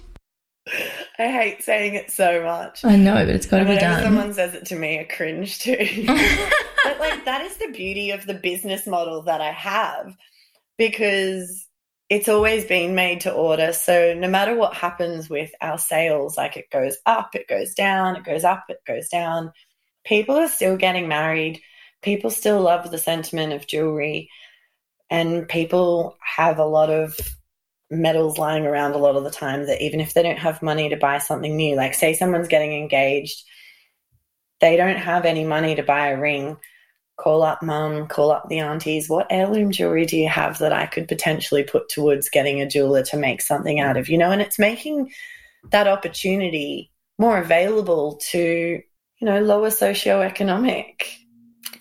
I 1.18 1.30
hate 1.30 1.62
saying 1.62 1.94
it 1.94 2.10
so 2.10 2.42
much. 2.42 2.84
I 2.84 2.96
know, 2.96 3.14
but 3.14 3.34
it's 3.34 3.46
got 3.46 3.58
to 3.58 3.64
be 3.64 3.76
done. 3.76 4.02
someone 4.02 4.32
says 4.32 4.54
it 4.54 4.66
to 4.66 4.76
me, 4.76 5.00
I 5.00 5.04
cringe 5.04 5.58
too. 5.58 5.76
but 6.06 7.00
like 7.00 7.24
that 7.24 7.42
is 7.42 7.56
the 7.56 7.70
beauty 7.72 8.10
of 8.10 8.26
the 8.26 8.34
business 8.34 8.86
model 8.86 9.22
that 9.22 9.40
I 9.40 9.52
have 9.52 10.16
because 10.78 11.66
it's 12.08 12.28
always 12.28 12.64
been 12.64 12.94
made 12.94 13.22
to 13.22 13.32
order. 13.32 13.72
So 13.72 14.14
no 14.14 14.28
matter 14.28 14.54
what 14.54 14.74
happens 14.74 15.30
with 15.30 15.50
our 15.60 15.78
sales, 15.78 16.36
like 16.36 16.56
it 16.56 16.70
goes 16.70 16.96
up, 17.06 17.34
it 17.34 17.48
goes 17.48 17.74
down, 17.74 18.16
it 18.16 18.24
goes 18.24 18.44
up, 18.44 18.64
it 18.68 18.80
goes 18.86 19.08
down. 19.08 19.52
People 20.04 20.36
are 20.36 20.48
still 20.48 20.76
getting 20.76 21.08
married. 21.08 21.60
People 22.02 22.30
still 22.30 22.60
love 22.60 22.90
the 22.90 22.98
sentiment 22.98 23.52
of 23.52 23.66
jewelry. 23.66 24.28
And 25.10 25.48
people 25.48 26.16
have 26.36 26.58
a 26.58 26.64
lot 26.64 26.90
of 26.90 27.18
metals 27.90 28.38
lying 28.38 28.64
around 28.64 28.92
a 28.92 28.98
lot 28.98 29.16
of 29.16 29.24
the 29.24 29.30
time 29.30 29.66
that 29.66 29.82
even 29.82 30.00
if 30.00 30.14
they 30.14 30.22
don't 30.22 30.38
have 30.38 30.62
money 30.62 30.88
to 30.88 30.96
buy 30.96 31.18
something 31.18 31.54
new, 31.54 31.76
like 31.76 31.94
say 31.94 32.14
someone's 32.14 32.48
getting 32.48 32.72
engaged, 32.72 33.44
they 34.60 34.76
don't 34.76 34.96
have 34.96 35.24
any 35.24 35.44
money 35.44 35.74
to 35.74 35.82
buy 35.82 36.08
a 36.08 36.18
ring. 36.18 36.56
Call 37.18 37.42
up 37.42 37.62
mum, 37.62 38.06
call 38.08 38.32
up 38.32 38.48
the 38.48 38.60
aunties. 38.60 39.08
What 39.08 39.26
heirloom 39.28 39.70
jewelry 39.70 40.06
do 40.06 40.16
you 40.16 40.28
have 40.28 40.58
that 40.58 40.72
I 40.72 40.86
could 40.86 41.06
potentially 41.06 41.62
put 41.62 41.88
towards 41.90 42.30
getting 42.30 42.60
a 42.60 42.68
jeweler 42.68 43.02
to 43.04 43.16
make 43.18 43.42
something 43.42 43.80
out 43.80 43.98
of? 43.98 44.08
You 44.08 44.16
know, 44.16 44.30
and 44.30 44.40
it's 44.40 44.58
making 44.58 45.12
that 45.70 45.86
opportunity 45.86 46.90
more 47.18 47.38
available 47.38 48.18
to, 48.30 48.82
you 49.18 49.26
know, 49.26 49.40
lower 49.40 49.68
socioeconomic. 49.68 50.94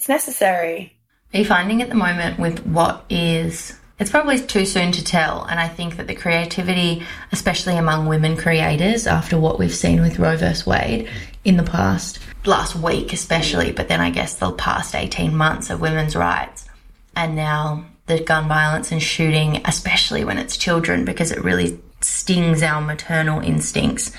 It's 0.01 0.09
necessary. 0.09 0.97
Are 1.31 1.37
you 1.41 1.45
finding 1.45 1.83
at 1.83 1.89
the 1.89 1.95
moment 1.95 2.39
with 2.39 2.65
what 2.65 3.05
is 3.07 3.77
it's 3.99 4.09
probably 4.09 4.39
too 4.39 4.65
soon 4.65 4.91
to 4.93 5.03
tell. 5.03 5.43
And 5.43 5.59
I 5.59 5.67
think 5.67 5.97
that 5.97 6.07
the 6.07 6.15
creativity, 6.15 7.05
especially 7.31 7.77
among 7.77 8.07
women 8.07 8.35
creators, 8.35 9.05
after 9.05 9.37
what 9.37 9.59
we've 9.59 9.71
seen 9.71 10.01
with 10.01 10.17
Roe 10.17 10.35
vs. 10.35 10.65
Wade 10.65 11.07
in 11.45 11.55
the 11.55 11.61
past, 11.61 12.17
last 12.45 12.75
week 12.75 13.13
especially, 13.13 13.71
but 13.73 13.89
then 13.89 14.01
I 14.01 14.09
guess 14.09 14.33
the 14.33 14.51
past 14.53 14.95
18 14.95 15.35
months 15.35 15.69
of 15.69 15.81
women's 15.81 16.15
rights, 16.15 16.67
and 17.15 17.35
now 17.35 17.85
the 18.07 18.21
gun 18.21 18.47
violence 18.47 18.91
and 18.91 19.03
shooting, 19.03 19.61
especially 19.65 20.25
when 20.25 20.39
it's 20.39 20.57
children, 20.57 21.05
because 21.05 21.31
it 21.31 21.43
really 21.43 21.79
stings 21.99 22.63
our 22.63 22.81
maternal 22.81 23.39
instincts, 23.39 24.11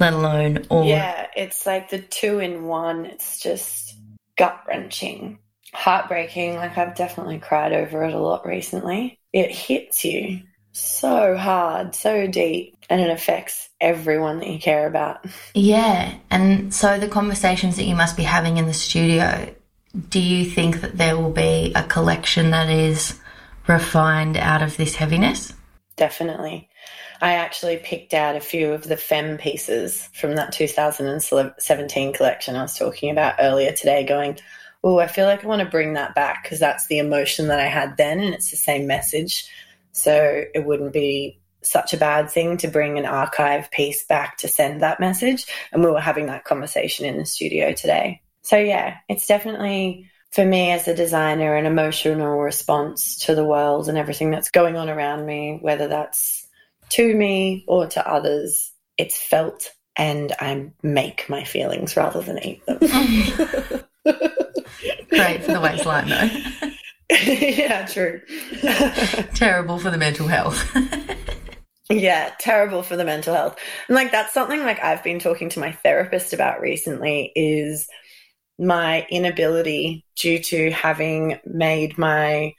let 0.00 0.14
alone 0.14 0.66
all. 0.68 0.84
Yeah, 0.84 1.28
it's 1.36 1.64
like 1.64 1.90
the 1.90 2.00
two 2.00 2.40
in 2.40 2.64
one. 2.64 3.06
It's 3.06 3.38
just 3.38 3.87
gut 4.38 4.62
wrenching, 4.66 5.38
heartbreaking. 5.74 6.56
Like 6.56 6.78
I've 6.78 6.94
definitely 6.94 7.38
cried 7.38 7.74
over 7.74 8.04
it 8.04 8.14
a 8.14 8.18
lot 8.18 8.46
recently 8.46 9.18
it 9.32 9.50
hits 9.50 10.04
you 10.04 10.40
so 10.72 11.36
hard, 11.36 11.94
so 11.94 12.26
deep, 12.26 12.76
and 12.88 13.00
it 13.00 13.10
affects 13.10 13.68
everyone 13.80 14.38
that 14.38 14.48
you 14.48 14.58
care 14.58 14.86
about. 14.86 15.24
Yeah. 15.54 16.14
And 16.30 16.72
so 16.72 16.98
the 16.98 17.08
conversations 17.08 17.76
that 17.76 17.84
you 17.84 17.94
must 17.94 18.16
be 18.16 18.22
having 18.22 18.56
in 18.58 18.66
the 18.66 18.74
studio, 18.74 19.54
do 20.08 20.20
you 20.20 20.44
think 20.44 20.80
that 20.80 20.96
there 20.96 21.16
will 21.16 21.30
be 21.32 21.72
a 21.74 21.82
collection 21.82 22.50
that 22.50 22.70
is 22.70 23.18
refined 23.66 24.36
out 24.36 24.62
of 24.62 24.76
this 24.76 24.94
heaviness? 24.94 25.52
Definitely. 25.96 26.67
I 27.20 27.34
actually 27.34 27.78
picked 27.78 28.14
out 28.14 28.36
a 28.36 28.40
few 28.40 28.72
of 28.72 28.84
the 28.84 28.96
fem 28.96 29.38
pieces 29.38 30.08
from 30.14 30.36
that 30.36 30.52
2017 30.52 32.12
collection 32.12 32.56
I 32.56 32.62
was 32.62 32.78
talking 32.78 33.10
about 33.10 33.36
earlier 33.40 33.72
today, 33.72 34.04
going, 34.04 34.38
oh, 34.84 34.98
I 34.98 35.08
feel 35.08 35.26
like 35.26 35.44
I 35.44 35.48
want 35.48 35.60
to 35.60 35.68
bring 35.68 35.94
that 35.94 36.14
back 36.14 36.44
because 36.44 36.60
that's 36.60 36.86
the 36.86 36.98
emotion 36.98 37.48
that 37.48 37.58
I 37.58 37.66
had 37.66 37.96
then 37.96 38.20
and 38.20 38.34
it's 38.34 38.50
the 38.50 38.56
same 38.56 38.86
message. 38.86 39.48
So 39.92 40.44
it 40.54 40.64
wouldn't 40.64 40.92
be 40.92 41.40
such 41.62 41.92
a 41.92 41.98
bad 41.98 42.30
thing 42.30 42.56
to 42.58 42.68
bring 42.68 42.98
an 42.98 43.04
archive 43.04 43.70
piece 43.70 44.04
back 44.06 44.38
to 44.38 44.48
send 44.48 44.80
that 44.80 45.00
message. 45.00 45.46
And 45.72 45.82
we 45.82 45.90
were 45.90 46.00
having 46.00 46.26
that 46.26 46.44
conversation 46.44 47.04
in 47.04 47.18
the 47.18 47.26
studio 47.26 47.72
today. 47.72 48.22
So 48.42 48.56
yeah, 48.56 48.98
it's 49.08 49.26
definitely 49.26 50.08
for 50.30 50.44
me 50.44 50.70
as 50.70 50.86
a 50.86 50.94
designer 50.94 51.56
an 51.56 51.66
emotional 51.66 52.38
response 52.38 53.18
to 53.26 53.34
the 53.34 53.44
world 53.44 53.88
and 53.88 53.98
everything 53.98 54.30
that's 54.30 54.50
going 54.50 54.76
on 54.76 54.88
around 54.88 55.26
me, 55.26 55.58
whether 55.60 55.88
that's 55.88 56.37
to 56.90 57.14
me 57.14 57.64
or 57.66 57.86
to 57.88 58.08
others. 58.08 58.72
It's 58.96 59.16
felt 59.16 59.70
and 59.96 60.32
I 60.38 60.70
make 60.82 61.28
my 61.28 61.44
feelings 61.44 61.96
rather 61.96 62.20
than 62.22 62.42
eat 62.42 62.64
them. 62.66 62.78
Great 65.10 65.42
for 65.42 65.52
the 65.52 65.60
waistline, 65.60 66.08
though. 66.08 66.30
yeah, 67.10 67.84
true. 67.86 68.20
terrible 69.34 69.78
for 69.78 69.90
the 69.90 69.98
mental 69.98 70.28
health. 70.28 70.64
yeah, 71.90 72.32
terrible 72.38 72.82
for 72.82 72.96
the 72.96 73.04
mental 73.04 73.34
health. 73.34 73.58
And 73.88 73.96
like 73.96 74.12
that's 74.12 74.32
something 74.32 74.60
like 74.60 74.82
I've 74.82 75.02
been 75.02 75.18
talking 75.18 75.48
to 75.50 75.60
my 75.60 75.72
therapist 75.72 76.32
about 76.32 76.60
recently 76.60 77.32
is 77.34 77.88
my 78.58 79.06
inability 79.10 80.04
due 80.16 80.38
to 80.40 80.70
having 80.70 81.38
made 81.44 81.98
my 81.98 82.54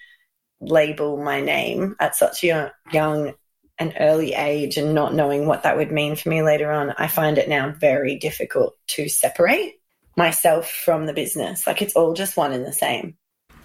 label 0.62 1.18
my 1.24 1.42
name 1.42 1.96
at 2.00 2.16
such 2.16 2.44
a 2.44 2.74
young 2.92 3.34
and 3.80 3.94
early 4.00 4.34
age 4.34 4.78
and 4.78 4.94
not 4.94 5.14
knowing 5.14 5.46
what 5.46 5.64
that 5.64 5.78
would 5.78 5.92
mean 5.92 6.16
for 6.16 6.30
me 6.30 6.42
later 6.42 6.72
on. 6.72 6.92
I 6.98 7.08
find 7.08 7.38
it 7.38 7.50
now 7.50 7.72
very 7.72 8.18
difficult 8.18 8.76
to 8.88 9.08
separate 9.08 9.80
myself 10.18 10.70
from 10.70 11.06
the 11.06 11.14
business. 11.14 11.66
Like 11.66 11.82
it's 11.82 11.96
all 11.96 12.14
just 12.14 12.38
one 12.38 12.52
and 12.52 12.66
the 12.66 12.74
same. 12.74 13.16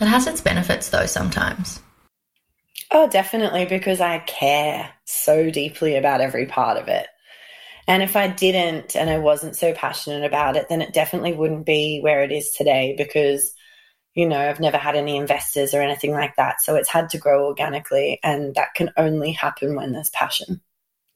It 0.01 0.07
has 0.07 0.27
its 0.27 0.41
benefits 0.41 0.89
though 0.89 1.07
sometimes. 1.07 1.81
Oh, 2.91 3.09
definitely, 3.09 3.65
because 3.65 4.01
I 4.01 4.19
care 4.21 4.89
so 5.05 5.51
deeply 5.51 5.97
about 5.97 6.21
every 6.21 6.47
part 6.47 6.79
of 6.79 6.87
it. 6.87 7.09
And 7.89 8.03
if 8.03 8.15
I 8.15 8.29
didn't 8.29 8.95
and 8.95 9.11
I 9.11 9.19
wasn't 9.19 9.57
so 9.57 9.73
passionate 9.75 10.25
about 10.25 10.57
it, 10.57 10.69
then 10.69 10.81
it 10.81 10.95
definitely 10.95 11.33
wouldn't 11.33 11.67
be 11.67 12.01
where 12.01 12.23
it 12.23 12.31
is 12.31 12.53
today 12.53 12.95
because, 12.97 13.53
you 14.15 14.27
know, 14.27 14.39
I've 14.39 14.61
never 14.61 14.79
had 14.79 14.95
any 14.95 15.17
investors 15.17 15.75
or 15.75 15.83
anything 15.83 16.13
like 16.13 16.37
that. 16.37 16.61
So 16.61 16.77
it's 16.77 16.89
had 16.89 17.11
to 17.11 17.19
grow 17.19 17.47
organically. 17.47 18.21
And 18.23 18.55
that 18.55 18.75
can 18.75 18.91
only 18.97 19.33
happen 19.33 19.75
when 19.75 19.93
there's 19.93 20.11
passion 20.11 20.61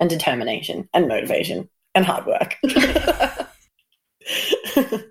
and 0.00 0.10
determination 0.10 0.88
and 0.92 1.08
motivation 1.08 1.68
and 1.94 2.04
hard 2.04 2.26
work. 2.26 2.56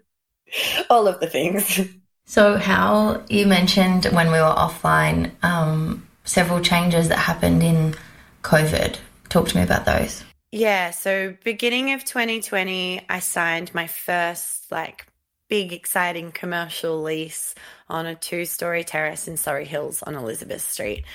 all 0.90 1.08
of 1.08 1.20
the 1.20 1.28
things. 1.28 1.82
So, 2.26 2.58
how 2.58 3.24
you 3.30 3.48
mentioned 3.48 4.06
when 4.06 4.28
we 4.28 4.34
were 4.34 4.54
offline 4.54 5.32
um, 5.44 6.06
several 6.26 6.60
changes 6.60 7.10
that 7.10 7.18
happened 7.18 7.64
in 7.64 7.96
COVID. 8.44 8.98
Talk 9.30 9.50
to 9.50 9.58
me 9.58 9.64
about 9.64 9.86
those. 9.86 10.24
Yeah, 10.52 10.92
so 10.92 11.36
beginning 11.44 11.94
of 11.94 12.06
2020, 12.06 13.02
I 13.10 13.20
signed 13.20 13.74
my 13.74 13.88
first 13.88 14.72
like 14.72 15.08
big 15.50 15.74
exciting 15.74 16.32
commercial 16.32 17.02
lease 17.02 17.56
on 17.90 18.06
a 18.06 18.16
two-story 18.16 18.84
terrace 18.84 19.28
in 19.28 19.38
Surry 19.38 19.66
Hills 19.66 20.04
on 20.04 20.16
Elizabeth 20.16 20.62
Street. 20.62 21.06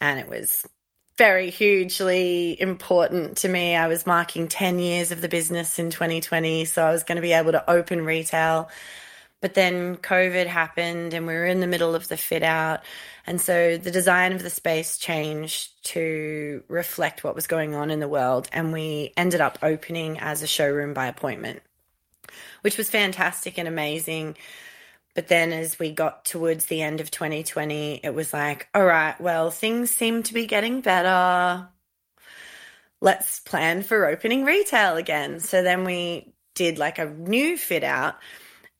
And 0.00 0.18
it 0.18 0.28
was 0.28 0.66
very 1.18 1.50
hugely 1.50 2.60
important 2.60 3.38
to 3.38 3.48
me. 3.48 3.76
I 3.76 3.88
was 3.88 4.06
marking 4.06 4.48
10 4.48 4.78
years 4.78 5.12
of 5.12 5.20
the 5.20 5.28
business 5.28 5.78
in 5.78 5.90
2020, 5.90 6.64
so 6.64 6.84
I 6.84 6.90
was 6.90 7.04
going 7.04 7.16
to 7.16 7.22
be 7.22 7.32
able 7.32 7.52
to 7.52 7.70
open 7.70 8.04
retail 8.04 8.70
but 9.42 9.54
then 9.54 9.96
COVID 9.96 10.46
happened 10.46 11.12
and 11.12 11.26
we 11.26 11.34
were 11.34 11.44
in 11.44 11.58
the 11.58 11.66
middle 11.66 11.96
of 11.96 12.06
the 12.06 12.16
fit 12.16 12.44
out. 12.44 12.80
And 13.26 13.40
so 13.40 13.76
the 13.76 13.90
design 13.90 14.32
of 14.32 14.42
the 14.42 14.50
space 14.50 14.96
changed 14.96 15.84
to 15.86 16.62
reflect 16.68 17.24
what 17.24 17.34
was 17.34 17.48
going 17.48 17.74
on 17.74 17.90
in 17.90 17.98
the 17.98 18.08
world. 18.08 18.48
And 18.52 18.72
we 18.72 19.12
ended 19.16 19.40
up 19.40 19.58
opening 19.60 20.18
as 20.20 20.42
a 20.42 20.46
showroom 20.46 20.94
by 20.94 21.08
appointment, 21.08 21.60
which 22.62 22.78
was 22.78 22.88
fantastic 22.88 23.58
and 23.58 23.66
amazing. 23.66 24.36
But 25.14 25.28
then 25.28 25.52
as 25.52 25.78
we 25.78 25.92
got 25.92 26.24
towards 26.24 26.66
the 26.66 26.82
end 26.82 27.00
of 27.00 27.10
2020, 27.10 28.00
it 28.02 28.14
was 28.14 28.32
like, 28.32 28.68
all 28.74 28.84
right, 28.84 29.20
well, 29.20 29.50
things 29.50 29.90
seem 29.90 30.22
to 30.24 30.34
be 30.34 30.46
getting 30.46 30.80
better. 30.80 31.68
Let's 33.00 33.40
plan 33.40 33.82
for 33.82 34.06
opening 34.06 34.44
retail 34.44 34.96
again. 34.96 35.40
So 35.40 35.62
then 35.62 35.84
we 35.84 36.32
did 36.54 36.78
like 36.78 36.98
a 36.98 37.10
new 37.10 37.56
fit 37.56 37.84
out 37.84 38.16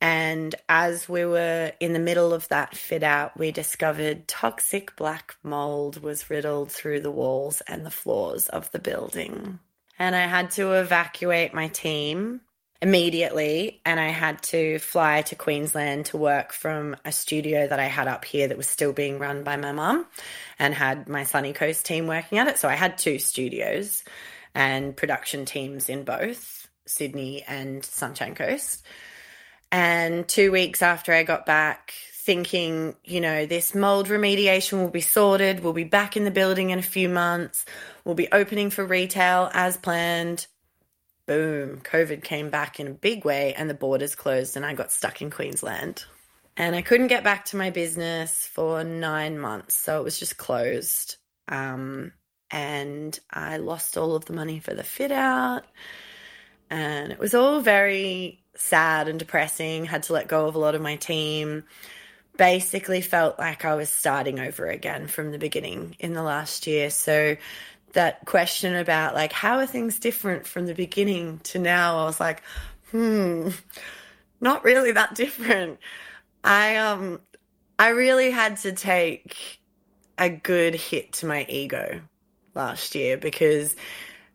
and 0.03 0.53
as 0.69 1.09
we 1.09 1.25
were 1.25 1.71
in 1.79 1.93
the 1.93 2.01
middle 2.01 2.35
of 2.35 2.49
that 2.49 2.77
fit 2.77 3.05
out, 3.05 3.39
we 3.39 3.53
discovered 3.53 4.27
toxic 4.27 4.97
black 4.97 5.37
mold 5.45 6.03
was 6.03 6.29
riddled 6.29 6.73
through 6.73 7.03
the 7.03 7.11
walls 7.13 7.63
and 7.69 7.87
the 7.87 7.91
floors 7.91 8.49
of 8.49 8.69
the 8.73 8.81
building. 8.81 9.61
And 10.01 10.17
I 10.17 10.27
had 10.27 10.51
to 10.53 10.73
evacuate 10.73 11.55
my 11.55 11.69
team 11.69 12.41
immediately 12.83 13.81
and 13.87 14.01
I 14.01 14.09
had 14.09 14.43
to 14.43 14.81
fly 14.81 15.23
to 15.23 15.37
Queensland 15.37 16.07
to 16.07 16.17
work 16.17 16.53
from 16.53 16.97
a 17.05 17.13
studio 17.13 17.69
that 17.69 17.79
I 17.79 17.85
had 17.85 18.09
up 18.09 18.25
here 18.25 18.49
that 18.49 18.57
was 18.57 18.69
still 18.69 18.93
being 18.93 19.21
run 19.21 19.45
by 19.45 19.57
my 19.57 19.71
mum 19.71 20.05
and 20.59 20.75
had 20.75 21.09
my 21.09 21.23
Sunny 21.23 21.53
Coast 21.53 21.87
team 21.87 22.09
working 22.09 22.39
at 22.39 22.49
it. 22.49 22.59
So 22.59 22.69
I 22.69 22.75
had 22.75 22.99
two 22.99 23.21
studios 23.21 24.03
and 24.53 24.97
production 24.97 25.45
teams 25.45 25.89
in 25.89 26.03
both 26.03 26.69
Sydney 26.85 27.45
and 27.47 27.85
Sunshine 27.85 28.35
Coast. 28.35 28.85
And 29.71 30.29
two 30.29 30.51
weeks 30.51 30.83
after 30.83 31.13
I 31.13 31.23
got 31.23 31.47
back, 31.47 31.95
thinking, 32.13 32.97
you 33.05 33.21
know, 33.21 33.47
this 33.47 33.77
mold 33.77 34.09
remediation 34.09 34.81
will 34.83 34.91
be 34.91 35.01
sorted. 35.01 35.61
We'll 35.61 35.73
be 35.73 35.85
back 35.85 36.17
in 36.17 36.25
the 36.25 36.31
building 36.33 36.71
in 36.71 36.81
a 36.81 36.83
few 36.83 37.09
months. 37.09 37.65
We'll 38.05 38.17
be 38.17 38.31
opening 38.33 38.71
for 38.71 38.85
retail 38.85 39.51
as 39.55 39.77
planned. 39.77 40.47
Boom, 41.33 41.81
COVID 41.83 42.23
came 42.23 42.51
back 42.51 42.79
in 42.79 42.87
a 42.87 42.91
big 42.91 43.25
way 43.25 43.55
and 43.55 43.71
the 43.71 43.75
borders 43.75 44.15
closed 44.15 44.55
and 44.57 44.67
I 44.67 44.75
got 44.75 44.93
stuck 44.93 45.23
in 45.23 45.31
Queensland. 45.31 46.05
And 46.59 46.77
I 46.77 46.83
couldn't 46.83 47.07
get 47.07 47.25
back 47.25 47.47
to 47.47 47.57
my 47.57 47.71
business 47.71 48.47
for 48.47 48.85
nine 48.85 49.39
months. 49.39 49.75
So 49.75 49.99
it 49.99 50.05
was 50.05 50.19
just 50.19 50.37
closed. 50.37 51.17
Um, 51.49 52.13
and 52.51 53.19
I 53.31 53.57
lost 53.57 53.97
all 53.97 54.15
of 54.15 54.27
the 54.27 54.35
money 54.35 54.61
for 54.61 54.75
the 54.75 54.83
fit 54.83 55.11
out. 55.11 55.65
And 56.69 57.13
it 57.13 57.19
was 57.19 57.35
all 57.35 57.61
very 57.61 58.45
sad 58.55 59.09
and 59.09 59.19
depressing. 59.19 59.87
Had 59.87 60.03
to 60.05 60.13
let 60.13 60.29
go 60.29 60.47
of 60.47 60.55
a 60.55 60.59
lot 60.59 60.75
of 60.75 60.83
my 60.83 60.97
team. 60.97 61.65
Basically, 62.37 63.01
felt 63.01 63.39
like 63.39 63.65
I 63.65 63.75
was 63.75 63.89
starting 63.89 64.39
over 64.39 64.67
again 64.67 65.07
from 65.07 65.33
the 65.33 65.39
beginning 65.39 65.97
in 65.99 66.13
the 66.13 66.23
last 66.23 66.67
year. 66.67 66.91
So, 66.91 67.37
that 67.93 68.25
question 68.27 68.75
about 68.75 69.15
like, 69.15 69.33
how 69.33 69.59
are 69.59 69.67
things 69.67 69.99
different 69.99 70.47
from 70.47 70.67
the 70.67 70.75
beginning 70.75 71.41
to 71.45 71.59
now? 71.59 71.99
I 71.99 72.05
was 72.05 72.21
like, 72.21 72.43
hmm, 72.91 73.51
not 74.41 74.65
really 74.65 74.93
that 74.93 75.15
different. 75.15 75.79
I, 76.45 76.77
um, 76.77 77.21
I 77.79 77.89
really 77.89 78.31
had 78.31 78.59
to 78.59 78.73
take 78.73 79.61
a 80.19 80.29
good 80.29 80.75
hit 80.75 81.15
to 81.15 81.27
my 81.27 81.45
ego 81.49 82.01
last 82.55 82.95
year 82.95 83.17
because 83.17 83.75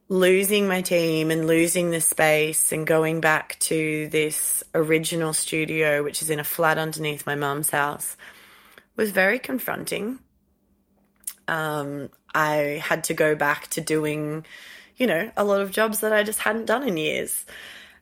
losing 0.09 0.67
my 0.67 0.81
team 0.81 1.31
and 1.31 1.47
losing 1.47 1.91
the 1.91 2.01
space 2.01 2.71
and 2.71 2.87
going 2.87 3.19
back 3.19 3.57
to 3.59 4.07
this 4.07 4.63
original 4.73 5.33
studio, 5.33 6.03
which 6.03 6.21
is 6.21 6.29
in 6.29 6.39
a 6.39 6.43
flat 6.43 6.77
underneath 6.77 7.25
my 7.25 7.35
mum's 7.35 7.69
house, 7.69 8.15
was 8.95 9.11
very 9.11 9.39
confronting. 9.39 10.19
Um, 11.47 12.09
I 12.33 12.81
had 12.83 13.05
to 13.05 13.13
go 13.13 13.35
back 13.35 13.67
to 13.69 13.81
doing, 13.81 14.45
you 14.97 15.07
know, 15.07 15.31
a 15.37 15.43
lot 15.43 15.61
of 15.61 15.71
jobs 15.71 15.99
that 16.01 16.13
I 16.13 16.23
just 16.23 16.39
hadn't 16.39 16.65
done 16.65 16.87
in 16.87 16.97
years. 16.97 17.45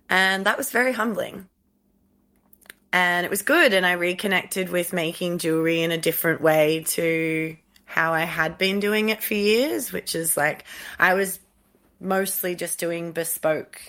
And 0.10 0.46
that 0.46 0.58
was 0.58 0.72
very 0.72 0.94
humbling. 0.94 1.48
And 2.92 3.26
it 3.26 3.30
was 3.30 3.42
good. 3.42 3.74
And 3.74 3.86
I 3.86 3.94
reconnected 3.94 4.70
with 4.70 4.94
making 4.94 5.40
jewelry 5.40 5.82
in 5.82 5.92
a 5.92 5.98
different 5.98 6.42
way 6.42 6.84
to 6.88 7.58
how 7.86 8.14
I 8.14 8.22
had 8.22 8.58
been 8.58 8.80
doing 8.80 9.10
it 9.10 9.24
for 9.24 9.34
years, 9.34 9.92
which 9.92 10.16
is 10.16 10.36
like 10.36 10.66
I 11.00 11.14
was 11.14 11.40
mostly 12.00 12.56
just 12.56 12.80
doing 12.80 13.12
bespoke 13.12 13.80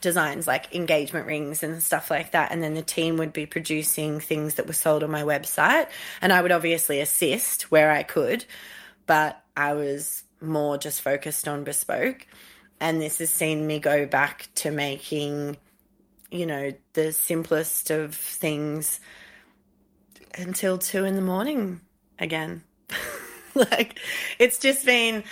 designs 0.00 0.46
like 0.46 0.74
engagement 0.74 1.26
rings 1.26 1.62
and 1.62 1.82
stuff 1.82 2.10
like 2.10 2.32
that. 2.32 2.52
And 2.52 2.62
then 2.62 2.74
the 2.74 2.82
team 2.82 3.16
would 3.16 3.32
be 3.32 3.46
producing 3.46 4.20
things 4.20 4.54
that 4.54 4.66
were 4.66 4.72
sold 4.72 5.02
on 5.02 5.10
my 5.10 5.22
website. 5.22 5.88
And 6.20 6.32
I 6.32 6.40
would 6.40 6.52
obviously 6.52 7.00
assist 7.00 7.70
where 7.70 7.90
I 7.90 8.02
could, 8.02 8.44
but 9.06 9.42
I 9.58 9.74
was 9.74 10.22
more 10.40 10.78
just 10.78 11.02
focused 11.02 11.48
on 11.48 11.64
bespoke. 11.64 12.28
And 12.80 13.02
this 13.02 13.18
has 13.18 13.30
seen 13.30 13.66
me 13.66 13.80
go 13.80 14.06
back 14.06 14.48
to 14.56 14.70
making, 14.70 15.56
you 16.30 16.46
know, 16.46 16.72
the 16.92 17.10
simplest 17.10 17.90
of 17.90 18.14
things 18.14 19.00
until 20.36 20.78
two 20.78 21.04
in 21.04 21.16
the 21.16 21.22
morning 21.22 21.80
again. 22.20 22.62
like 23.56 23.98
it's 24.38 24.58
just 24.58 24.86
been 24.86 25.24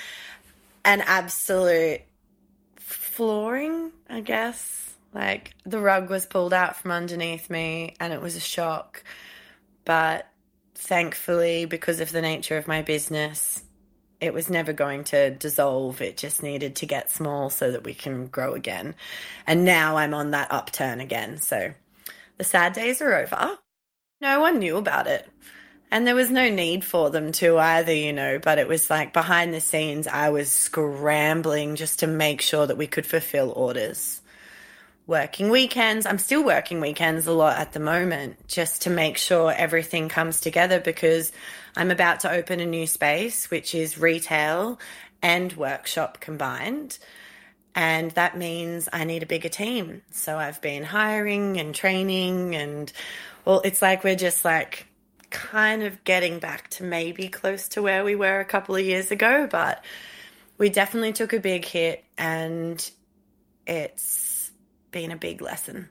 an 0.85 1.03
absolute 1.03 2.01
flooring, 2.79 3.93
I 4.11 4.23
guess. 4.23 4.93
Like 5.15 5.55
the 5.65 5.79
rug 5.79 6.11
was 6.11 6.27
pulled 6.27 6.53
out 6.53 6.75
from 6.75 6.91
underneath 6.91 7.49
me 7.49 7.95
and 8.01 8.13
it 8.13 8.21
was 8.21 8.35
a 8.35 8.41
shock. 8.41 9.05
But 9.85 10.27
thankfully, 10.75 11.65
because 11.65 12.01
of 12.01 12.11
the 12.11 12.21
nature 12.21 12.57
of 12.57 12.67
my 12.67 12.83
business, 12.83 13.63
it 14.21 14.33
was 14.33 14.49
never 14.49 14.73
going 14.73 15.05
to 15.05 15.31
dissolve. 15.31 16.01
It 16.01 16.17
just 16.17 16.43
needed 16.43 16.77
to 16.77 16.87
get 16.87 17.11
small 17.11 17.51
so 17.51 17.71
that 17.73 17.85
we 17.85 17.95
can 17.95 18.27
grow 18.27 18.55
again. 18.55 18.95
And 19.47 19.65
now 19.65 19.97
I'm 19.97 20.15
on 20.15 20.31
that 20.31 20.53
upturn 20.53 21.01
again. 21.01 21.39
So 21.39 21.75
the 22.39 22.45
sad 22.45 22.73
days 22.73 23.03
are 23.03 23.15
over. 23.15 23.59
No 24.21 24.41
one 24.41 24.59
knew 24.59 24.77
about 24.77 25.07
it. 25.07 25.29
And 25.91 26.07
there 26.07 26.15
was 26.15 26.31
no 26.31 26.51
need 26.51 26.85
for 26.85 27.11
them 27.11 27.31
to 27.33 27.59
either, 27.59 27.93
you 27.93 28.13
know, 28.13 28.39
but 28.39 28.59
it 28.59 28.67
was 28.67 28.91
like 28.91 29.13
behind 29.13 29.55
the 29.55 29.61
scenes, 29.61 30.07
I 30.07 30.31
was 30.31 30.51
scrambling 30.51 31.77
just 31.77 32.01
to 32.01 32.07
make 32.07 32.41
sure 32.41 32.67
that 32.67 32.77
we 32.77 32.87
could 32.87 33.07
fulfill 33.07 33.53
orders. 33.53 34.21
Working 35.07 35.51
weekends, 35.51 36.05
I'm 36.05 36.19
still 36.19 36.45
working 36.45 36.81
weekends 36.81 37.29
a 37.29 37.33
lot 37.33 37.59
at 37.59 37.73
the 37.73 37.79
moment 37.79 38.49
just 38.49 38.83
to 38.83 38.91
make 38.91 39.17
sure 39.17 39.53
everything 39.53 40.09
comes 40.09 40.41
together 40.41 40.81
because 40.81 41.31
I'm 41.77 41.91
about 41.91 42.21
to 42.21 42.31
open 42.31 42.61
a 42.61 42.67
new 42.67 42.87
space, 42.87 43.51
which 43.51 43.75
is 43.75 43.99
retail 43.99 44.81
and 45.23 45.53
workshop 45.53 46.21
combined. 46.21 46.99
And 47.75 48.11
that 48.13 48.39
means 48.39 48.89
I 48.93 49.05
need 49.05 49.23
a 49.23 49.27
bigger 49.27 49.51
team. 49.51 50.03
So 50.11 50.39
I've 50.39 50.63
been 50.63 50.83
hiring 50.83 51.61
and 51.61 51.75
training 51.75 52.57
and 52.57 52.91
well, 53.45 53.61
it's 53.65 53.83
like 53.83 54.03
we're 54.03 54.17
just 54.17 54.45
like 54.45 54.87
kind 55.31 55.83
of 55.83 56.03
getting 56.05 56.39
back 56.39 56.71
to 56.71 56.85
maybe 56.85 57.29
close 57.29 57.69
to 57.69 57.83
where 57.83 58.05
we 58.05 58.17
were 58.17 58.41
a 58.41 58.45
couple 58.45 58.75
of 58.75 58.85
years 58.85 59.11
ago, 59.11 59.47
but 59.51 59.85
we 60.57 60.71
definitely 60.71 61.13
took 61.13 61.35
a 61.35 61.41
big 61.41 61.65
hit 61.65 62.03
and 62.17 62.91
it's 63.67 64.51
been 64.91 65.11
a 65.11 65.17
big 65.17 65.43
lesson. 65.43 65.91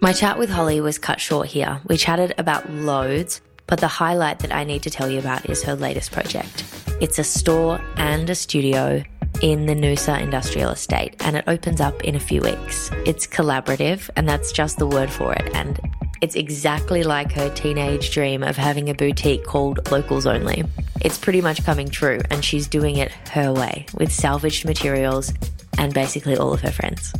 My 0.00 0.12
chat 0.12 0.38
with 0.38 0.48
Holly 0.48 0.80
was 0.80 0.96
cut 0.96 1.20
short 1.20 1.48
here. 1.48 1.80
We 1.88 1.96
chatted 1.96 2.32
about 2.38 2.70
loads, 2.70 3.40
but 3.66 3.80
the 3.80 3.88
highlight 3.88 4.38
that 4.38 4.54
I 4.54 4.62
need 4.62 4.84
to 4.84 4.90
tell 4.90 5.10
you 5.10 5.18
about 5.18 5.50
is 5.50 5.64
her 5.64 5.74
latest 5.74 6.12
project. 6.12 6.64
It's 7.00 7.18
a 7.18 7.24
store 7.24 7.80
and 7.96 8.30
a 8.30 8.36
studio 8.36 9.02
in 9.42 9.66
the 9.66 9.74
Noosa 9.74 10.20
Industrial 10.20 10.70
Estate, 10.70 11.16
and 11.18 11.36
it 11.36 11.42
opens 11.48 11.80
up 11.80 12.04
in 12.04 12.14
a 12.14 12.20
few 12.20 12.40
weeks. 12.40 12.92
It's 13.06 13.26
collaborative, 13.26 14.08
and 14.14 14.28
that's 14.28 14.52
just 14.52 14.78
the 14.78 14.86
word 14.86 15.10
for 15.10 15.32
it. 15.32 15.50
And 15.52 15.80
it's 16.20 16.36
exactly 16.36 17.02
like 17.02 17.32
her 17.32 17.50
teenage 17.50 18.12
dream 18.12 18.44
of 18.44 18.56
having 18.56 18.88
a 18.90 18.94
boutique 18.94 19.44
called 19.44 19.90
Locals 19.90 20.26
Only. 20.26 20.62
It's 21.00 21.18
pretty 21.18 21.40
much 21.40 21.64
coming 21.64 21.88
true, 21.88 22.20
and 22.30 22.44
she's 22.44 22.68
doing 22.68 22.98
it 22.98 23.10
her 23.30 23.52
way 23.52 23.86
with 23.94 24.12
salvaged 24.12 24.64
materials 24.64 25.32
and 25.76 25.92
basically 25.92 26.36
all 26.36 26.52
of 26.52 26.60
her 26.60 26.72
friends. 26.72 27.12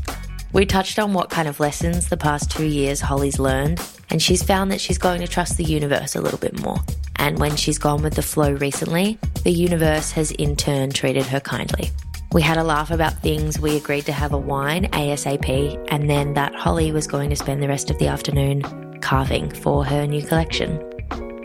We 0.52 0.64
touched 0.64 0.98
on 0.98 1.12
what 1.12 1.30
kind 1.30 1.46
of 1.46 1.60
lessons 1.60 2.08
the 2.08 2.16
past 2.16 2.50
two 2.50 2.66
years 2.66 3.00
Holly's 3.00 3.38
learned, 3.38 3.80
and 4.10 4.22
she's 4.22 4.42
found 4.42 4.70
that 4.70 4.80
she's 4.80 4.98
going 4.98 5.20
to 5.20 5.28
trust 5.28 5.56
the 5.56 5.64
universe 5.64 6.16
a 6.16 6.20
little 6.20 6.38
bit 6.38 6.60
more. 6.60 6.78
And 7.16 7.38
when 7.38 7.56
she's 7.56 7.78
gone 7.78 8.02
with 8.02 8.14
the 8.14 8.22
flow 8.22 8.52
recently, 8.52 9.18
the 9.44 9.52
universe 9.52 10.12
has 10.12 10.30
in 10.32 10.56
turn 10.56 10.90
treated 10.90 11.26
her 11.26 11.40
kindly. 11.40 11.90
We 12.32 12.42
had 12.42 12.56
a 12.56 12.64
laugh 12.64 12.90
about 12.90 13.14
things. 13.14 13.58
We 13.58 13.76
agreed 13.76 14.06
to 14.06 14.12
have 14.12 14.32
a 14.32 14.38
wine 14.38 14.86
ASAP, 14.92 15.86
and 15.90 16.08
then 16.08 16.34
that 16.34 16.54
Holly 16.54 16.92
was 16.92 17.06
going 17.06 17.30
to 17.30 17.36
spend 17.36 17.62
the 17.62 17.68
rest 17.68 17.90
of 17.90 17.98
the 17.98 18.06
afternoon 18.06 19.00
carving 19.00 19.50
for 19.50 19.84
her 19.84 20.06
new 20.06 20.24
collection. 20.24 20.82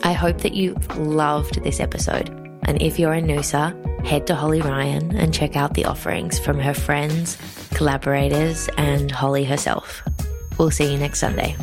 I 0.03 0.13
hope 0.13 0.39
that 0.39 0.53
you 0.53 0.75
loved 0.97 1.63
this 1.63 1.79
episode. 1.79 2.42
And 2.65 2.81
if 2.81 2.99
you're 2.99 3.13
in 3.13 3.25
Noosa, 3.25 3.73
head 4.05 4.27
to 4.27 4.35
Holly 4.35 4.61
Ryan 4.61 5.15
and 5.15 5.33
check 5.33 5.55
out 5.55 5.73
the 5.73 5.85
offerings 5.85 6.39
from 6.39 6.59
her 6.59 6.73
friends, 6.73 7.37
collaborators, 7.75 8.69
and 8.77 9.11
Holly 9.11 9.43
herself. 9.43 10.01
We'll 10.57 10.71
see 10.71 10.91
you 10.91 10.97
next 10.97 11.19
Sunday. 11.19 11.55